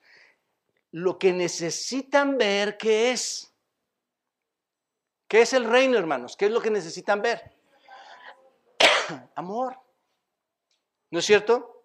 lo 0.93 1.19
que 1.19 1.33
necesitan 1.33 2.39
ver, 2.39 2.79
¿qué 2.79 3.11
es? 3.11 3.53
¿Qué 5.27 5.43
es 5.43 5.53
el 5.53 5.65
reino, 5.65 5.99
hermanos? 5.99 6.37
¿Qué 6.37 6.45
es 6.47 6.53
lo 6.53 6.63
que 6.63 6.71
necesitan 6.71 7.21
ver? 7.21 7.53
Amor. 9.35 9.77
¿No 11.11 11.19
es 11.19 11.25
cierto? 11.25 11.83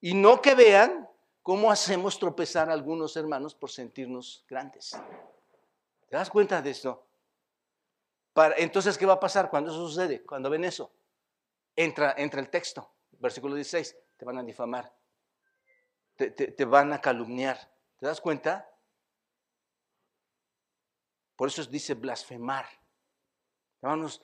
Y 0.00 0.14
no 0.14 0.40
que 0.40 0.54
vean 0.54 1.08
cómo 1.42 1.72
hacemos 1.72 2.18
tropezar 2.18 2.70
a 2.70 2.72
algunos 2.72 3.16
hermanos 3.16 3.54
por 3.54 3.70
sentirnos 3.70 4.44
grandes. 4.48 4.96
¿Te 6.08 6.16
das 6.16 6.30
cuenta 6.30 6.62
de 6.62 6.70
esto? 6.70 7.09
Entonces, 8.56 8.96
¿qué 8.96 9.06
va 9.06 9.14
a 9.14 9.20
pasar 9.20 9.50
cuando 9.50 9.70
eso 9.70 9.88
sucede? 9.88 10.22
Cuando 10.22 10.50
ven 10.50 10.64
eso, 10.64 10.92
entra, 11.76 12.14
entra 12.16 12.40
el 12.40 12.48
texto, 12.48 12.90
versículo 13.18 13.54
16, 13.54 13.96
te 14.16 14.24
van 14.24 14.38
a 14.38 14.42
difamar, 14.42 14.92
te 16.16 16.64
van 16.64 16.92
a 16.92 17.00
calumniar. 17.00 17.58
¿Te 17.98 18.06
das 18.06 18.20
cuenta? 18.20 18.66
Por 21.36 21.48
eso 21.48 21.64
dice 21.64 21.94
blasfemar. 21.94 22.66
Hermanos, 23.82 24.22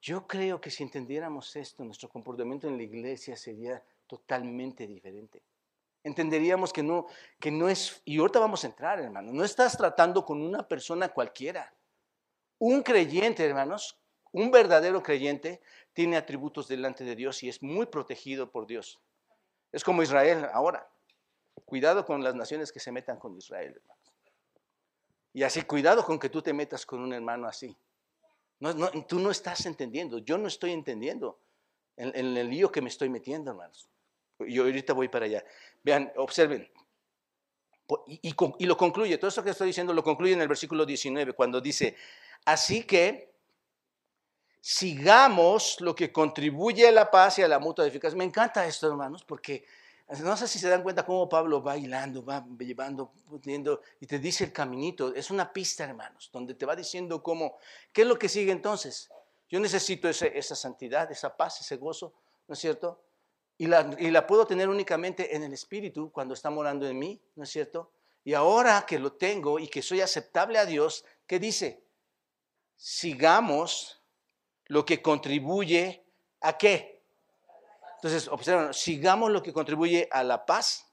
yo 0.00 0.26
creo 0.26 0.60
que 0.60 0.70
si 0.70 0.82
entendiéramos 0.82 1.54
esto, 1.56 1.84
nuestro 1.84 2.08
comportamiento 2.08 2.68
en 2.68 2.76
la 2.76 2.82
iglesia 2.82 3.36
sería 3.36 3.82
totalmente 4.06 4.86
diferente. 4.86 5.42
Entenderíamos 6.04 6.72
que 6.72 6.82
no, 6.82 7.06
que 7.40 7.50
no 7.50 7.68
es, 7.68 8.00
y 8.04 8.18
ahorita 8.18 8.38
vamos 8.38 8.64
a 8.64 8.68
entrar, 8.68 9.00
hermano, 9.00 9.32
no 9.32 9.44
estás 9.44 9.76
tratando 9.76 10.24
con 10.24 10.40
una 10.40 10.66
persona 10.66 11.08
cualquiera. 11.08 11.72
Un 12.58 12.82
creyente, 12.82 13.44
hermanos, 13.44 13.98
un 14.32 14.50
verdadero 14.50 15.02
creyente 15.02 15.60
tiene 15.92 16.16
atributos 16.16 16.68
delante 16.68 17.04
de 17.04 17.16
Dios 17.16 17.42
y 17.42 17.48
es 17.48 17.62
muy 17.62 17.86
protegido 17.86 18.50
por 18.50 18.66
Dios. 18.66 19.00
Es 19.72 19.84
como 19.84 20.02
Israel 20.02 20.46
ahora. 20.52 20.88
Cuidado 21.64 22.04
con 22.04 22.22
las 22.22 22.34
naciones 22.34 22.72
que 22.72 22.80
se 22.80 22.92
metan 22.92 23.18
con 23.18 23.36
Israel, 23.36 23.74
hermanos. 23.76 23.98
Y 25.32 25.42
así, 25.42 25.62
cuidado 25.62 26.04
con 26.04 26.18
que 26.18 26.30
tú 26.30 26.42
te 26.42 26.52
metas 26.52 26.86
con 26.86 27.00
un 27.00 27.12
hermano 27.12 27.46
así. 27.46 27.76
Tú 29.06 29.20
no 29.20 29.30
estás 29.30 29.66
entendiendo, 29.66 30.18
yo 30.18 30.36
no 30.38 30.48
estoy 30.48 30.72
entendiendo 30.72 31.38
en, 31.96 32.36
el 32.36 32.48
lío 32.48 32.72
que 32.72 32.80
me 32.80 32.88
estoy 32.88 33.08
metiendo, 33.08 33.50
hermanos. 33.50 33.88
Yo 34.40 34.64
ahorita 34.64 34.94
voy 34.94 35.08
para 35.08 35.26
allá. 35.26 35.44
Vean, 35.84 36.12
observen. 36.16 36.68
Y, 38.06 38.20
y 38.28 38.34
y 38.58 38.66
lo 38.66 38.76
concluye, 38.76 39.16
todo 39.18 39.28
eso 39.28 39.42
que 39.42 39.50
estoy 39.50 39.68
diciendo 39.68 39.92
lo 39.92 40.02
concluye 40.02 40.32
en 40.32 40.40
el 40.40 40.48
versículo 40.48 40.84
19, 40.84 41.32
cuando 41.32 41.60
dice, 41.60 41.96
así 42.44 42.84
que 42.84 43.28
sigamos 44.60 45.80
lo 45.80 45.94
que 45.94 46.12
contribuye 46.12 46.88
a 46.88 46.92
la 46.92 47.10
paz 47.10 47.38
y 47.38 47.42
a 47.42 47.48
la 47.48 47.58
mutua 47.58 47.84
edificación. 47.84 48.18
Me 48.18 48.24
encanta 48.24 48.66
esto, 48.66 48.86
hermanos, 48.86 49.24
porque 49.24 49.64
no 50.22 50.36
sé 50.36 50.48
si 50.48 50.58
se 50.58 50.68
dan 50.68 50.82
cuenta 50.82 51.04
cómo 51.04 51.28
Pablo 51.28 51.62
va 51.62 51.76
hilando, 51.76 52.24
va 52.24 52.44
llevando, 52.58 53.12
poniendo, 53.28 53.82
y 54.00 54.06
te 54.06 54.18
dice 54.18 54.44
el 54.44 54.52
caminito. 54.52 55.14
Es 55.14 55.30
una 55.30 55.52
pista, 55.52 55.84
hermanos, 55.84 56.30
donde 56.32 56.54
te 56.54 56.64
va 56.64 56.74
diciendo 56.74 57.22
cómo, 57.22 57.56
¿qué 57.92 58.02
es 58.02 58.08
lo 58.08 58.18
que 58.18 58.28
sigue 58.28 58.52
entonces? 58.52 59.10
Yo 59.50 59.60
necesito 59.60 60.08
esa 60.08 60.54
santidad, 60.56 61.10
esa 61.10 61.36
paz, 61.36 61.60
ese 61.60 61.76
gozo, 61.76 62.14
¿no 62.46 62.54
es 62.54 62.58
cierto? 62.58 63.02
Y 63.58 63.66
la, 63.66 63.90
y 63.98 64.10
la 64.10 64.26
puedo 64.26 64.46
tener 64.46 64.68
únicamente 64.68 65.34
en 65.34 65.42
el 65.42 65.52
Espíritu 65.52 66.10
cuando 66.12 66.34
está 66.34 66.48
morando 66.48 66.86
en 66.86 66.98
mí, 66.98 67.20
¿no 67.36 67.44
es 67.44 67.50
cierto? 67.50 67.90
Y 68.24 68.34
ahora 68.34 68.84
que 68.86 68.98
lo 68.98 69.12
tengo 69.12 69.58
y 69.58 69.68
que 69.68 69.82
soy 69.82 70.00
aceptable 70.00 70.58
a 70.58 70.66
Dios, 70.66 71.04
¿qué 71.26 71.38
dice? 71.38 71.82
Sigamos 72.78 74.00
lo 74.66 74.84
que 74.84 75.02
contribuye 75.02 76.04
a 76.40 76.56
qué? 76.56 77.02
Entonces, 77.96 78.28
observen, 78.28 78.72
sigamos 78.72 79.32
lo 79.32 79.42
que 79.42 79.52
contribuye 79.52 80.08
a 80.12 80.22
la 80.22 80.46
paz 80.46 80.86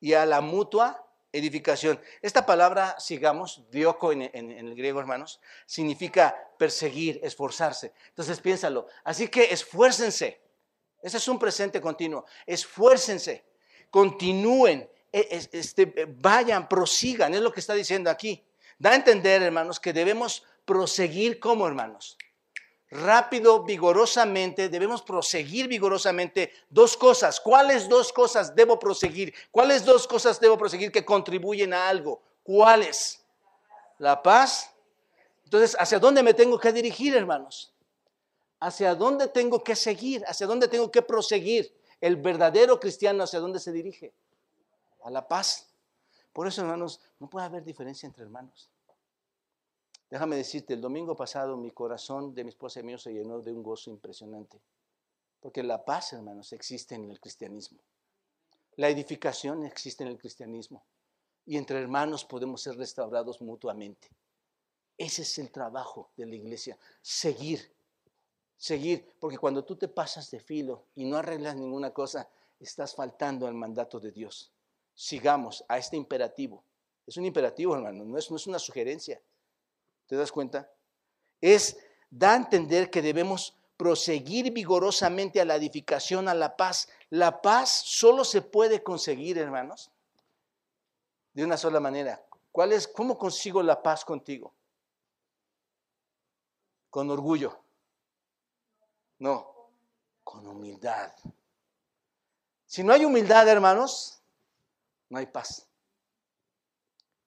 y 0.00 0.14
a 0.14 0.24
la 0.24 0.40
mutua 0.40 1.06
edificación. 1.30 2.00
Esta 2.22 2.46
palabra, 2.46 2.96
sigamos, 2.98 3.62
dioko 3.70 4.12
en, 4.12 4.22
el 4.32 4.74
griego, 4.74 5.00
hermanos, 5.00 5.38
significa 5.66 6.34
perseguir, 6.58 7.20
esforzarse. 7.22 7.92
Entonces, 8.08 8.40
piénsalo. 8.40 8.86
Así 9.04 9.28
que 9.28 9.44
esfuércense. 9.52 10.40
Ese 11.02 11.16
es 11.18 11.28
un 11.28 11.38
presente 11.38 11.78
continuo. 11.82 12.24
Esfuércense, 12.46 13.44
continúen, 13.90 14.88
e- 15.12 15.28
es- 15.30 15.50
este, 15.52 16.06
vayan, 16.08 16.68
prosigan, 16.68 17.34
es 17.34 17.40
lo 17.42 17.52
que 17.52 17.60
está 17.60 17.74
diciendo 17.74 18.08
aquí. 18.08 18.42
Da 18.78 18.90
a 18.92 18.94
entender, 18.94 19.42
hermanos, 19.42 19.78
que 19.78 19.92
debemos 19.92 20.44
proseguir 20.64 21.40
como 21.40 21.66
hermanos 21.66 22.16
rápido, 22.92 23.64
vigorosamente, 23.64 24.68
debemos 24.68 25.02
proseguir 25.02 25.66
vigorosamente 25.66 26.52
dos 26.68 26.96
cosas. 26.96 27.40
¿Cuáles 27.40 27.88
dos 27.88 28.12
cosas 28.12 28.54
debo 28.54 28.78
proseguir? 28.78 29.34
¿Cuáles 29.50 29.84
dos 29.84 30.06
cosas 30.06 30.38
debo 30.38 30.58
proseguir 30.58 30.92
que 30.92 31.04
contribuyen 31.04 31.72
a 31.72 31.88
algo? 31.88 32.22
¿Cuáles? 32.42 33.24
La 33.98 34.22
paz. 34.22 34.70
Entonces, 35.44 35.74
¿hacia 35.80 35.98
dónde 35.98 36.22
me 36.22 36.34
tengo 36.34 36.58
que 36.58 36.72
dirigir, 36.72 37.16
hermanos? 37.16 37.72
¿Hacia 38.60 38.94
dónde 38.94 39.26
tengo 39.28 39.64
que 39.64 39.74
seguir? 39.74 40.22
¿Hacia 40.26 40.46
dónde 40.46 40.68
tengo 40.68 40.90
que 40.90 41.00
proseguir? 41.00 41.74
El 42.00 42.16
verdadero 42.16 42.78
cristiano, 42.78 43.24
¿hacia 43.24 43.40
dónde 43.40 43.58
se 43.58 43.72
dirige? 43.72 44.12
A 45.02 45.10
la 45.10 45.26
paz. 45.26 45.72
Por 46.32 46.46
eso, 46.46 46.60
hermanos, 46.60 47.00
no 47.18 47.28
puede 47.28 47.46
haber 47.46 47.64
diferencia 47.64 48.06
entre 48.06 48.24
hermanos. 48.24 48.71
Déjame 50.12 50.36
decirte, 50.36 50.74
el 50.74 50.82
domingo 50.82 51.16
pasado 51.16 51.56
mi 51.56 51.70
corazón 51.70 52.34
de 52.34 52.44
mi 52.44 52.50
esposa 52.50 52.80
y 52.80 52.82
mío 52.82 52.98
se 52.98 53.14
llenó 53.14 53.40
de 53.40 53.50
un 53.50 53.62
gozo 53.62 53.88
impresionante. 53.88 54.60
Porque 55.40 55.62
la 55.62 55.86
paz, 55.86 56.12
hermanos, 56.12 56.52
existe 56.52 56.94
en 56.94 57.10
el 57.10 57.18
cristianismo. 57.18 57.78
La 58.76 58.90
edificación 58.90 59.64
existe 59.64 60.04
en 60.04 60.10
el 60.10 60.18
cristianismo. 60.18 60.84
Y 61.46 61.56
entre 61.56 61.80
hermanos 61.80 62.26
podemos 62.26 62.60
ser 62.60 62.76
restaurados 62.76 63.40
mutuamente. 63.40 64.10
Ese 64.98 65.22
es 65.22 65.38
el 65.38 65.50
trabajo 65.50 66.10
de 66.14 66.26
la 66.26 66.34
iglesia. 66.34 66.76
Seguir. 67.00 67.72
Seguir. 68.58 69.14
Porque 69.18 69.38
cuando 69.38 69.64
tú 69.64 69.76
te 69.76 69.88
pasas 69.88 70.30
de 70.30 70.40
filo 70.40 70.84
y 70.94 71.06
no 71.06 71.16
arreglas 71.16 71.56
ninguna 71.56 71.90
cosa, 71.90 72.28
estás 72.60 72.94
faltando 72.94 73.46
al 73.46 73.54
mandato 73.54 73.98
de 73.98 74.12
Dios. 74.12 74.52
Sigamos 74.94 75.64
a 75.68 75.78
este 75.78 75.96
imperativo. 75.96 76.62
Es 77.06 77.16
un 77.16 77.24
imperativo, 77.24 77.74
hermano, 77.74 78.04
no 78.04 78.18
es, 78.18 78.30
no 78.30 78.36
es 78.36 78.46
una 78.46 78.58
sugerencia. 78.58 79.18
¿Te 80.12 80.18
das 80.18 80.30
cuenta? 80.30 80.70
Es, 81.40 81.78
da 82.10 82.34
a 82.34 82.36
entender 82.36 82.90
que 82.90 83.00
debemos 83.00 83.56
proseguir 83.78 84.52
vigorosamente 84.52 85.40
a 85.40 85.46
la 85.46 85.54
edificación, 85.56 86.28
a 86.28 86.34
la 86.34 86.54
paz. 86.54 86.86
La 87.08 87.40
paz 87.40 87.70
solo 87.86 88.22
se 88.22 88.42
puede 88.42 88.82
conseguir, 88.82 89.38
hermanos, 89.38 89.90
de 91.32 91.44
una 91.44 91.56
sola 91.56 91.80
manera. 91.80 92.22
¿Cuál 92.50 92.72
es, 92.74 92.86
¿Cómo 92.86 93.16
consigo 93.16 93.62
la 93.62 93.82
paz 93.82 94.04
contigo? 94.04 94.52
Con 96.90 97.08
orgullo. 97.08 97.58
No, 99.18 99.70
con 100.22 100.46
humildad. 100.46 101.10
Si 102.66 102.84
no 102.84 102.92
hay 102.92 103.06
humildad, 103.06 103.48
hermanos, 103.48 104.22
no 105.08 105.16
hay 105.16 105.24
paz. 105.24 105.71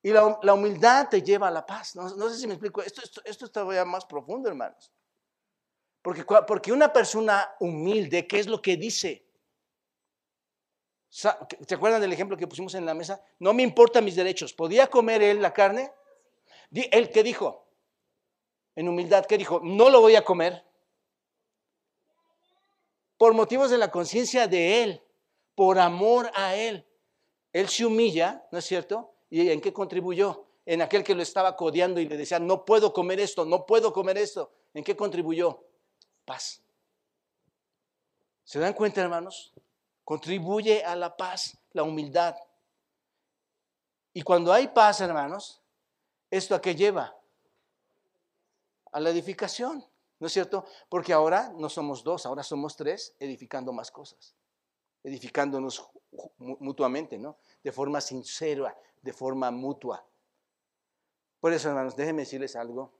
Y 0.05 0.11
la, 0.11 0.37
la 0.43 0.53
humildad 0.53 1.09
te 1.09 1.23
lleva 1.23 1.47
a 1.47 1.51
la 1.51 1.65
paz. 1.65 1.95
No, 1.95 2.29
sé 2.29 2.37
si 2.37 2.45
me 2.45 2.53
explico. 2.53 2.83
Esto, 2.83 3.01
esto, 3.01 3.21
esto 3.25 3.45
es 3.45 3.51
todavía 3.51 3.83
más 3.85 4.05
profundo, 4.05 4.47
hermanos. 4.47 4.93
Porque, 6.03 6.23
porque 6.23 6.71
una 6.71 6.93
persona 6.93 7.55
humilde, 7.59 8.27
¿qué 8.27 8.37
es 8.37 8.45
lo 8.45 8.61
que 8.61 8.77
dice? 8.77 9.25
¿Se 11.09 11.27
acuerdan 11.73 12.01
del 12.01 12.13
ejemplo 12.13 12.37
que 12.37 12.45
pusimos 12.45 12.75
en 12.75 12.85
la 12.85 12.93
mesa? 12.93 13.19
No 13.39 13.51
me 13.51 13.63
importan 13.63 14.05
mis 14.05 14.15
derechos. 14.15 14.53
¿Podía 14.53 14.91
comer 14.91 15.23
él 15.23 15.41
la 15.41 15.51
carne? 15.51 15.91
¿Él 16.71 17.09
qué 17.09 17.23
dijo? 17.23 17.67
En 18.75 18.87
humildad, 18.87 19.25
¿qué 19.25 19.39
dijo? 19.39 19.59
No 19.63 19.89
lo 19.89 20.01
voy 20.01 20.15
a 20.15 20.23
comer. 20.23 20.63
Por 23.17 23.33
motivos 23.33 23.71
de 23.71 23.79
la 23.79 23.89
conciencia 23.89 24.47
de 24.47 24.83
él, 24.83 25.03
por 25.55 25.79
amor 25.79 26.29
a 26.35 26.53
él. 26.53 26.87
Él 27.51 27.69
se 27.69 27.87
humilla, 27.87 28.47
¿no 28.51 28.59
es 28.59 28.65
cierto? 28.65 29.14
¿Y 29.29 29.49
en 29.49 29.61
qué 29.61 29.73
contribuyó? 29.73 30.45
En 30.65 30.81
aquel 30.81 31.03
que 31.03 31.13
lo 31.13 31.21
estaba 31.21 31.55
codeando 31.55 31.99
y 31.99 32.07
le 32.07 32.17
decía, 32.17 32.39
no 32.39 32.65
puedo 32.65 32.91
comer 32.91 33.19
esto, 33.19 33.45
no 33.45 33.65
puedo 33.65 33.93
comer 33.93 34.17
esto. 34.17 34.51
¿En 34.73 34.83
qué 34.83 34.95
contribuyó? 34.95 35.63
Paz. 36.25 36.61
¿Se 38.43 38.59
dan 38.59 38.73
cuenta, 38.73 39.01
hermanos? 39.01 39.53
Contribuye 40.03 40.83
a 40.83 40.95
la 40.95 41.15
paz, 41.15 41.57
la 41.73 41.83
humildad. 41.83 42.35
Y 44.13 44.21
cuando 44.21 44.53
hay 44.53 44.69
paz, 44.69 45.01
hermanos, 45.01 45.61
¿esto 46.31 46.55
a 46.55 46.61
qué 46.61 46.75
lleva? 46.75 47.15
A 48.91 48.99
la 48.99 49.09
edificación, 49.09 49.83
¿no 50.19 50.27
es 50.27 50.33
cierto? 50.33 50.65
Porque 50.87 51.11
ahora 51.11 51.51
no 51.57 51.69
somos 51.69 52.03
dos, 52.03 52.25
ahora 52.25 52.43
somos 52.43 52.77
tres, 52.77 53.15
edificando 53.19 53.73
más 53.73 53.91
cosas, 53.91 54.35
edificándonos 55.03 55.89
mutuamente, 56.37 57.17
¿no? 57.17 57.37
De 57.63 57.71
forma 57.71 57.99
sincera, 57.99 58.77
de 59.05 59.13
forma 59.13 59.51
mutua. 59.51 60.03
Por 61.39 61.53
eso, 61.53 61.69
hermanos, 61.69 61.95
déjenme 61.95 62.23
decirles 62.23 62.55
algo, 62.55 62.91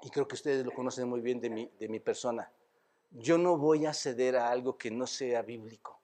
y 0.00 0.08
creo 0.08 0.28
que 0.28 0.36
ustedes 0.36 0.64
lo 0.64 0.72
conocen 0.72 1.08
muy 1.08 1.20
bien 1.20 1.40
de 1.40 1.50
mi, 1.50 1.66
de 1.78 1.88
mi 1.88 1.98
persona. 1.98 2.50
Yo 3.10 3.36
no 3.36 3.58
voy 3.58 3.84
a 3.84 3.92
ceder 3.92 4.36
a 4.36 4.48
algo 4.48 4.78
que 4.78 4.90
no 4.90 5.06
sea 5.06 5.42
bíblico. 5.42 6.00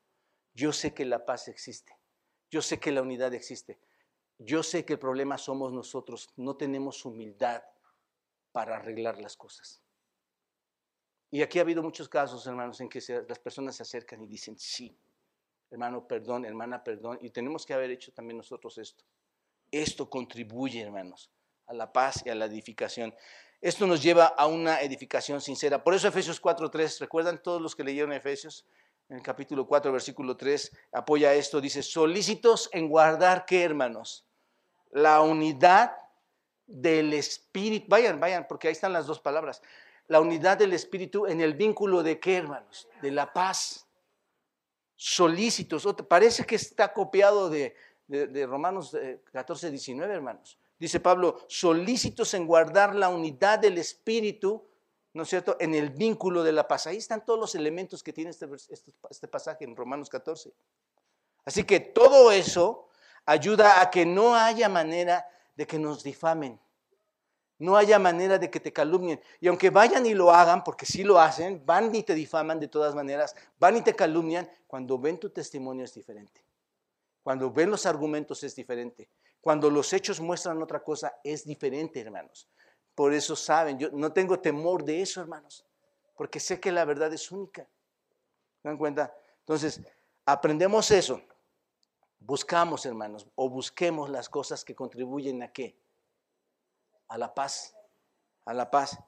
Yo 0.53 0.73
sé 0.73 0.93
que 0.93 1.05
la 1.05 1.25
paz 1.25 1.49
existe. 1.49 1.97
Yo 2.51 2.61
sé 2.61 2.81
que 2.81 2.91
la 2.91 3.03
unidad 3.03 3.33
existe. 3.33 3.79
Yo 4.39 4.63
sé 4.63 4.85
que 4.85 4.95
el 4.95 4.99
problema 4.99 5.39
somos 5.39 5.73
nosotros. 5.73 6.29
No 6.37 6.57
tenemos 6.57 7.05
humildad 7.05 7.63
para 8.51 8.77
arreglar 8.77 9.21
las 9.21 9.37
cosas. 9.37 9.81
Y 11.31 11.43
aquí 11.43 11.61
ha 11.61 11.63
habido 11.63 11.83
muchos 11.85 12.09
casos, 12.09 12.45
hermanos, 12.49 12.81
en 12.81 12.89
que 12.89 13.01
las 13.29 13.39
personas 13.39 13.77
se 13.77 13.85
acercan 13.85 14.21
y 14.23 14.27
dicen, 14.27 14.59
sí, 14.59 14.97
hermano, 15.71 16.05
perdón, 16.07 16.45
hermana, 16.45 16.83
perdón. 16.83 17.19
Y 17.21 17.31
tenemos 17.31 17.65
que 17.65 17.75
haber 17.75 17.91
hecho 17.91 18.13
también 18.13 18.39
nosotros 18.39 18.77
esto. 18.79 19.05
Esto 19.71 20.11
contribuye, 20.11 20.81
hermanos, 20.81 21.31
a 21.67 21.75
la 21.75 21.93
paz 21.93 22.23
y 22.25 22.31
a 22.31 22.35
la 22.35 22.47
edificación. 22.47 23.15
Esto 23.61 23.87
nos 23.87 24.03
lleva 24.03 24.27
a 24.27 24.47
una 24.47 24.81
edificación 24.81 25.41
sincera. 25.41 25.85
Por 25.85 25.95
eso 25.95 26.09
Efesios 26.09 26.41
4.3, 26.41 27.01
¿recuerdan 27.01 27.43
todos 27.43 27.61
los 27.61 27.77
que 27.77 27.85
leyeron 27.85 28.13
Efesios? 28.13 28.67
en 29.11 29.17
el 29.17 29.23
capítulo 29.23 29.67
4, 29.67 29.91
versículo 29.91 30.37
3, 30.37 30.71
apoya 30.93 31.35
esto, 31.35 31.61
dice, 31.61 31.83
solícitos 31.83 32.71
en 32.73 32.89
guardar, 32.89 33.45
¿qué 33.45 33.65
hermanos? 33.65 34.25
La 34.93 35.21
unidad 35.21 35.97
del 36.65 37.13
Espíritu, 37.13 37.87
vayan, 37.89 38.21
vayan, 38.21 38.47
porque 38.49 38.69
ahí 38.69 38.73
están 38.73 38.93
las 38.93 39.07
dos 39.07 39.19
palabras, 39.19 39.63
la 40.07 40.21
unidad 40.21 40.59
del 40.59 40.73
Espíritu 40.73 41.27
en 41.27 41.41
el 41.41 41.55
vínculo 41.55 42.05
de 42.05 42.21
qué, 42.21 42.37
hermanos? 42.37 42.89
De 43.03 43.11
la 43.11 43.33
paz. 43.33 43.87
Solícitos, 44.95 45.87
parece 46.09 46.45
que 46.45 46.55
está 46.55 46.93
copiado 46.93 47.51
de, 47.51 47.75
de 48.11 48.47
Romanos 48.47 48.97
14, 49.33 49.71
19, 49.71 50.13
hermanos. 50.13 50.59
Dice 50.79 51.01
Pablo, 51.01 51.45
solícitos 51.47 52.35
en 52.35 52.47
guardar 52.47 52.95
la 52.95 53.09
unidad 53.09 53.59
del 53.59 53.79
Espíritu 53.79 54.65
¿no 55.13 55.25
es 55.25 55.29
cierto?, 55.29 55.57
en 55.59 55.75
el 55.75 55.91
vínculo 55.91 56.43
de 56.43 56.53
la 56.53 56.69
paz. 56.69 56.87
Ahí 56.87 56.97
están 56.97 57.25
todos 57.25 57.39
los 57.39 57.55
elementos 57.55 58.03
que 58.03 58.13
tiene 58.13 58.31
este, 58.31 58.49
este, 58.71 58.93
este, 59.11 59.29
pasaje 59.29 59.65
en 59.65 59.75
Romanos 59.75 60.09
14. 60.09 60.53
Así 61.45 61.65
que 61.65 61.81
todo 61.81 62.31
eso 62.31 62.89
ayuda 63.27 63.81
a 63.81 63.91
que 63.91 64.07
no 64.07 64.35
haya 64.35 64.69
manera 64.69 65.27
de 65.57 65.67
que 65.67 65.79
nos 65.79 66.03
difamen, 66.03 66.61
no 67.59 67.77
haya 67.77 67.99
manera 67.99 68.39
de 68.39 68.51
que 68.51 68.61
te 68.61 68.73
calumnien. 68.73 69.21
Y 69.41 69.49
aunque 69.49 69.71
vayan 69.71 70.07
y 70.07 70.15
lo 70.15 70.31
hagan, 70.31 70.63
porque 70.63 70.87
sí 70.87 71.03
lo 71.03 71.19
hacen, 71.19 71.63
van 71.67 71.95
y 71.95 72.03
te 72.03 72.15
difaman 72.15 72.61
de 72.61 72.69
todas 72.69 72.95
maneras, 72.95 73.35
van 73.59 73.77
y 73.77 73.83
te 73.83 73.95
calumnian, 73.95 74.49
cuando 74.67 74.99
ven 74.99 75.19
tu 75.19 75.31
testimonio 75.31 75.85
es 75.85 75.93
diferente. 75.93 76.45
Cuando 77.23 77.51
ven 77.51 77.71
los 77.71 77.87
argumentos 77.87 78.43
es 78.43 78.55
diferente. 78.55 79.09
Cuando 79.41 79.71
los 79.71 79.93
hechos 79.93 80.21
muestran 80.21 80.61
otra 80.63 80.83
cosa 80.83 81.15
es 81.25 81.45
diferente, 81.45 82.01
hermanos. 82.01 82.49
Por 82.95 83.15
eso 83.15 83.35
saben, 83.37 83.79
yo 83.79 83.91
no 83.93 84.13
tengo 84.13 84.39
temor 84.41 84.85
de 84.85 85.01
eso, 85.01 85.21
hermanos, 85.21 85.65
porque 86.17 86.41
sé 86.41 86.61
que 86.61 86.71
la 86.71 86.85
verdad 86.85 87.13
es 87.13 87.31
única. 87.31 87.63
¿Se 88.61 88.69
dan 88.69 88.77
cuenta? 88.77 89.15
Entonces, 89.39 89.81
aprendemos 90.27 90.91
eso. 90.91 91.23
Buscamos, 92.19 92.85
hermanos, 92.85 93.27
o 93.35 93.49
busquemos 93.49 94.11
las 94.11 94.29
cosas 94.29 94.65
que 94.65 94.75
contribuyen 94.75 95.43
a 95.43 95.51
qué? 95.51 95.79
A 97.09 97.17
la 97.17 97.33
paz. 97.33 97.75
A 98.45 98.53
la 98.53 98.71
paz. 98.71 98.99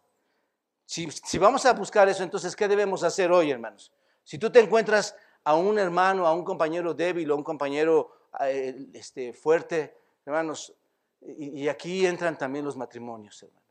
Si, 0.86 1.10
si 1.10 1.38
vamos 1.38 1.66
a 1.66 1.74
buscar 1.74 2.08
eso, 2.08 2.22
entonces, 2.22 2.56
¿qué 2.56 2.66
debemos 2.66 3.02
hacer 3.02 3.30
hoy, 3.30 3.50
hermanos? 3.50 3.92
Si 4.24 4.38
tú 4.38 4.50
te 4.50 4.60
encuentras 4.60 5.14
a 5.44 5.54
un 5.54 5.78
hermano, 5.78 6.26
a 6.26 6.32
un 6.32 6.44
compañero 6.44 6.94
débil 6.94 7.30
o 7.30 7.34
a 7.34 7.36
un 7.36 7.44
compañero 7.44 8.28
eh, 8.40 8.88
este, 8.94 9.32
fuerte, 9.32 9.96
hermanos, 10.24 10.74
y, 11.20 11.68
aquí 11.68 12.04
entran 12.04 12.36
también 12.36 12.64
los 12.64 12.76
matrimonios, 12.76 13.42
hermanos. 13.42 13.62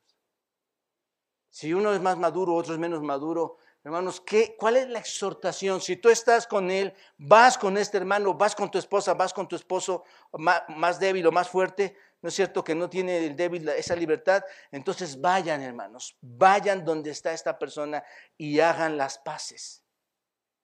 Si 1.49 1.74
uno 1.74 1.93
es 1.93 1.99
más 1.99 2.17
maduro, 2.17 2.55
otro 2.55 2.74
es 2.74 2.80
menos 2.80 3.01
maduro, 3.01 3.57
hermanos, 3.84 4.22
¿qué, 4.22 4.55
¿cuál 4.57 4.78
es 4.78 4.88
la 4.88 4.99
exhortación? 4.99 5.82
Si 5.82 5.97
tú 5.97 6.07
estás 6.07 6.47
con 6.47 6.72
él, 6.72 6.93
vas 7.17 7.57
con 7.57 7.78
este 7.78 7.97
hermano, 7.97 8.34
vas 8.34 8.55
con 8.55 8.72
tu 8.72 8.78
esposa, 8.78 9.15
vas 9.15 9.34
con 9.34 9.49
tu 9.49 9.57
esposo 9.57 10.05
más, 10.32 10.97
débil 10.97 11.28
o 11.28 11.32
más 11.32 11.49
fuerte, 11.49 11.97
¿no 12.22 12.30
es 12.30 12.36
cierto? 12.36 12.63
Que 12.63 12.74
no 12.74 12.89
tiene 12.89 13.26
el 13.26 13.36
débil 13.36 13.67
esa 13.67 13.97
libertad, 13.97 14.43
entonces 14.72 15.19
vayan, 15.19 15.61
hermanos, 15.61 16.15
vayan 16.22 16.86
donde 16.86 17.11
está 17.11 17.34
esta 17.34 17.59
persona 17.59 18.01
y 18.38 18.61
hagan 18.61 18.95
las 18.95 19.17
paces. 19.17 19.84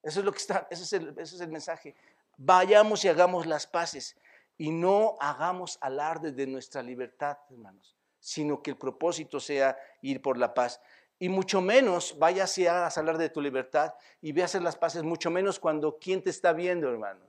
Eso 0.08 0.20
es 0.20 0.26
lo 0.26 0.32
que 0.32 0.38
está, 0.38 0.66
ese 0.70 0.82
es 0.82 0.92
el, 0.92 1.08
ese 1.10 1.36
es 1.36 1.40
el 1.40 1.48
mensaje. 1.48 1.94
Vayamos 2.36 3.04
y 3.04 3.08
hagamos 3.08 3.46
las 3.46 3.66
paces 3.66 4.16
y 4.56 4.70
no 4.70 5.16
hagamos 5.20 5.78
alarde 5.80 6.32
de 6.32 6.46
nuestra 6.46 6.82
libertad, 6.82 7.38
hermanos 7.50 7.98
sino 8.20 8.62
que 8.62 8.70
el 8.70 8.76
propósito 8.76 9.40
sea 9.40 9.78
ir 10.02 10.20
por 10.20 10.38
la 10.38 10.54
paz. 10.54 10.80
Y 11.18 11.28
mucho 11.28 11.60
menos 11.60 12.18
vayas 12.18 12.56
y 12.58 12.66
hagas 12.66 12.96
hablar 12.98 13.18
de 13.18 13.28
tu 13.28 13.40
libertad 13.40 13.94
y 14.20 14.32
veas 14.32 14.50
hacer 14.50 14.62
las 14.62 14.76
paces, 14.76 15.02
mucho 15.02 15.30
menos 15.30 15.58
cuando 15.58 15.98
¿quién 15.98 16.22
te 16.22 16.30
está 16.30 16.52
viendo, 16.52 16.88
hermanos? 16.88 17.28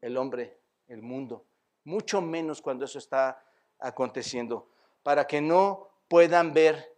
El 0.00 0.16
hombre, 0.16 0.58
el 0.88 1.02
mundo. 1.02 1.44
Mucho 1.84 2.20
menos 2.20 2.60
cuando 2.60 2.84
eso 2.84 2.98
está 2.98 3.44
aconteciendo. 3.78 4.68
Para 5.02 5.26
que 5.26 5.40
no 5.40 5.88
puedan 6.08 6.52
ver 6.52 6.92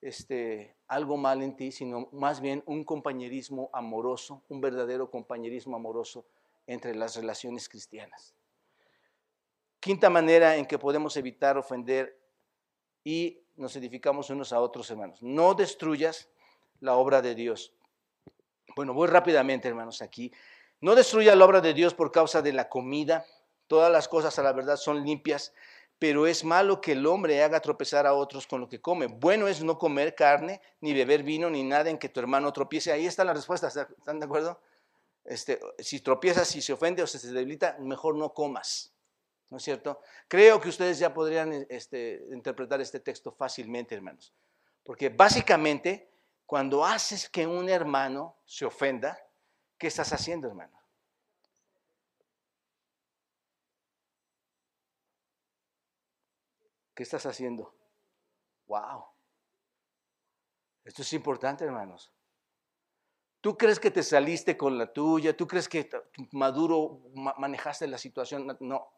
este, 0.00 0.74
algo 0.92 1.16
mal 1.16 1.42
en 1.42 1.56
ti, 1.56 1.72
sino 1.72 2.08
más 2.12 2.42
bien 2.42 2.62
un 2.66 2.84
compañerismo 2.84 3.70
amoroso, 3.72 4.42
un 4.50 4.60
verdadero 4.60 5.10
compañerismo 5.10 5.74
amoroso 5.74 6.26
entre 6.66 6.94
las 6.94 7.16
relaciones 7.16 7.68
cristianas. 7.68 8.34
Quinta 9.80 10.10
manera 10.10 10.56
en 10.56 10.66
que 10.66 10.78
podemos 10.78 11.16
evitar 11.16 11.56
ofender 11.56 12.20
y 13.04 13.40
nos 13.56 13.74
edificamos 13.74 14.28
unos 14.28 14.52
a 14.52 14.60
otros, 14.60 14.90
hermanos. 14.90 15.22
No 15.22 15.54
destruyas 15.54 16.28
la 16.80 16.94
obra 16.94 17.22
de 17.22 17.34
Dios. 17.34 17.72
Bueno, 18.76 18.92
voy 18.92 19.08
rápidamente, 19.08 19.68
hermanos, 19.68 20.02
aquí. 20.02 20.30
No 20.82 20.94
destruya 20.94 21.34
la 21.34 21.46
obra 21.46 21.62
de 21.62 21.72
Dios 21.72 21.94
por 21.94 22.12
causa 22.12 22.42
de 22.42 22.52
la 22.52 22.68
comida. 22.68 23.24
Todas 23.66 23.90
las 23.90 24.08
cosas 24.08 24.38
a 24.38 24.42
la 24.42 24.52
verdad 24.52 24.76
son 24.76 25.02
limpias, 25.02 25.54
pero 26.02 26.26
es 26.26 26.42
malo 26.42 26.80
que 26.80 26.92
el 26.92 27.06
hombre 27.06 27.44
haga 27.44 27.60
tropezar 27.60 28.08
a 28.08 28.14
otros 28.14 28.48
con 28.48 28.60
lo 28.60 28.68
que 28.68 28.80
come. 28.80 29.06
Bueno 29.06 29.46
es 29.46 29.62
no 29.62 29.78
comer 29.78 30.16
carne, 30.16 30.60
ni 30.80 30.92
beber 30.92 31.22
vino, 31.22 31.48
ni 31.48 31.62
nada 31.62 31.90
en 31.90 31.96
que 31.96 32.08
tu 32.08 32.18
hermano 32.18 32.52
tropiece. 32.52 32.90
Ahí 32.90 33.06
está 33.06 33.24
la 33.24 33.32
respuesta, 33.32 33.68
¿están 33.68 34.18
de 34.18 34.26
acuerdo? 34.26 34.60
Este, 35.24 35.60
si 35.78 36.00
tropiezas, 36.00 36.48
si 36.48 36.60
se 36.60 36.72
ofende 36.72 37.04
o 37.04 37.06
se 37.06 37.24
debilita, 37.30 37.76
mejor 37.78 38.16
no 38.16 38.34
comas. 38.34 38.92
¿no 39.48 39.58
es 39.58 39.62
cierto? 39.62 40.00
Creo 40.26 40.60
que 40.60 40.70
ustedes 40.70 40.98
ya 40.98 41.14
podrían 41.14 41.52
este, 41.68 42.26
interpretar 42.32 42.80
este 42.80 42.98
texto 42.98 43.30
fácilmente, 43.30 43.94
hermanos. 43.94 44.34
Porque 44.82 45.08
básicamente, 45.08 46.10
cuando 46.46 46.84
haces 46.84 47.28
que 47.28 47.46
un 47.46 47.68
hermano 47.68 48.38
se 48.44 48.64
ofenda, 48.64 49.16
¿qué 49.78 49.86
estás 49.86 50.12
haciendo, 50.12 50.48
hermano? 50.48 50.81
¿Qué 56.94 57.02
estás 57.02 57.26
haciendo? 57.26 57.74
Wow. 58.66 59.04
Esto 60.84 61.02
es 61.02 61.12
importante, 61.12 61.64
hermanos. 61.64 62.12
¿Tú 63.40 63.56
crees 63.56 63.80
que 63.80 63.90
te 63.90 64.02
saliste 64.02 64.56
con 64.56 64.78
la 64.78 64.92
tuya? 64.92 65.36
¿Tú 65.36 65.46
crees 65.46 65.68
que 65.68 65.88
maduro 66.32 67.02
manejaste 67.14 67.86
la 67.86 67.98
situación? 67.98 68.56
No 68.60 68.92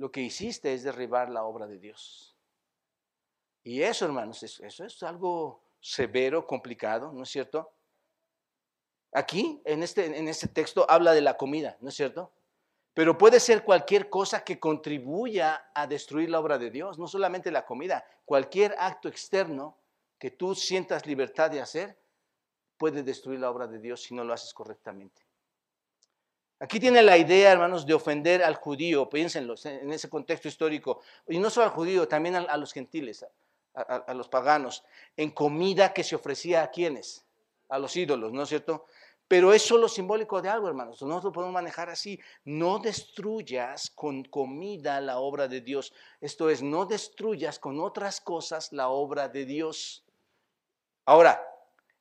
lo 0.00 0.10
que 0.10 0.22
hiciste 0.22 0.72
es 0.72 0.82
derribar 0.82 1.28
la 1.28 1.44
obra 1.44 1.66
de 1.66 1.78
Dios. 1.78 2.34
Y 3.62 3.82
eso, 3.82 4.06
hermanos, 4.06 4.42
eso 4.42 4.84
es 4.86 5.02
algo 5.02 5.62
severo, 5.78 6.46
complicado, 6.46 7.12
¿no 7.12 7.24
es 7.24 7.28
cierto? 7.28 7.70
Aquí, 9.12 9.60
en 9.66 9.82
este, 9.82 10.06
en 10.06 10.26
este 10.26 10.48
texto, 10.48 10.86
habla 10.88 11.12
de 11.12 11.20
la 11.20 11.36
comida, 11.36 11.76
¿no 11.82 11.90
es 11.90 11.96
cierto? 11.96 12.32
Pero 12.94 13.16
puede 13.16 13.38
ser 13.38 13.62
cualquier 13.62 14.10
cosa 14.10 14.42
que 14.42 14.58
contribuya 14.58 15.70
a 15.74 15.86
destruir 15.86 16.28
la 16.28 16.40
obra 16.40 16.58
de 16.58 16.70
Dios, 16.70 16.98
no 16.98 17.06
solamente 17.06 17.50
la 17.50 17.64
comida, 17.64 18.04
cualquier 18.24 18.74
acto 18.78 19.08
externo 19.08 19.76
que 20.18 20.30
tú 20.30 20.54
sientas 20.54 21.06
libertad 21.06 21.50
de 21.50 21.60
hacer 21.60 21.96
puede 22.76 23.02
destruir 23.02 23.40
la 23.40 23.50
obra 23.50 23.66
de 23.66 23.78
Dios 23.78 24.02
si 24.02 24.14
no 24.14 24.24
lo 24.24 24.32
haces 24.32 24.52
correctamente. 24.52 25.22
Aquí 26.58 26.78
tiene 26.78 27.02
la 27.02 27.16
idea, 27.16 27.52
hermanos, 27.52 27.86
de 27.86 27.94
ofender 27.94 28.42
al 28.42 28.54
judío, 28.56 29.08
piénsenlo, 29.08 29.54
en 29.64 29.92
ese 29.92 30.10
contexto 30.10 30.46
histórico, 30.46 31.00
y 31.26 31.38
no 31.38 31.48
solo 31.48 31.66
al 31.66 31.72
judío, 31.72 32.06
también 32.06 32.36
a, 32.36 32.56
los 32.58 32.74
gentiles, 32.74 33.24
a, 33.74 33.82
a, 33.82 34.12
los 34.12 34.28
paganos, 34.28 34.84
en 35.16 35.30
comida 35.30 35.94
que 35.94 36.04
se 36.04 36.16
ofrecía 36.16 36.62
a 36.62 36.70
quienes, 36.70 37.24
a 37.70 37.78
los 37.78 37.96
ídolos, 37.96 38.32
¿no 38.32 38.42
es 38.42 38.50
cierto? 38.50 38.84
Pero 39.30 39.52
es 39.52 39.62
solo 39.62 39.88
simbólico 39.88 40.42
de 40.42 40.48
algo, 40.48 40.66
hermanos. 40.66 41.00
Nosotros 41.02 41.26
lo 41.26 41.32
podemos 41.32 41.54
manejar 41.54 41.88
así. 41.88 42.18
No 42.44 42.80
destruyas 42.80 43.88
con 43.94 44.24
comida 44.24 45.00
la 45.00 45.20
obra 45.20 45.46
de 45.46 45.60
Dios. 45.60 45.92
Esto 46.20 46.50
es, 46.50 46.62
no 46.62 46.84
destruyas 46.84 47.60
con 47.60 47.78
otras 47.78 48.20
cosas 48.20 48.72
la 48.72 48.88
obra 48.88 49.28
de 49.28 49.44
Dios. 49.44 50.04
Ahora, 51.04 51.40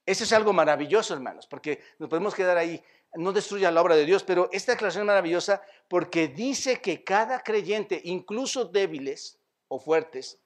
eso 0.08 0.24
es 0.24 0.34
algo 0.34 0.54
maravilloso, 0.54 1.14
hermanos, 1.14 1.46
porque 1.46 1.84
nos 2.00 2.10
podemos 2.10 2.34
quedar 2.34 2.58
ahí. 2.58 2.84
No 3.14 3.32
destruya 3.32 3.70
la 3.70 3.84
obra 3.84 3.96
de 3.96 4.06
Dios, 4.06 4.24
pero 4.24 4.50
esta 4.52 4.72
declaración 4.72 5.04
es 5.04 5.08
maravillosa 5.08 5.62
porque 5.88 6.30
dice 6.30 6.82
que 6.82 7.04
cada 7.04 7.42
creyente, 7.44 8.02
incluso 8.06 8.66
débiles 8.66 9.38
o 9.68 9.78
fuertes, 9.80 10.40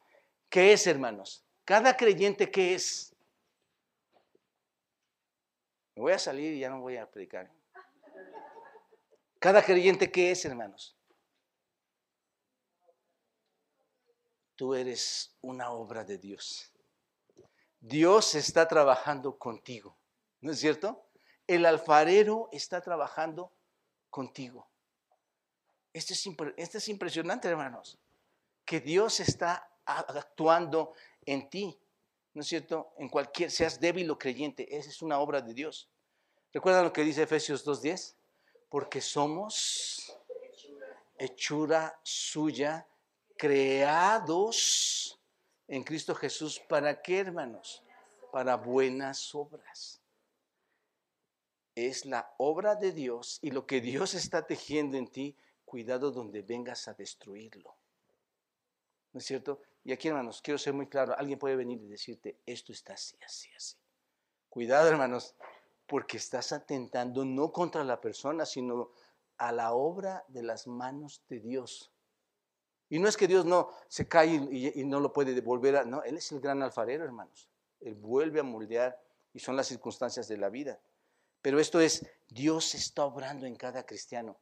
¿qué 0.49 0.73
es, 0.73 0.85
hermanos? 0.85 1.45
Cada 1.63 1.95
creyente, 1.95 2.51
¿qué 2.51 2.73
es? 2.73 3.12
Me 5.95 6.01
voy 6.01 6.13
a 6.13 6.19
salir 6.19 6.53
y 6.53 6.59
ya 6.59 6.69
no 6.69 6.81
voy 6.81 6.97
a 6.97 7.09
predicar. 7.09 7.51
Cada 9.39 9.63
creyente, 9.63 10.11
¿qué 10.11 10.31
es, 10.31 10.45
hermanos? 10.45 10.95
Tú 14.55 14.73
eres 14.73 15.35
una 15.41 15.71
obra 15.71 16.03
de 16.03 16.17
Dios. 16.17 16.71
Dios 17.79 18.35
está 18.35 18.67
trabajando 18.67 19.37
contigo, 19.37 19.97
¿no 20.39 20.53
es 20.53 20.59
cierto? 20.59 21.05
El 21.45 21.65
alfarero 21.65 22.47
está 22.53 22.79
trabajando 22.79 23.51
contigo. 24.09 24.69
Esto 25.91 26.13
es, 26.13 26.25
esto 26.55 26.77
es 26.77 26.87
impresionante, 26.87 27.49
hermanos, 27.49 27.99
que 28.63 28.79
Dios 28.79 29.19
está 29.19 29.69
actuando 29.85 30.93
en 31.25 31.49
ti. 31.49 31.77
¿No 32.33 32.41
es 32.41 32.47
cierto? 32.47 32.93
En 32.97 33.09
cualquier, 33.09 33.51
seas 33.51 33.79
débil 33.79 34.09
o 34.09 34.17
creyente, 34.17 34.75
esa 34.75 34.89
es 34.89 35.01
una 35.01 35.19
obra 35.19 35.41
de 35.41 35.53
Dios. 35.53 35.89
¿Recuerdan 36.51 36.85
lo 36.85 36.93
que 36.93 37.03
dice 37.03 37.23
Efesios 37.23 37.65
2.10? 37.65 38.15
Porque 38.69 39.01
somos 39.01 40.17
hechura 41.17 41.99
suya, 42.03 42.87
creados 43.37 45.19
en 45.67 45.83
Cristo 45.83 46.13
Jesús. 46.15 46.59
¿Para 46.59 47.01
qué, 47.01 47.19
hermanos? 47.19 47.83
Para 48.31 48.55
buenas 48.55 49.33
obras. 49.33 50.01
Es 51.75 52.05
la 52.05 52.33
obra 52.37 52.75
de 52.75 52.91
Dios 52.91 53.39
y 53.41 53.51
lo 53.51 53.65
que 53.65 53.81
Dios 53.81 54.13
está 54.13 54.45
tejiendo 54.45 54.97
en 54.97 55.07
ti, 55.07 55.35
cuidado 55.65 56.11
donde 56.11 56.41
vengas 56.43 56.87
a 56.87 56.93
destruirlo. 56.93 57.75
¿No 59.11 59.19
es 59.19 59.25
cierto? 59.25 59.61
Y 59.83 59.91
aquí, 59.91 60.07
hermanos, 60.07 60.41
quiero 60.41 60.57
ser 60.57 60.73
muy 60.73 60.87
claro, 60.87 61.15
alguien 61.17 61.37
puede 61.37 61.55
venir 61.55 61.81
y 61.81 61.87
decirte, 61.87 62.37
esto 62.45 62.71
está 62.71 62.93
así, 62.93 63.17
así, 63.25 63.49
así. 63.55 63.75
Cuidado, 64.49 64.87
hermanos, 64.87 65.35
porque 65.87 66.17
estás 66.17 66.53
atentando 66.53 67.25
no 67.25 67.51
contra 67.51 67.83
la 67.83 67.99
persona, 67.99 68.45
sino 68.45 68.91
a 69.37 69.51
la 69.51 69.73
obra 69.73 70.23
de 70.29 70.43
las 70.43 70.67
manos 70.67 71.21
de 71.27 71.39
Dios. 71.39 71.91
Y 72.89 72.99
no 72.99 73.07
es 73.09 73.17
que 73.17 73.27
Dios 73.27 73.45
no 73.45 73.71
se 73.87 74.07
cae 74.07 74.35
y, 74.35 74.83
no 74.85 74.99
lo 74.99 75.11
puede 75.11 75.33
devolver, 75.33 75.77
a, 75.77 75.83
no, 75.83 76.03
Él 76.03 76.17
es 76.17 76.31
el 76.31 76.39
gran 76.39 76.61
alfarero, 76.61 77.03
hermanos. 77.03 77.49
Él 77.81 77.95
vuelve 77.95 78.39
a 78.39 78.43
moldear 78.43 79.01
y 79.33 79.39
son 79.39 79.55
las 79.55 79.67
circunstancias 79.67 80.27
de 80.27 80.37
la 80.37 80.49
vida. 80.49 80.79
Pero 81.41 81.59
esto 81.59 81.79
es, 81.81 82.05
Dios 82.29 82.75
está 82.75 83.03
obrando 83.03 83.45
en 83.45 83.55
cada 83.55 83.85
cristiano. 83.85 84.37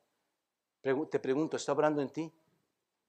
Te 0.81 1.19
pregunto, 1.19 1.57
¿está 1.57 1.71
obrando 1.71 2.01
en 2.01 2.09
ti? 2.09 2.31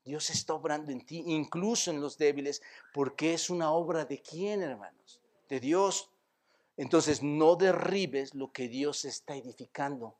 Dios 0.04 0.30
está 0.30 0.54
obrando 0.54 0.90
en 0.90 1.04
ti, 1.04 1.22
incluso 1.26 1.90
en 1.90 2.00
los 2.00 2.18
débiles, 2.18 2.62
porque 2.92 3.34
es 3.34 3.50
una 3.50 3.72
obra 3.72 4.04
de 4.04 4.20
quién, 4.20 4.62
hermanos? 4.62 5.20
De 5.48 5.60
Dios. 5.60 6.10
Entonces, 6.76 7.22
no 7.22 7.54
derribes 7.56 8.34
lo 8.34 8.52
que 8.52 8.68
Dios 8.68 9.04
está 9.04 9.36
edificando, 9.36 10.16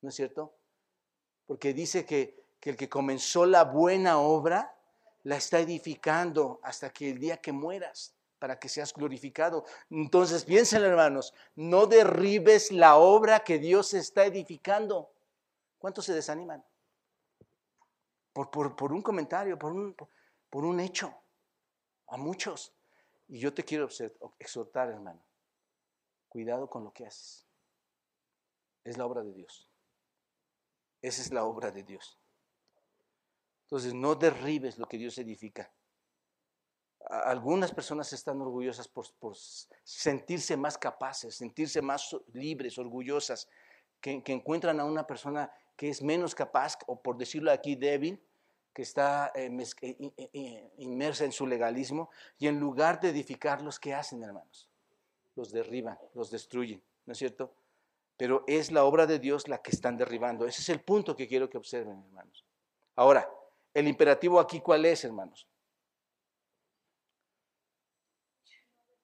¿no 0.00 0.10
es 0.10 0.14
cierto? 0.14 0.54
Porque 1.46 1.74
dice 1.74 2.04
que, 2.04 2.44
que 2.60 2.70
el 2.70 2.76
que 2.76 2.88
comenzó 2.88 3.46
la 3.46 3.64
buena 3.64 4.18
obra, 4.18 4.76
la 5.24 5.36
está 5.36 5.58
edificando 5.58 6.60
hasta 6.62 6.90
que 6.90 7.10
el 7.10 7.18
día 7.18 7.38
que 7.38 7.50
mueras, 7.50 8.14
para 8.38 8.60
que 8.60 8.68
seas 8.68 8.92
glorificado. 8.94 9.64
Entonces, 9.90 10.44
piensen, 10.44 10.84
hermanos, 10.84 11.34
no 11.56 11.86
derribes 11.86 12.70
la 12.70 12.96
obra 12.96 13.40
que 13.40 13.58
Dios 13.58 13.92
está 13.94 14.24
edificando. 14.24 15.10
¿Cuántos 15.78 16.04
se 16.04 16.14
desaniman? 16.14 16.64
Por, 18.44 18.92
un 18.92 19.00
comentario, 19.00 19.58
por 19.58 19.72
un, 19.72 19.96
por 20.50 20.64
un 20.64 20.80
hecho, 20.80 21.14
a 22.08 22.18
muchos. 22.18 22.74
Y 23.28 23.38
yo 23.38 23.54
te 23.54 23.64
quiero 23.64 23.88
exhortar, 24.38 24.90
hermano, 24.90 25.24
cuidado 26.28 26.68
con 26.68 26.84
lo 26.84 26.92
que 26.92 27.06
haces. 27.06 27.46
Es 28.84 28.98
la 28.98 29.06
obra 29.06 29.22
de 29.22 29.32
Dios. 29.32 29.70
Esa 31.00 31.22
es 31.22 31.32
la 31.32 31.44
obra 31.44 31.70
de 31.70 31.82
Dios. 31.82 32.18
Entonces, 33.62 33.94
no 33.94 34.14
derribes 34.14 34.78
lo 34.78 34.86
que 34.86 34.98
Dios 34.98 35.16
edifica. 35.18 35.72
Algunas 37.08 37.72
personas 37.72 38.12
están 38.12 38.40
orgullosas 38.40 38.86
por, 38.86 39.06
sentirse 39.82 40.56
más 40.56 40.76
capaces, 40.76 41.34
sentirse 41.34 41.80
más 41.80 42.14
libres, 42.32 42.78
orgullosas, 42.78 43.48
que, 44.00 44.22
que, 44.22 44.32
encuentran 44.32 44.78
a 44.78 44.84
una 44.84 45.06
persona 45.06 45.50
que 45.76 45.88
es 45.88 46.02
menos 46.02 46.34
capaz, 46.34 46.76
o 46.86 47.00
por 47.00 47.16
decirlo 47.16 47.50
aquí, 47.50 47.76
débil, 47.76 48.25
que 48.76 48.82
está 48.82 49.32
eh, 49.34 49.50
eh, 49.80 50.12
eh, 50.34 50.70
inmersa 50.76 51.24
en 51.24 51.32
su 51.32 51.46
legalismo, 51.46 52.10
y 52.38 52.46
en 52.46 52.60
lugar 52.60 53.00
de 53.00 53.08
edificarlos, 53.08 53.80
¿qué 53.80 53.94
hacen, 53.94 54.22
hermanos? 54.22 54.68
Los 55.34 55.50
derriban, 55.50 55.98
los 56.12 56.30
destruyen, 56.30 56.82
¿no 57.06 57.12
es 57.12 57.18
cierto? 57.18 57.54
Pero 58.18 58.44
es 58.46 58.70
la 58.70 58.84
obra 58.84 59.06
de 59.06 59.18
Dios 59.18 59.48
la 59.48 59.62
que 59.62 59.70
están 59.70 59.96
derribando. 59.96 60.46
Ese 60.46 60.60
es 60.60 60.68
el 60.68 60.82
punto 60.82 61.16
que 61.16 61.26
quiero 61.26 61.48
que 61.48 61.56
observen, 61.56 62.02
hermanos. 62.04 62.44
Ahora, 62.96 63.26
el 63.72 63.88
imperativo 63.88 64.38
aquí, 64.38 64.60
¿cuál 64.60 64.84
es, 64.84 65.06
hermanos? 65.06 65.48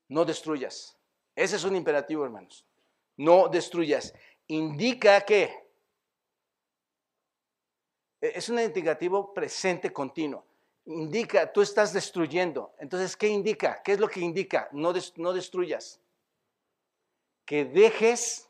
No 0.06 0.26
destruyas. 0.26 0.98
Ese 1.34 1.56
es 1.56 1.64
un 1.64 1.76
imperativo, 1.76 2.26
hermanos. 2.26 2.66
No 3.16 3.48
destruyas. 3.48 4.12
Indica 4.48 5.22
que 5.22 5.61
es 8.22 8.48
un 8.48 8.60
indicativo 8.60 9.34
presente 9.34 9.92
continuo. 9.92 10.44
Indica, 10.86 11.52
tú 11.52 11.60
estás 11.60 11.92
destruyendo. 11.92 12.72
Entonces, 12.78 13.16
¿qué 13.16 13.28
indica? 13.28 13.82
¿Qué 13.82 13.92
es 13.92 14.00
lo 14.00 14.08
que 14.08 14.20
indica? 14.20 14.68
No, 14.72 14.92
no 15.16 15.32
destruyas. 15.32 16.00
Que 17.44 17.64
dejes 17.64 18.48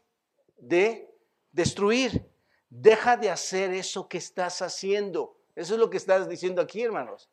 de 0.59 1.11
destruir. 1.51 2.27
Deja 2.69 3.17
de 3.17 3.31
hacer 3.31 3.73
eso 3.73 4.09
que 4.09 4.19
estás 4.19 4.63
haciendo. 4.63 5.37
Eso 5.57 5.75
es 5.75 5.81
lo 5.81 5.91
que 5.91 5.97
estás 5.97 6.29
diciendo 6.29 6.63
aquí, 6.63 6.83
hermanos. 6.83 7.29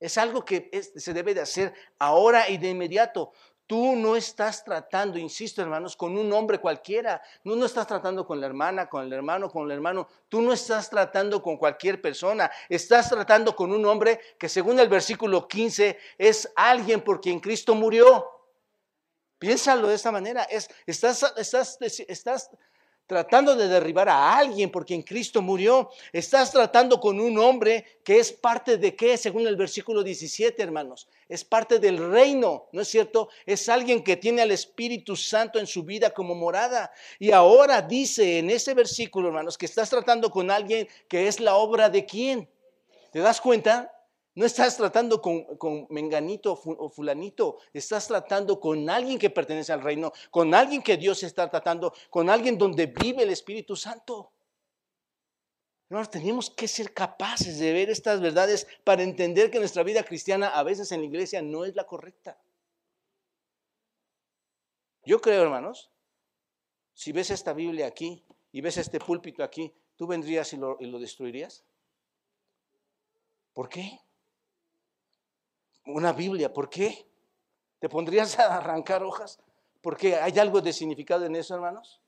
Es 0.00 0.18
algo 0.18 0.44
que 0.44 0.70
se 0.96 1.12
debe 1.12 1.34
de 1.34 1.40
hacer 1.40 1.72
ahora 1.98 2.48
y 2.48 2.58
de 2.58 2.70
inmediato. 2.70 3.32
Tú 3.66 3.96
no 3.96 4.16
estás 4.16 4.64
tratando, 4.64 5.18
insisto 5.18 5.62
hermanos, 5.62 5.96
con 5.96 6.18
un 6.18 6.32
hombre 6.32 6.58
cualquiera. 6.58 7.22
Tú 7.42 7.56
no 7.56 7.64
estás 7.64 7.86
tratando 7.86 8.26
con 8.26 8.40
la 8.40 8.46
hermana, 8.46 8.88
con 8.88 9.04
el 9.04 9.12
hermano, 9.12 9.48
con 9.48 9.64
el 9.66 9.72
hermano. 9.72 10.08
Tú 10.28 10.42
no 10.42 10.52
estás 10.52 10.90
tratando 10.90 11.42
con 11.42 11.56
cualquier 11.56 12.00
persona. 12.02 12.50
Estás 12.68 13.08
tratando 13.08 13.56
con 13.56 13.72
un 13.72 13.86
hombre 13.86 14.20
que 14.38 14.48
según 14.48 14.78
el 14.80 14.88
versículo 14.88 15.46
15 15.48 15.98
es 16.18 16.52
alguien 16.56 17.00
por 17.02 17.20
quien 17.20 17.40
Cristo 17.40 17.74
murió. 17.74 18.28
Piénsalo 19.38 19.88
de 19.88 19.94
esta 19.94 20.12
manera. 20.12 20.42
Es, 20.44 20.68
estás, 20.86 21.32
estás, 21.36 21.78
estás 21.80 22.50
tratando 23.12 23.54
de 23.54 23.68
derribar 23.68 24.08
a 24.08 24.38
alguien 24.38 24.70
porque 24.70 24.94
en 24.94 25.02
Cristo 25.02 25.42
murió. 25.42 25.90
Estás 26.14 26.50
tratando 26.50 26.98
con 26.98 27.20
un 27.20 27.38
hombre 27.38 28.00
que 28.02 28.18
es 28.18 28.32
parte 28.32 28.78
de 28.78 28.96
qué, 28.96 29.18
según 29.18 29.46
el 29.46 29.54
versículo 29.54 30.02
17, 30.02 30.62
hermanos. 30.62 31.08
Es 31.28 31.44
parte 31.44 31.78
del 31.78 31.98
reino, 31.98 32.68
¿no 32.72 32.80
es 32.80 32.88
cierto? 32.88 33.28
Es 33.44 33.68
alguien 33.68 34.02
que 34.02 34.16
tiene 34.16 34.40
al 34.40 34.50
Espíritu 34.50 35.14
Santo 35.14 35.58
en 35.58 35.66
su 35.66 35.82
vida 35.82 36.08
como 36.08 36.34
morada. 36.34 36.90
Y 37.18 37.32
ahora 37.32 37.82
dice 37.82 38.38
en 38.38 38.48
ese 38.48 38.72
versículo, 38.72 39.28
hermanos, 39.28 39.58
que 39.58 39.66
estás 39.66 39.90
tratando 39.90 40.30
con 40.30 40.50
alguien 40.50 40.88
que 41.06 41.28
es 41.28 41.38
la 41.38 41.56
obra 41.56 41.90
de 41.90 42.06
quién. 42.06 42.48
¿Te 43.12 43.18
das 43.18 43.42
cuenta? 43.42 43.92
No 44.34 44.46
estás 44.46 44.76
tratando 44.76 45.20
con, 45.20 45.56
con, 45.56 45.86
menganito 45.90 46.52
o 46.52 46.88
fulanito, 46.88 47.58
estás 47.72 48.06
tratando 48.06 48.58
con 48.58 48.88
alguien 48.88 49.18
que 49.18 49.28
pertenece 49.28 49.72
al 49.72 49.82
reino, 49.82 50.12
con 50.30 50.54
alguien 50.54 50.82
que 50.82 50.96
Dios 50.96 51.22
está 51.22 51.50
tratando, 51.50 51.92
con 52.08 52.30
alguien 52.30 52.56
donde 52.56 52.86
vive 52.86 53.24
el 53.24 53.30
Espíritu 53.30 53.76
Santo. 53.76 54.32
Hermanos, 55.90 56.10
tenemos 56.10 56.48
que 56.48 56.66
ser 56.66 56.94
capaces 56.94 57.58
de 57.58 57.74
ver 57.74 57.90
estas 57.90 58.22
verdades 58.22 58.66
para 58.82 59.02
entender 59.02 59.50
que 59.50 59.58
nuestra 59.58 59.82
vida 59.82 60.02
cristiana 60.02 60.48
a 60.48 60.62
veces 60.62 60.90
en 60.92 61.00
la 61.00 61.06
iglesia 61.06 61.42
no 61.42 61.66
es 61.66 61.74
la 61.74 61.84
correcta. 61.84 62.40
Yo 65.04 65.20
creo, 65.20 65.42
hermanos, 65.42 65.90
si 66.94 67.12
ves 67.12 67.30
esta 67.30 67.52
Biblia 67.52 67.86
aquí 67.86 68.24
y 68.52 68.62
ves 68.62 68.78
este 68.78 68.98
púlpito 68.98 69.44
aquí, 69.44 69.70
¿tú 69.96 70.06
vendrías 70.06 70.50
y 70.54 70.56
lo, 70.56 70.78
y 70.80 70.86
lo 70.86 70.98
destruirías? 70.98 71.62
¿Por 73.52 73.68
qué? 73.68 74.00
Una 75.86 76.12
Biblia, 76.12 76.52
¿por 76.52 76.68
qué? 76.68 77.06
¿Te 77.78 77.88
pondrías 77.88 78.38
a 78.38 78.56
arrancar 78.56 79.02
hojas? 79.02 79.38
¿Por 79.80 79.96
qué? 79.96 80.16
¿Hay 80.16 80.38
algo 80.38 80.60
de 80.60 80.72
significado 80.72 81.24
en 81.26 81.34
eso, 81.36 81.54
hermanos? 81.54 82.00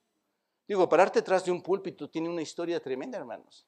Digo, 0.67 0.89
pararte 0.89 1.19
detrás 1.19 1.45
de 1.45 1.51
un 1.51 1.63
púlpito 1.63 2.09
tiene 2.09 2.29
una 2.29 2.43
historia 2.43 2.81
tremenda, 2.81 3.19
hermanos 3.19 3.67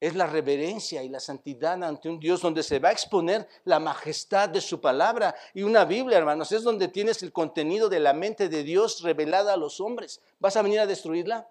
es 0.00 0.14
la 0.14 0.26
reverencia 0.26 1.02
y 1.02 1.08
la 1.08 1.18
santidad 1.18 1.82
ante 1.82 2.08
un 2.08 2.20
Dios 2.20 2.40
donde 2.40 2.62
se 2.62 2.78
va 2.78 2.90
a 2.90 2.92
exponer 2.92 3.48
la 3.64 3.80
majestad 3.80 4.48
de 4.48 4.60
su 4.60 4.80
palabra. 4.80 5.34
Y 5.54 5.62
una 5.62 5.84
Biblia, 5.84 6.18
hermanos, 6.18 6.52
es 6.52 6.62
donde 6.62 6.88
tienes 6.88 7.22
el 7.22 7.32
contenido 7.32 7.88
de 7.88 7.98
la 7.98 8.12
mente 8.12 8.48
de 8.48 8.62
Dios 8.62 9.02
revelada 9.02 9.54
a 9.54 9.56
los 9.56 9.80
hombres. 9.80 10.20
¿Vas 10.38 10.56
a 10.56 10.62
venir 10.62 10.80
a 10.80 10.86
destruirla? 10.86 11.48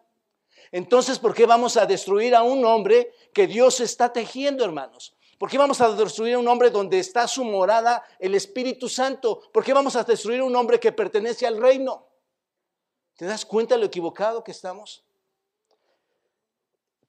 Entonces, 0.71 1.19
¿por 1.19 1.33
qué 1.33 1.45
vamos 1.45 1.75
a 1.77 1.85
destruir 1.85 2.35
a 2.35 2.43
un 2.43 2.63
hombre 2.65 3.11
que 3.33 3.47
Dios 3.47 3.79
está 3.81 4.11
tejiendo, 4.13 4.63
hermanos? 4.63 5.13
¿Por 5.37 5.49
qué 5.49 5.57
vamos 5.57 5.79
a 5.81 5.93
destruir 5.93 6.35
un 6.37 6.47
hombre 6.47 6.71
donde 6.71 6.97
está 6.97 7.27
su 7.27 7.43
morada 7.43 8.03
el 8.17 8.33
Espíritu 8.33 8.89
Santo? 8.89 9.41
¿Por 9.53 9.63
qué 9.63 9.71
vamos 9.71 9.95
a 9.95 10.03
destruir 10.03 10.41
un 10.41 10.55
hombre 10.55 10.79
que 10.79 10.91
pertenece 10.91 11.45
al 11.45 11.61
reino? 11.61 12.07
¿Te 13.15 13.25
das 13.25 13.45
cuenta 13.45 13.75
de 13.75 13.81
lo 13.81 13.87
equivocado 13.87 14.43
que 14.43 14.51
estamos? 14.51 15.03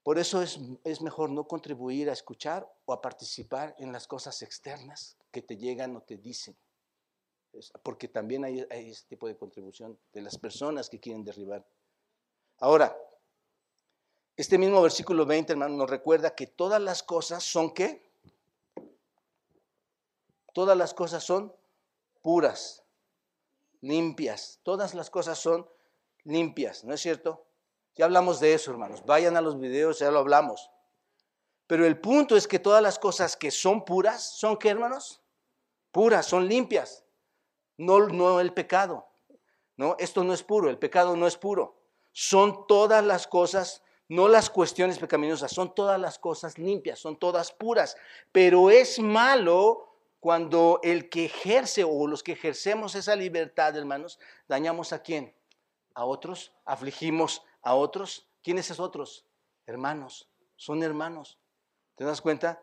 Por 0.02 0.18
eso 0.18 0.42
es, 0.42 1.00
mejor 1.00 1.30
no 1.30 1.46
contribuir 1.46 2.08
a 2.10 2.14
escuchar 2.14 2.70
o 2.84 2.92
a 2.92 3.00
participar 3.00 3.74
en 3.78 3.92
las 3.92 4.06
cosas 4.06 4.40
externas 4.42 5.16
que 5.30 5.42
te 5.42 5.56
llegan 5.56 5.96
o 5.96 6.02
te 6.02 6.16
dicen. 6.16 6.56
Porque 7.82 8.08
también 8.08 8.44
hay, 8.44 8.66
hay 8.70 8.90
ese 8.90 9.06
tipo 9.06 9.26
de 9.26 9.36
contribución 9.36 9.98
de 10.12 10.22
las 10.22 10.38
personas 10.38 10.88
que 10.88 11.00
quieren 11.00 11.24
derribar. 11.24 11.66
Ahora, 12.58 12.96
este 14.36 14.56
mismo 14.56 14.80
versículo 14.80 15.26
20, 15.26 15.52
hermano, 15.52 15.76
nos 15.76 15.90
recuerda 15.90 16.34
que 16.34 16.46
todas 16.46 16.80
las 16.80 17.02
cosas 17.02 17.42
son 17.42 17.74
qué? 17.74 18.07
Todas 20.58 20.76
las 20.76 20.92
cosas 20.92 21.22
son 21.22 21.54
puras, 22.20 22.82
limpias. 23.80 24.58
Todas 24.64 24.92
las 24.92 25.08
cosas 25.08 25.38
son 25.38 25.68
limpias, 26.24 26.82
¿no 26.82 26.94
es 26.94 27.00
cierto? 27.00 27.46
Ya 27.94 28.06
hablamos 28.06 28.40
de 28.40 28.54
eso, 28.54 28.72
hermanos. 28.72 29.06
Vayan 29.06 29.36
a 29.36 29.40
los 29.40 29.60
videos, 29.60 30.00
ya 30.00 30.10
lo 30.10 30.18
hablamos. 30.18 30.68
Pero 31.68 31.86
el 31.86 32.00
punto 32.00 32.36
es 32.36 32.48
que 32.48 32.58
todas 32.58 32.82
las 32.82 32.98
cosas 32.98 33.36
que 33.36 33.52
son 33.52 33.84
puras, 33.84 34.36
¿son 34.36 34.56
qué, 34.56 34.70
hermanos? 34.70 35.22
Puras, 35.92 36.26
son 36.26 36.48
limpias. 36.48 37.04
No, 37.76 38.08
no 38.08 38.40
el 38.40 38.52
pecado. 38.52 39.06
No, 39.76 39.94
esto 40.00 40.24
no 40.24 40.34
es 40.34 40.42
puro, 40.42 40.70
el 40.70 40.78
pecado 40.78 41.14
no 41.14 41.28
es 41.28 41.36
puro. 41.36 41.76
Son 42.10 42.66
todas 42.66 43.04
las 43.04 43.28
cosas, 43.28 43.84
no 44.08 44.26
las 44.26 44.50
cuestiones 44.50 44.98
pecaminosas, 44.98 45.52
son 45.52 45.72
todas 45.72 46.00
las 46.00 46.18
cosas 46.18 46.58
limpias, 46.58 46.98
son 46.98 47.16
todas 47.16 47.52
puras. 47.52 47.96
Pero 48.32 48.70
es 48.70 48.98
malo 48.98 49.87
cuando 50.20 50.80
el 50.82 51.08
que 51.08 51.26
ejerce 51.26 51.84
o 51.84 52.06
los 52.06 52.22
que 52.22 52.32
ejercemos 52.32 52.94
esa 52.94 53.14
libertad, 53.14 53.76
hermanos, 53.76 54.18
dañamos 54.48 54.92
a 54.92 55.02
quién? 55.02 55.34
A 55.94 56.04
otros, 56.04 56.52
afligimos 56.64 57.42
a 57.62 57.74
otros. 57.74 58.28
¿Quiénes 58.42 58.66
esos 58.66 58.80
otros? 58.80 59.26
Hermanos, 59.66 60.28
son 60.56 60.82
hermanos. 60.82 61.38
¿Te 61.94 62.04
das 62.04 62.20
cuenta? 62.20 62.62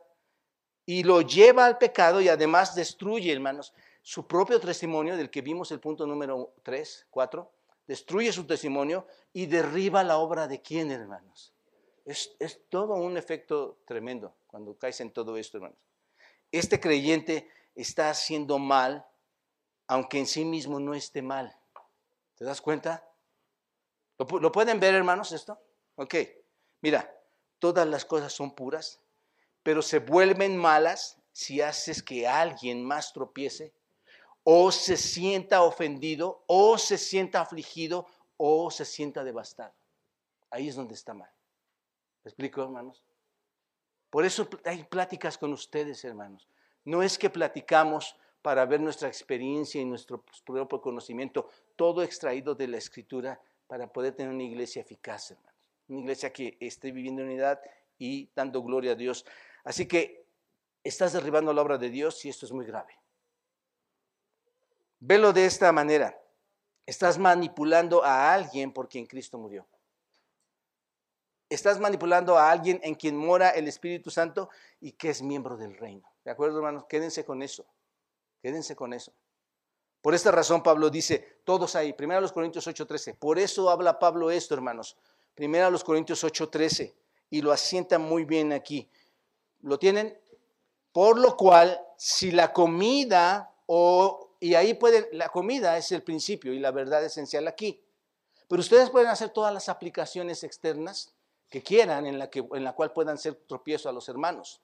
Y 0.86 1.04
lo 1.04 1.22
lleva 1.22 1.66
al 1.66 1.78
pecado 1.78 2.22
y 2.22 2.28
además 2.28 2.76
destruye, 2.76 3.32
hermanos, 3.32 3.74
su 4.02 4.28
propio 4.28 4.60
testimonio, 4.60 5.18
del 5.18 5.30
que 5.30 5.42
vimos 5.42 5.72
el 5.72 5.80
punto 5.80 6.06
número 6.06 6.54
3, 6.64 7.08
4, 7.10 7.52
destruye 7.88 8.32
su 8.32 8.46
testimonio 8.46 9.08
y 9.34 9.46
derriba 9.46 10.04
la 10.04 10.18
obra 10.18 10.48
de 10.48 10.62
quién, 10.62 10.92
hermanos. 10.92 11.54
Es, 12.04 12.36
es 12.40 12.62
todo 12.70 12.94
un 12.96 13.18
efecto 13.18 13.80
tremendo 13.86 14.36
cuando 14.48 14.78
caes 14.78 15.02
en 15.02 15.12
todo 15.12 15.38
esto, 15.38 15.58
hermanos. 15.58 15.80
Este 16.52 16.80
creyente 16.80 17.50
está 17.76 18.10
haciendo 18.10 18.60
mal, 18.60 19.06
aunque 19.88 20.20
en 20.20 20.28
sí 20.28 20.46
mismo 20.46 20.80
no 20.80 20.94
esté 20.94 21.22
mal. 21.22 21.56
¿Te 22.36 22.46
das 22.46 22.62
cuenta? 22.62 23.08
¿Lo, 24.18 24.52
pueden 24.52 24.80
ver, 24.80 24.96
hermanos, 24.96 25.32
esto? 25.32 25.60
Ok, 25.96 26.16
mira, 26.82 27.14
todas 27.60 27.88
las 27.88 28.06
cosas 28.06 28.32
son 28.32 28.56
puras, 28.56 29.02
pero 29.64 29.82
se 29.82 30.00
vuelven 30.00 30.58
malas 30.58 31.18
si 31.32 31.62
haces 31.62 32.02
que 32.02 32.28
alguien 32.28 32.84
más 32.84 33.12
tropiece, 33.12 33.74
o 34.44 34.72
se 34.72 34.96
sienta 34.96 35.64
ofendido, 35.64 36.44
o 36.48 36.78
se 36.78 36.98
sienta 36.98 37.42
afligido, 37.42 38.08
o 38.38 38.72
se 38.72 38.86
sienta 38.86 39.24
devastado. 39.24 39.74
Ahí 40.50 40.70
es 40.70 40.76
donde 40.76 40.94
está 40.94 41.14
mal. 41.14 41.30
¿Me 42.24 42.30
explico, 42.30 42.64
hermanos? 42.64 43.04
Por 44.16 44.24
eso 44.24 44.48
hay 44.64 44.86
pláticas 44.86 45.38
con 45.38 45.52
ustedes, 45.52 46.06
hermanos. 46.06 46.48
No 46.86 47.04
es 47.04 47.18
que 47.18 47.30
platicamos 47.30 48.16
para 48.42 48.66
ver 48.66 48.80
nuestra 48.80 49.10
experiencia 49.10 49.82
y 49.82 49.84
nuestro 49.84 50.24
propio 50.46 50.80
conocimiento, 50.80 51.50
todo 51.76 52.02
extraído 52.02 52.56
de 52.56 52.70
la 52.70 52.78
escritura, 52.78 53.42
para 53.68 53.92
poder 53.92 54.16
tener 54.16 54.34
una 54.34 54.44
iglesia 54.44 54.84
eficaz, 54.84 55.32
hermanos. 55.32 55.60
Una 55.90 56.00
iglesia 56.00 56.32
que 56.32 56.56
esté 56.62 56.94
viviendo 56.94 57.24
en 57.24 57.28
unidad 57.28 57.60
y 57.98 58.30
dando 58.34 58.64
gloria 58.64 58.94
a 58.94 58.96
Dios. 58.96 59.26
Así 59.66 59.86
que 59.86 60.26
estás 60.82 61.12
derribando 61.12 61.52
la 61.52 61.62
obra 61.62 61.78
de 61.78 61.90
Dios 61.90 62.24
y 62.24 62.30
esto 62.30 62.46
es 62.46 62.54
muy 62.54 62.66
grave. 62.66 62.98
Velo 65.02 65.34
de 65.34 65.46
esta 65.46 65.74
manera. 65.74 66.18
Estás 66.86 67.18
manipulando 67.18 68.02
a 68.02 68.34
alguien 68.34 68.72
por 68.72 68.88
quien 68.88 69.08
Cristo 69.08 69.38
murió. 69.38 69.68
Estás 71.50 71.80
manipulando 71.80 72.38
a 72.38 72.50
alguien 72.50 72.80
en 72.84 72.96
quien 72.96 73.16
mora 73.16 73.52
el 73.52 73.68
Espíritu 73.68 74.10
Santo 74.10 74.50
y 74.82 74.94
que 74.94 75.10
es 75.10 75.22
miembro 75.22 75.58
del 75.58 75.78
reino. 75.78 76.12
¿De 76.24 76.32
acuerdo, 76.32 76.58
hermanos? 76.58 76.86
Quédense 76.90 77.24
con 77.24 77.44
eso. 77.44 77.66
Quédense 78.42 78.76
con 78.76 78.94
eso. 78.94 79.14
Por 80.02 80.14
esta 80.14 80.32
razón 80.32 80.62
Pablo 80.62 80.90
dice, 80.90 81.40
todos 81.44 81.76
ahí, 81.76 81.94
primero 81.94 82.20
a 82.20 82.22
los 82.22 82.32
Corintios 82.32 82.68
8:13. 82.68 83.16
Por 83.16 83.40
eso 83.40 83.70
habla 83.70 83.98
Pablo 83.98 84.30
esto, 84.30 84.54
hermanos. 84.54 84.98
Primero 85.34 85.66
a 85.66 85.72
los 85.72 85.84
Corintios 85.84 86.24
8:13 86.24 86.94
y 87.32 87.42
lo 87.42 87.52
asienta 87.52 87.98
muy 87.98 88.24
bien 88.24 88.54
aquí. 88.54 88.90
¿Lo 89.62 89.80
tienen? 89.80 90.16
Por 90.92 91.18
lo 91.18 91.36
cual, 91.36 91.80
si 91.98 92.32
la 92.32 92.54
comida 92.54 93.52
o 93.66 94.38
y 94.40 94.54
ahí 94.54 94.76
pueden 94.76 95.08
la 95.12 95.30
comida 95.30 95.76
es 95.76 95.92
el 95.92 96.04
principio 96.04 96.54
y 96.54 96.60
la 96.60 96.70
verdad 96.70 97.04
esencial 97.04 97.48
aquí. 97.48 97.84
Pero 98.48 98.60
ustedes 98.60 98.92
pueden 98.92 99.10
hacer 99.10 99.30
todas 99.30 99.52
las 99.52 99.70
aplicaciones 99.70 100.44
externas 100.44 101.15
que 101.50 101.64
quieran 101.64 102.06
en 102.06 102.20
la 102.20 102.30
que 102.30 102.46
en 102.54 102.64
la 102.64 102.74
cual 102.74 102.92
puedan 102.92 103.18
ser 103.18 103.36
tropiezo 103.48 103.90
a 103.90 103.92
los 103.92 104.10
hermanos 104.10 104.62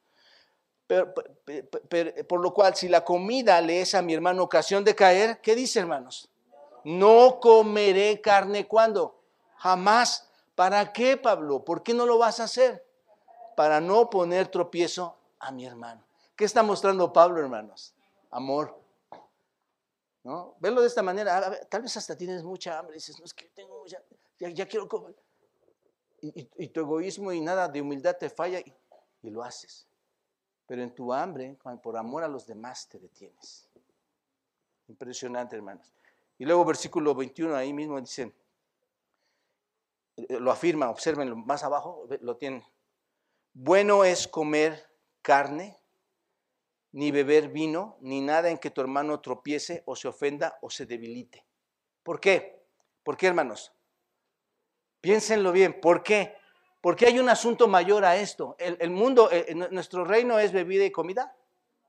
por 2.28 2.42
lo 2.42 2.54
cual, 2.54 2.76
si 2.76 2.88
la 2.88 3.04
comida 3.04 3.62
le 3.62 3.82
es 3.82 3.96
a 3.96 4.02
mi 4.02 4.14
hermano 4.14 4.44
ocasión 4.44 4.84
de 4.84 4.96
caer, 4.96 5.40
¿qué 5.42 5.56
dice, 5.56 5.80
hermanos? 5.80 6.30
No 6.84 7.40
comeré 7.40 8.20
carne 8.22 8.68
cuando. 8.68 9.20
Jamás. 9.58 10.28
¿Para 10.56 10.92
qué, 10.92 11.18
Pablo? 11.18 11.64
¿Por 11.64 11.82
qué 11.82 11.94
no 11.94 12.06
lo 12.06 12.18
vas 12.18 12.40
a 12.40 12.44
hacer? 12.44 12.86
Para 13.56 13.80
no 13.80 14.10
poner 14.10 14.50
tropiezo 14.50 15.16
a 15.40 15.52
mi 15.52 15.66
hermano. 15.66 16.04
¿Qué 16.36 16.46
está 16.46 16.62
mostrando 16.62 17.14
Pablo, 17.14 17.40
hermanos? 17.40 17.94
Amor. 18.30 18.78
¿No? 20.24 20.56
Verlo 20.60 20.82
de 20.82 20.88
esta 20.88 21.02
manera. 21.02 21.60
tal 21.70 21.84
vez 21.84 21.96
hasta 21.96 22.18
tienes 22.18 22.44
mucha 22.44 22.78
hambre. 22.78 22.96
Dices, 22.96 23.18
no 23.18 23.26
es 23.26 23.34
que 23.34 23.46
tengo 23.50 23.80
mucha, 23.80 24.02
ya, 24.40 24.68
quiero 24.68 24.88
comer. 24.88 25.16
Y, 26.22 26.68
tu 26.68 26.82
egoísmo 26.82 27.32
y 27.32 27.42
nada 27.42 27.68
de 27.68 27.82
humildad 27.82 28.16
te 28.18 28.30
falla 28.30 28.60
y 28.60 29.30
lo 29.30 29.44
haces 29.44 29.88
pero 30.72 30.84
en 30.84 30.96
tu 30.96 31.12
hambre, 31.12 31.58
por 31.84 31.98
amor 31.98 32.24
a 32.24 32.30
los 32.30 32.48
demás, 32.48 32.88
te 32.88 32.98
detienes. 32.98 33.68
Impresionante, 34.88 35.54
hermanos. 35.54 35.94
Y 36.38 36.46
luego 36.46 36.64
versículo 36.64 37.14
21, 37.14 37.54
ahí 37.54 37.74
mismo 37.74 38.00
dice, 38.00 38.34
lo 40.16 40.50
afirma, 40.50 40.90
observenlo 40.90 41.36
más 41.36 41.66
abajo, 41.66 42.08
lo 42.22 42.38
tienen. 42.38 42.64
Bueno 43.52 44.06
es 44.06 44.30
comer 44.30 44.90
carne, 45.22 45.78
ni 46.94 47.12
beber 47.12 47.50
vino, 47.50 47.98
ni 48.00 48.22
nada 48.22 48.50
en 48.50 48.58
que 48.58 48.72
tu 48.72 48.80
hermano 48.80 49.20
tropiece 49.20 49.84
o 49.86 49.98
se 49.98 50.08
ofenda 50.08 50.58
o 50.62 50.70
se 50.70 50.86
debilite. 50.86 51.46
¿Por 52.02 52.22
qué? 52.22 52.66
¿Por 53.04 53.18
qué, 53.18 53.28
hermanos? 53.28 53.74
Piénsenlo 55.02 55.52
bien. 55.52 55.82
¿Por 55.82 56.04
qué? 56.04 56.36
Porque 56.80 57.08
hay 57.08 57.20
un 57.20 57.30
asunto 57.30 57.68
mayor 57.68 58.06
a 58.06 58.16
esto. 58.16 58.56
El, 58.58 58.90
mundo, 58.92 59.30
eh, 59.32 59.54
nuestro 59.72 60.06
reino 60.06 60.40
es 60.40 60.52
bebida 60.52 60.86
y 60.86 60.92
comida. 60.92 61.36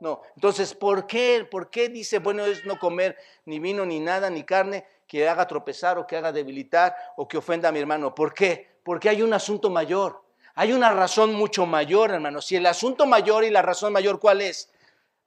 No. 0.00 0.20
Entonces, 0.34 0.74
¿por 0.74 1.06
qué? 1.06 1.46
¿Por 1.48 1.70
qué 1.70 1.88
dice, 1.88 2.18
bueno, 2.18 2.44
es 2.44 2.64
no 2.64 2.78
comer 2.78 3.16
ni 3.44 3.58
vino, 3.58 3.86
ni 3.86 4.00
nada, 4.00 4.28
ni 4.28 4.42
carne 4.42 4.84
que 5.06 5.28
haga 5.28 5.46
tropezar 5.46 5.98
o 5.98 6.06
que 6.06 6.16
haga 6.16 6.32
debilitar 6.32 6.94
o 7.16 7.28
que 7.28 7.38
ofenda 7.38 7.68
a 7.68 7.72
mi 7.72 7.78
hermano? 7.78 8.14
¿Por 8.14 8.34
qué? 8.34 8.78
Porque 8.82 9.08
hay 9.08 9.22
un 9.22 9.32
asunto 9.32 9.70
mayor. 9.70 10.22
Hay 10.54 10.72
una 10.72 10.92
razón 10.92 11.32
mucho 11.34 11.64
mayor, 11.64 12.10
hermano. 12.10 12.42
Si 12.42 12.56
el 12.56 12.66
asunto 12.66 13.06
mayor 13.06 13.44
y 13.44 13.50
la 13.50 13.62
razón 13.62 13.92
mayor, 13.92 14.18
¿cuál 14.20 14.40
es? 14.40 14.70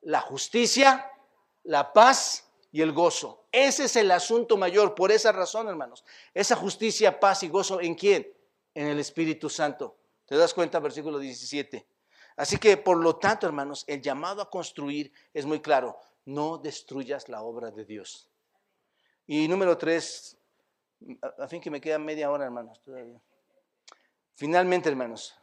La 0.01 0.21
justicia, 0.21 1.11
la 1.63 1.93
paz 1.93 2.44
y 2.75 2.81
el 2.81 2.91
gozo. 2.91 3.45
Ese 3.53 3.85
es 3.85 3.95
el 3.95 4.11
asunto 4.11 4.57
mayor. 4.57 4.95
Por 4.95 5.09
esa 5.09 5.31
razón, 5.31 5.69
hermanos. 5.69 6.03
Esa 6.33 6.57
justicia, 6.57 7.21
paz 7.21 7.41
y 7.43 7.47
gozo, 7.47 7.79
¿en 7.79 7.95
quién? 7.95 8.35
en 8.75 8.87
el 8.87 8.99
Espíritu 8.99 9.49
Santo. 9.49 9.97
¿Te 10.25 10.35
das 10.35 10.53
cuenta? 10.53 10.79
Versículo 10.79 11.17
17. 11.17 11.87
Así 12.35 12.57
que, 12.57 12.75
por 12.75 12.97
lo 12.97 13.15
tanto, 13.15 13.47
hermanos, 13.47 13.85
el 13.87 14.01
llamado 14.01 14.41
a 14.41 14.49
construir 14.49 15.11
es 15.33 15.45
muy 15.45 15.61
claro. 15.61 15.97
No 16.25 16.57
destruyas 16.57 17.29
la 17.29 17.41
obra 17.41 17.71
de 17.71 17.85
Dios. 17.85 18.29
Y 19.25 19.47
número 19.47 19.77
tres, 19.77 20.37
a 21.39 21.47
fin 21.47 21.61
que 21.61 21.71
me 21.71 21.79
queda 21.79 21.97
media 21.97 22.29
hora, 22.29 22.43
hermanos, 22.43 22.81
todavía. 22.83 23.21
Finalmente, 24.33 24.89
hermanos, 24.89 25.33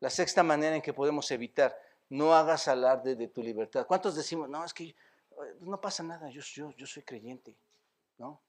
la 0.00 0.08
sexta 0.08 0.42
manera 0.42 0.74
en 0.74 0.80
que 0.80 0.94
podemos 0.94 1.30
evitar, 1.30 1.78
no 2.08 2.34
hagas 2.34 2.66
alarde 2.66 3.14
de 3.14 3.28
tu 3.28 3.42
libertad. 3.42 3.86
¿Cuántos 3.86 4.14
decimos, 4.14 4.48
no, 4.48 4.64
es 4.64 4.72
que 4.72 4.94
no 5.60 5.80
pasa 5.80 6.02
nada, 6.02 6.30
yo, 6.30 6.42
soy 6.42 7.02
creyente? 7.02 7.56
¿No? 8.18 8.42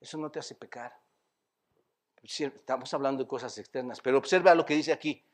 Eso 0.00 0.18
no 0.18 0.30
te 0.30 0.38
hace 0.38 0.54
pecar. 0.54 0.92
Estamos 2.22 2.92
hablando 2.92 3.22
de 3.22 3.28
cosas 3.28 3.56
externas, 3.58 4.00
pero 4.00 4.18
observa 4.18 4.54
lo 4.54 4.64
que 4.64 4.74
dice 4.74 4.92
aquí. 4.92 5.24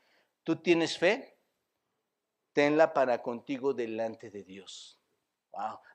Tú 0.43 0.57
tienes 0.57 0.97
fe, 0.97 1.37
tenla 2.53 2.93
para 2.93 3.21
contigo 3.21 3.73
delante 3.73 4.29
de 4.29 4.43
Dios. 4.43 4.99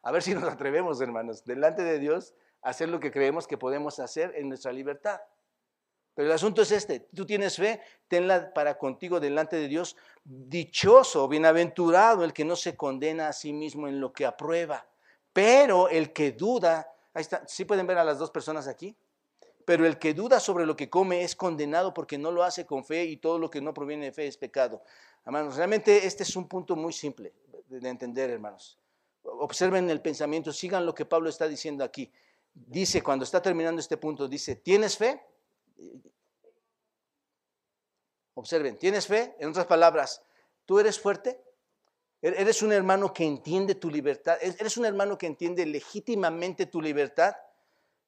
A 0.03 0.13
ver 0.13 0.23
si 0.23 0.35
nos 0.35 0.45
atrevemos, 0.45 1.01
hermanos, 1.01 1.45
delante 1.45 1.83
de 1.83 1.99
Dios, 1.99 2.35
a 2.63 2.71
hacer 2.71 2.89
lo 2.89 3.01
que 3.01 3.11
creemos 3.11 3.47
que 3.47 3.59
podemos 3.59 4.01
hacer 4.01 4.35
en 4.37 4.49
nuestra 4.49 4.73
libertad. 4.73 5.21
Pero 6.15 6.29
el 6.29 6.35
asunto 6.35 6.63
es 6.63 6.73
este, 6.73 7.01
tú 7.15 7.25
tienes 7.25 7.57
fe, 7.57 7.81
tenla 8.07 8.53
para 8.53 8.77
contigo 8.77 9.19
delante 9.19 9.57
de 9.57 9.69
Dios. 9.69 9.97
Dichoso, 10.25 11.27
bienaventurado 11.27 12.25
el 12.25 12.35
que 12.35 12.45
no 12.45 12.55
se 12.55 12.77
condena 12.77 13.29
a 13.29 13.33
sí 13.33 13.53
mismo 13.53 13.89
en 13.89 14.01
lo 14.01 14.13
que 14.13 14.27
aprueba. 14.27 14.87
Pero 15.33 15.89
el 15.89 16.12
que 16.12 16.33
duda, 16.33 16.93
ahí 17.14 17.22
está, 17.22 17.47
¿sí 17.47 17.64
pueden 17.64 17.87
ver 17.87 17.99
a 17.99 18.05
las 18.05 18.18
dos 18.18 18.30
personas 18.30 18.68
aquí? 18.68 18.97
Pero 19.64 19.87
el 19.87 19.99
que 19.99 20.12
duda 20.14 20.41
sobre 20.41 20.66
lo 20.66 20.76
que 20.76 20.91
come 20.91 21.22
es 21.22 21.37
condenado 21.37 21.95
porque 21.95 22.18
no 22.18 22.30
lo 22.30 22.43
hace 22.43 22.66
con 22.66 22.85
fe 22.85 23.05
y 23.05 23.16
todo 23.16 23.39
lo 23.39 23.51
que 23.51 23.61
no 23.61 23.72
proviene 23.72 24.07
de 24.07 24.12
fe 24.12 24.26
es 24.26 24.37
pecado. 24.37 24.83
Hermanos, 25.24 25.57
realmente 25.57 26.07
este 26.07 26.24
es 26.24 26.35
un 26.37 26.49
punto 26.49 26.74
muy 26.74 26.93
simple 26.93 27.33
de 27.68 27.89
entender, 27.89 28.30
hermanos. 28.30 28.78
Observen 29.22 29.89
el 29.89 30.03
pensamiento, 30.03 30.53
sigan 30.53 30.85
lo 30.85 30.95
que 30.95 31.05
Pablo 31.05 31.28
está 31.28 31.47
diciendo 31.47 31.85
aquí. 31.85 32.12
Dice, 32.53 33.03
cuando 33.03 33.24
está 33.24 33.41
terminando 33.41 33.80
este 33.80 33.97
punto, 33.97 34.28
dice, 34.28 34.57
¿tienes 34.57 34.99
fe? 34.99 35.24
Observen, 38.35 38.76
¿tienes 38.78 39.07
fe? 39.07 39.37
En 39.39 39.51
otras 39.51 39.66
palabras, 39.66 40.22
¿tú 40.66 40.80
eres 40.80 40.99
fuerte? 40.99 41.41
¿E-, 42.23 42.41
¿Eres 42.41 42.62
un 42.62 42.73
hermano 42.73 43.12
que 43.12 43.25
entiende 43.25 43.75
tu 43.75 43.91
libertad? 43.91 44.39
¿Eres 44.41 44.77
un 44.77 44.87
hermano 44.87 45.18
que 45.18 45.27
entiende 45.27 45.66
legítimamente 45.66 46.66
tu 46.66 46.81
libertad? 46.81 47.35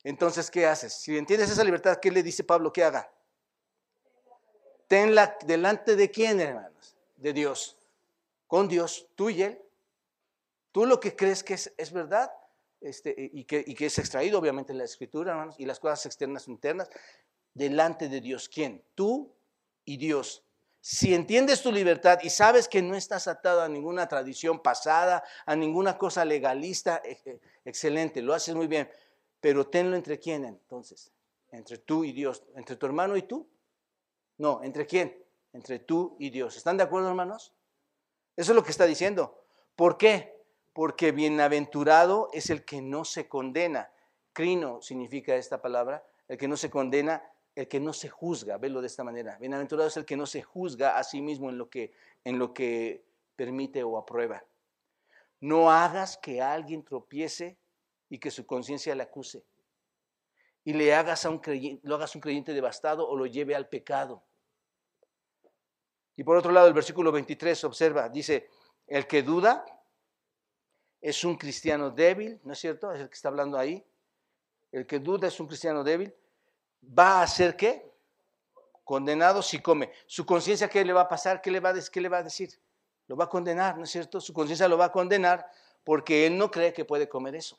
Entonces, 0.05 0.51
¿qué 0.51 0.67
haces? 0.67 0.93
Si 0.95 1.17
entiendes 1.17 1.51
esa 1.51 1.65
libertad, 1.65 1.99
¿qué 2.01 2.11
le 2.11 2.23
dice 2.23 2.45
Pablo 2.45 2.73
que 2.73 2.85
haga? 2.85 3.11
Tenla 4.87 5.37
delante 5.45 5.97
de 5.97 6.11
quién, 6.11 6.41
hermanos? 6.41 6.97
De 7.17 7.33
Dios. 7.33 7.77
Con 8.47 8.69
Dios, 8.69 9.09
tú 9.15 9.31
y 9.31 9.43
Él. 9.43 9.61
Tú 10.73 10.87
lo 10.87 11.01
que 11.01 11.17
crees 11.17 11.43
que 11.43 11.55
es, 11.55 11.93
verdad 11.93 12.31
este, 12.81 13.15
y, 13.17 13.45
que, 13.45 13.65
y, 13.67 13.75
que, 13.75 13.87
es 13.87 13.99
extraído, 13.99 14.39
obviamente, 14.39 14.73
en 14.73 14.79
la 14.79 14.85
Escritura, 14.85 15.33
hermanos, 15.33 15.55
y 15.59 15.65
las 15.65 15.81
cosas 15.81 16.05
externas 16.07 16.49
internas, 16.49 16.91
delante 17.55 18.09
de 18.09 18.21
Dios. 18.21 18.49
¿Quién? 18.49 18.85
Tú 18.95 19.33
y 19.85 19.97
Dios. 19.97 20.45
Si 20.87 21.15
entiendes 21.15 21.63
tu 21.63 21.73
libertad 21.73 22.19
y 22.23 22.29
sabes 22.29 22.69
que 22.69 22.83
no 22.83 22.95
estás 22.95 23.27
atado 23.27 23.63
a 23.63 23.71
ninguna 23.71 24.07
tradición 24.07 24.61
pasada, 24.61 25.25
a 25.47 25.57
ninguna 25.57 25.97
cosa 25.97 26.27
legalista, 26.27 27.01
e, 27.03 27.19
e, 27.25 27.41
excelente, 27.65 28.21
lo 28.21 28.35
haces 28.35 28.55
muy 28.55 28.67
bien. 28.67 28.91
Pero 29.41 29.67
tenlo 29.67 29.97
entre 29.97 30.19
quién 30.19 30.45
entonces? 30.45 31.11
Entre 31.49 31.79
tú 31.79 32.05
y 32.05 32.13
Dios. 32.13 32.45
¿Entre 32.55 32.77
tu 32.77 32.85
hermano 32.85 33.17
y 33.17 33.23
tú? 33.23 33.49
No, 34.37 34.63
¿entre 34.63 34.85
quién? 34.85 35.25
Entre 35.55 35.79
tú 35.79 36.17
y 36.19 36.29
Dios. 36.29 36.59
¿Están 36.59 36.77
de 36.77 36.83
acuerdo, 36.83 37.09
hermanos? 37.09 37.55
Eso 38.37 38.53
es 38.53 38.57
lo 38.57 38.63
que 38.63 38.71
está 38.71 38.85
diciendo. 38.85 39.43
¿Por 39.77 39.97
qué? 39.97 40.45
Porque 40.75 41.13
bienaventurado 41.13 42.29
es 42.35 42.51
el 42.51 42.63
que 42.63 42.83
no 42.83 43.07
se 43.07 43.27
condena. 43.27 43.91
Crino 44.35 44.83
significa 44.83 45.35
esta 45.35 45.63
palabra, 45.63 46.05
el 46.29 46.37
que 46.37 46.47
no 46.47 46.59
se 46.59 46.69
condena, 46.69 47.25
el 47.55 47.69
que 47.69 47.81
no 47.81 47.93
se 47.93 48.09
juzga, 48.09 48.59
velo 48.59 48.81
de 48.81 48.89
esta 48.89 49.05
manera. 49.05 49.39
Bienaventurado 49.39 49.89
es 49.89 49.97
el 49.97 50.05
que 50.05 50.17
no 50.17 50.27
se 50.27 50.43
juzga 50.43 50.99
a 50.99 51.05
sí 51.05 51.23
mismo 51.23 51.51
en 51.51 51.59
lo 51.59 51.71
que, 51.71 51.93
en 52.25 52.39
lo 52.39 52.53
que 52.53 53.05
permite 53.37 53.83
o 53.83 53.97
aprueba. 53.97 54.45
No 55.41 55.71
hagas 55.71 56.17
que 56.17 56.43
alguien 56.43 56.85
tropiece 56.85 57.59
y 58.09 58.19
que 58.19 58.31
su 58.31 58.47
conciencia 58.47 58.95
le 58.95 59.03
acuse. 59.03 59.45
Y 60.65 60.73
le 60.73 60.95
hagas 60.95 61.27
a 61.27 61.31
un 61.31 61.39
creyente, 61.39 61.87
lo 61.87 61.95
hagas 61.95 62.15
un 62.15 62.21
creyente 62.21 62.53
devastado 62.53 63.09
o 63.09 63.17
lo 63.17 63.27
lleve 63.27 63.55
al 63.55 63.69
pecado. 63.69 64.25
Y 66.17 66.25
por 66.25 66.37
otro 66.37 66.53
lado, 66.53 66.67
el 66.67 66.75
versículo 66.75 67.13
23, 67.13 67.65
observa, 67.65 68.09
dice, 68.09 68.49
el 68.87 69.07
que 69.07 69.23
duda 69.23 69.65
es 71.01 71.23
un 71.25 71.37
cristiano 71.37 71.91
débil, 71.91 72.41
¿no 72.45 72.53
es 72.53 72.59
cierto? 72.59 72.93
Es 72.93 73.01
el 73.01 73.09
que 73.09 73.15
está 73.15 73.29
hablando 73.29 73.59
ahí. 73.59 73.85
El 74.73 74.87
que 74.87 74.99
duda 74.99 75.29
es 75.29 75.39
un 75.39 75.47
cristiano 75.47 75.85
débil. 75.85 76.15
¿Va 76.87 77.23
a 77.23 77.27
ser 77.27 77.57
qué? 77.57 77.91
Condenado 78.85 79.43
si 79.43 79.61
come. 79.61 79.91
¿Su 80.07 80.27
conciencia 80.27 80.69
qué 80.69 80.85
le 80.85 80.93
va 80.93 81.03
a 81.03 81.09
pasar? 81.09 81.41
¿Qué 81.41 81.51
le 81.51 81.61
va 81.61 81.71
a, 81.71 81.75
¿Qué 81.91 82.01
le 82.01 82.09
va 82.09 82.19
a 82.19 82.23
decir? 82.23 82.51
Lo 83.07 83.17
va 83.17 83.25
a 83.25 83.29
condenar, 83.29 83.77
¿no 83.77 83.85
es 83.85 83.91
cierto? 83.91 84.21
Su 84.21 84.33
conciencia 84.33 84.69
lo 84.69 84.79
va 84.79 84.87
a 84.87 84.93
condenar 84.93 85.51
porque 85.85 86.27
él 86.27 86.37
no 86.39 86.51
cree 86.51 86.73
que 86.73 86.85
puede 86.85 87.09
comer 87.09 87.35
eso. 87.35 87.59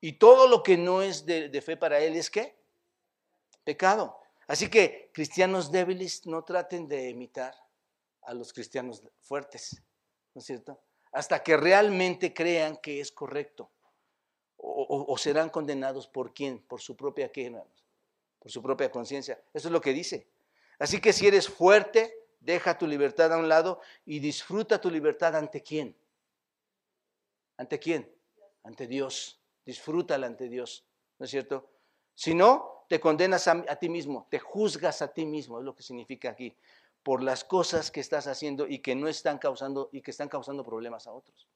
Y 0.00 0.12
todo 0.12 0.46
lo 0.48 0.62
que 0.62 0.76
no 0.76 1.02
es 1.02 1.26
de, 1.26 1.62
fe 1.62 1.76
para 1.76 1.98
él 2.00 2.16
es 2.16 2.30
qué? 2.30 2.56
Pecado. 3.64 4.18
Así 4.46 4.70
que 4.70 5.10
cristianos 5.12 5.70
débiles 5.70 6.26
no 6.26 6.44
traten 6.44 6.88
de 6.88 7.10
imitar 7.10 7.54
a 8.22 8.32
los 8.32 8.52
cristianos 8.52 9.02
fuertes, 9.20 9.82
¿no 10.34 10.40
es 10.40 10.46
cierto? 10.46 10.80
Hasta 11.12 11.42
que 11.42 11.56
realmente 11.56 12.32
crean 12.32 12.76
que 12.76 13.00
es 13.00 13.12
correcto. 13.12 13.70
O, 14.60 15.16
serán 15.16 15.50
condenados 15.50 16.08
por 16.08 16.34
quién? 16.34 16.58
Por 16.58 16.80
su 16.80 16.96
propia 16.96 17.30
qué, 17.30 17.50
Por 18.38 18.50
su 18.50 18.60
propia 18.60 18.90
conciencia. 18.90 19.40
Eso 19.54 19.68
es 19.68 19.72
lo 19.72 19.80
que 19.80 19.92
dice. 19.92 20.26
Así 20.78 21.00
que 21.00 21.12
si 21.12 21.26
eres 21.26 21.48
fuerte, 21.48 22.12
deja 22.40 22.76
tu 22.76 22.86
libertad 22.86 23.32
a 23.32 23.38
un 23.38 23.48
lado 23.48 23.80
y 24.04 24.18
disfruta 24.18 24.80
tu 24.80 24.90
libertad 24.90 25.36
ante 25.36 25.62
quién. 25.62 25.96
¿Ante 27.56 27.78
quién? 27.78 28.12
Ante 28.64 28.86
Dios 28.86 29.38
disfrútala 29.68 30.26
ante 30.26 30.48
Dios, 30.48 30.86
¿no 31.18 31.26
es 31.26 31.30
cierto? 31.30 31.68
Si 32.14 32.34
no, 32.34 32.86
te 32.88 32.98
condenas 32.98 33.46
a, 33.48 33.76
ti 33.76 33.90
mismo, 33.90 34.26
te 34.30 34.38
juzgas 34.38 35.02
a 35.02 35.12
ti 35.12 35.26
mismo, 35.26 35.58
es 35.58 35.64
lo 35.66 35.74
que 35.74 35.82
significa 35.82 36.30
aquí, 36.30 36.56
por 37.02 37.22
las 37.22 37.44
cosas 37.44 37.90
que 37.90 38.00
estás 38.00 38.26
haciendo 38.28 38.66
y 38.66 38.78
que 38.78 38.94
no 38.94 39.08
están 39.08 39.36
causando 39.36 39.90
y 39.92 40.00
que 40.00 40.10
están 40.10 40.30
causando 40.30 40.64
problemas 40.64 41.06
a 41.06 41.12
otros. 41.12 41.46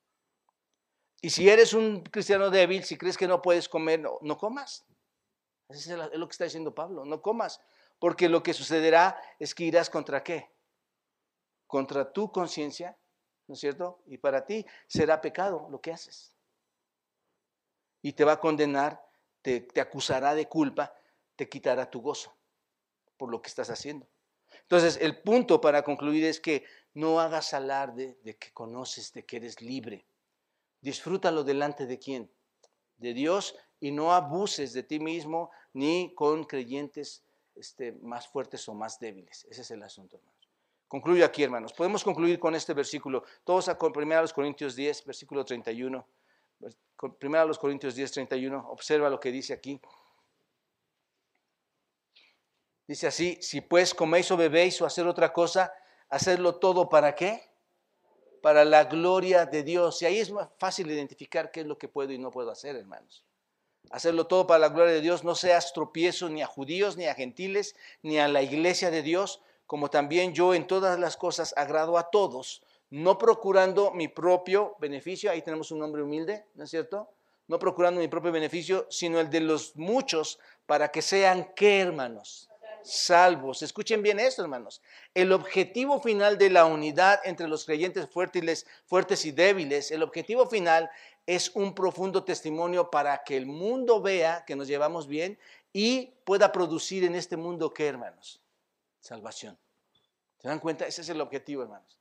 Y 1.23 1.31
si 1.31 1.49
eres 1.49 1.73
un 1.73 2.03
cristiano 2.03 2.51
débil, 2.51 2.85
si 2.85 2.99
crees 2.99 3.17
que 3.17 3.27
no 3.27 3.41
puedes 3.41 3.69
comer, 3.69 4.01
no, 4.01 4.37
comas. 4.37 4.85
Eso 5.71 5.95
es 5.95 6.19
lo 6.19 6.29
que 6.29 6.33
está 6.33 6.45
diciendo 6.45 6.75
Pablo, 6.75 7.07
no 7.07 7.23
comas, 7.23 7.63
porque 7.99 8.29
lo 8.29 8.43
que 8.43 8.53
sucederá 8.53 9.19
es 9.39 9.55
que 9.55 9.65
irás 9.65 9.89
contra 9.89 10.23
qué? 10.23 10.51
Contra 11.67 12.13
tu 12.13 12.31
conciencia, 12.31 12.99
¿no 13.47 13.55
es 13.55 13.61
cierto? 13.61 14.03
Y 14.07 14.19
para 14.19 14.45
ti 14.45 14.67
será 14.87 15.23
pecado 15.23 15.69
lo 15.71 15.81
que 15.81 15.93
haces 15.93 16.33
y 18.03 18.13
te 18.13 18.25
va 18.25 18.33
a 18.33 18.41
condenar, 18.41 19.01
te, 19.41 19.69
acusará 19.81 20.35
de 20.35 20.49
culpa, 20.49 20.93
te 21.37 21.49
quitará 21.49 21.89
tu 21.89 22.03
gozo 22.03 22.37
por 23.17 23.31
lo 23.31 23.41
que 23.41 23.49
estás 23.49 23.71
haciendo. 23.71 24.07
Entonces, 24.63 24.99
el 25.01 25.23
punto 25.23 25.61
para 25.61 25.83
concluir 25.83 26.25
es 26.25 26.41
que 26.41 26.65
no 26.95 27.21
hagas 27.21 27.55
alarde 27.55 28.19
de 28.23 28.37
que 28.37 28.53
conoces, 28.53 29.13
de 29.13 29.25
que 29.25 29.37
eres 29.37 29.63
libre. 29.63 30.05
Disfrútalo 30.83 31.45
delante 31.45 31.87
de 31.87 31.99
quién? 31.99 32.31
De 32.99 33.15
Dios 33.15 33.57
y 33.81 33.91
no 33.93 34.13
abuses 34.13 34.73
de 34.73 34.83
ti 34.83 35.01
mismo 35.01 35.51
ni 35.73 36.15
con 36.15 36.45
creyentes 36.45 37.25
este, 37.55 37.93
más 37.93 38.29
fuertes 38.29 38.69
o 38.69 38.75
más 38.75 38.99
débiles. 38.99 39.47
Ese 39.49 39.63
es 39.63 39.71
el 39.71 39.83
asunto, 39.83 40.17
hermanos. 40.17 40.49
Concluyo 40.89 41.25
aquí, 41.25 41.43
hermanos. 41.43 41.73
Podemos 41.73 42.05
concluir 42.05 42.39
con 42.39 42.55
este 42.55 42.75
versículo. 42.75 43.25
Todos 43.45 43.69
a 43.69 43.79
1 43.81 44.25
Corintios 44.35 44.77
10, 44.77 45.07
versículo 45.07 45.45
31. 45.45 46.07
Primero 47.19 47.45
a 47.45 47.47
los 47.47 47.59
Corintios 47.59 47.95
10, 47.95 48.13
31, 48.13 48.69
observa 48.69 49.09
lo 49.09 49.19
que 49.19 49.33
dice 49.33 49.55
aquí. 49.55 49.81
Dice 52.87 53.07
así, 53.07 53.39
si 53.41 53.61
pues 53.61 53.95
coméis 53.95 54.31
o 54.31 54.37
bebéis 54.37 54.83
o 54.83 54.87
hacer 54.87 55.07
otra 55.07 55.33
cosa, 55.33 55.73
hacerlo 56.09 56.57
todo 56.57 56.89
para 56.89 57.15
qué? 57.15 57.52
Para 58.43 58.67
la 58.67 58.85
gloria 58.85 59.47
de 59.47 59.63
Dios. 59.63 60.03
Y 60.03 60.07
ahí 60.07 60.19
es 60.19 60.31
más 60.31 60.49
fácil 60.59 60.91
identificar 60.91 61.51
qué 61.51 61.61
es 61.61 61.67
lo 61.67 61.79
que 61.79 61.89
puedo 61.89 62.13
y 62.13 62.19
no 62.19 62.31
puedo 62.31 62.51
hacer, 62.51 62.77
hermanos. 62.77 63.25
Hacerlo 63.91 64.27
todo 64.27 64.47
para 64.47 64.59
la 64.59 64.69
gloria 64.69 64.93
de 64.93 65.01
Dios, 65.01 65.25
no 65.25 65.35
seas 65.35 65.73
tropiezo 65.73 66.29
ni 66.29 66.43
a 66.43 66.47
judíos, 66.47 66.97
ni 66.97 67.07
a 67.07 67.15
gentiles, 67.15 67.75
ni 68.03 68.19
a 68.19 68.29
la 68.29 68.43
iglesia 68.43 68.91
de 68.91 69.03
Dios, 69.03 69.41
como 69.67 69.91
también 69.91 70.35
yo 70.35 70.55
en 70.55 70.67
todas 70.67 70.99
las 70.99 71.17
cosas 71.17 71.55
agrado 71.57 71.99
a 71.99 72.11
todos, 72.11 72.63
no 72.91 73.17
procurando 73.17 73.91
mi 73.93 74.07
propio 74.07 74.77
beneficio, 74.79 75.31
ahí 75.31 75.41
tenemos 75.41 75.71
un 75.71 75.83
hombre 75.83 76.03
humilde, 76.03 76.45
¿no 76.55 76.65
es 76.65 76.71
cierto? 76.71 77.09
No 77.49 77.59
procurando 77.59 78.01
mi 78.01 78.09
propio 78.09 78.33
beneficio, 78.33 78.87
sino 78.91 79.19
el 79.19 79.31
de 79.31 79.41
los 79.41 79.75
muchos, 79.77 80.39
para 80.67 80.91
que 80.91 81.01
sean, 81.01 81.53
¿qué 81.57 81.81
hermanos? 81.81 82.51
Salvos. 82.85 83.63
Escuchen 83.63 84.03
bien 84.03 84.21
esto, 84.21 84.43
hermanos. 84.43 84.83
El 85.15 85.33
objetivo 85.33 86.01
final 86.01 86.39
de 86.39 86.51
la 86.51 86.67
unidad 86.67 87.21
entre 87.25 87.49
los 87.49 87.65
creyentes 87.65 88.09
fuertes, 88.09 88.67
fuertes 88.87 89.25
y 89.25 89.33
débiles, 89.33 89.91
el 89.91 90.03
objetivo 90.03 90.47
final 90.47 90.91
es 91.27 91.51
un 91.55 91.75
profundo 91.75 92.25
testimonio 92.25 92.91
para 92.91 93.23
que 93.25 93.37
el 93.37 93.47
mundo 93.47 94.01
vea 94.01 94.45
que 94.45 94.57
nos 94.57 94.69
llevamos 94.69 95.07
bien 95.07 95.39
y 95.73 96.07
pueda 96.25 96.53
producir 96.53 97.05
en 97.05 97.15
este 97.15 97.37
mundo, 97.37 97.73
¿qué, 97.73 97.87
hermanos? 97.87 98.41
Salvación. 99.01 99.59
¿Se 100.39 100.49
dan 100.49 100.59
cuenta? 100.59 100.87
Ese 100.87 101.03
es 101.03 101.09
el 101.09 101.21
objetivo, 101.21 101.63
hermanos. 101.63 101.99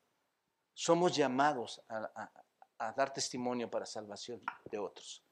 Somos 0.73 1.15
llamados 1.15 1.81
a, 1.87 2.31
a 2.79 2.91
dar 2.93 3.13
testimonio 3.13 3.69
para 3.69 3.85
salvación 3.85 4.41
de 4.71 4.79
otros. 4.79 5.23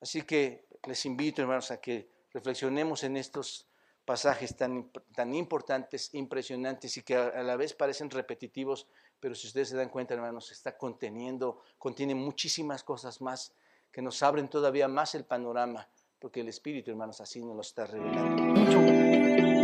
Así 0.00 0.22
que 0.22 0.66
les 0.86 1.04
invito, 1.06 1.42
hermanos, 1.42 1.70
a 1.70 1.80
que 1.80 2.08
reflexionemos 2.32 3.02
en 3.02 3.16
estos 3.16 3.65
pasajes 4.06 4.56
tan, 4.56 4.90
tan 5.14 5.34
importantes, 5.34 6.14
impresionantes 6.14 6.96
y 6.96 7.02
que 7.02 7.16
a, 7.16 7.42
la 7.42 7.56
vez 7.56 7.74
parecen 7.74 8.08
repetitivos, 8.08 8.86
pero 9.20 9.34
si 9.34 9.48
ustedes 9.48 9.68
se 9.68 9.76
dan 9.76 9.90
cuenta, 9.90 10.14
hermanos, 10.14 10.50
está 10.52 10.78
conteniendo, 10.78 11.60
contiene 11.76 12.14
muchísimas 12.14 12.82
cosas 12.84 13.20
más 13.20 13.52
que 13.92 14.00
nos 14.00 14.22
abren 14.22 14.48
todavía 14.48 14.88
más 14.88 15.14
el 15.14 15.24
panorama, 15.24 15.88
porque 16.18 16.40
el 16.40 16.48
Espíritu, 16.48 16.90
hermanos, 16.90 17.20
así 17.20 17.40
nos 17.40 17.56
lo 17.56 17.62
está 17.62 17.86
revelando. 17.86 19.55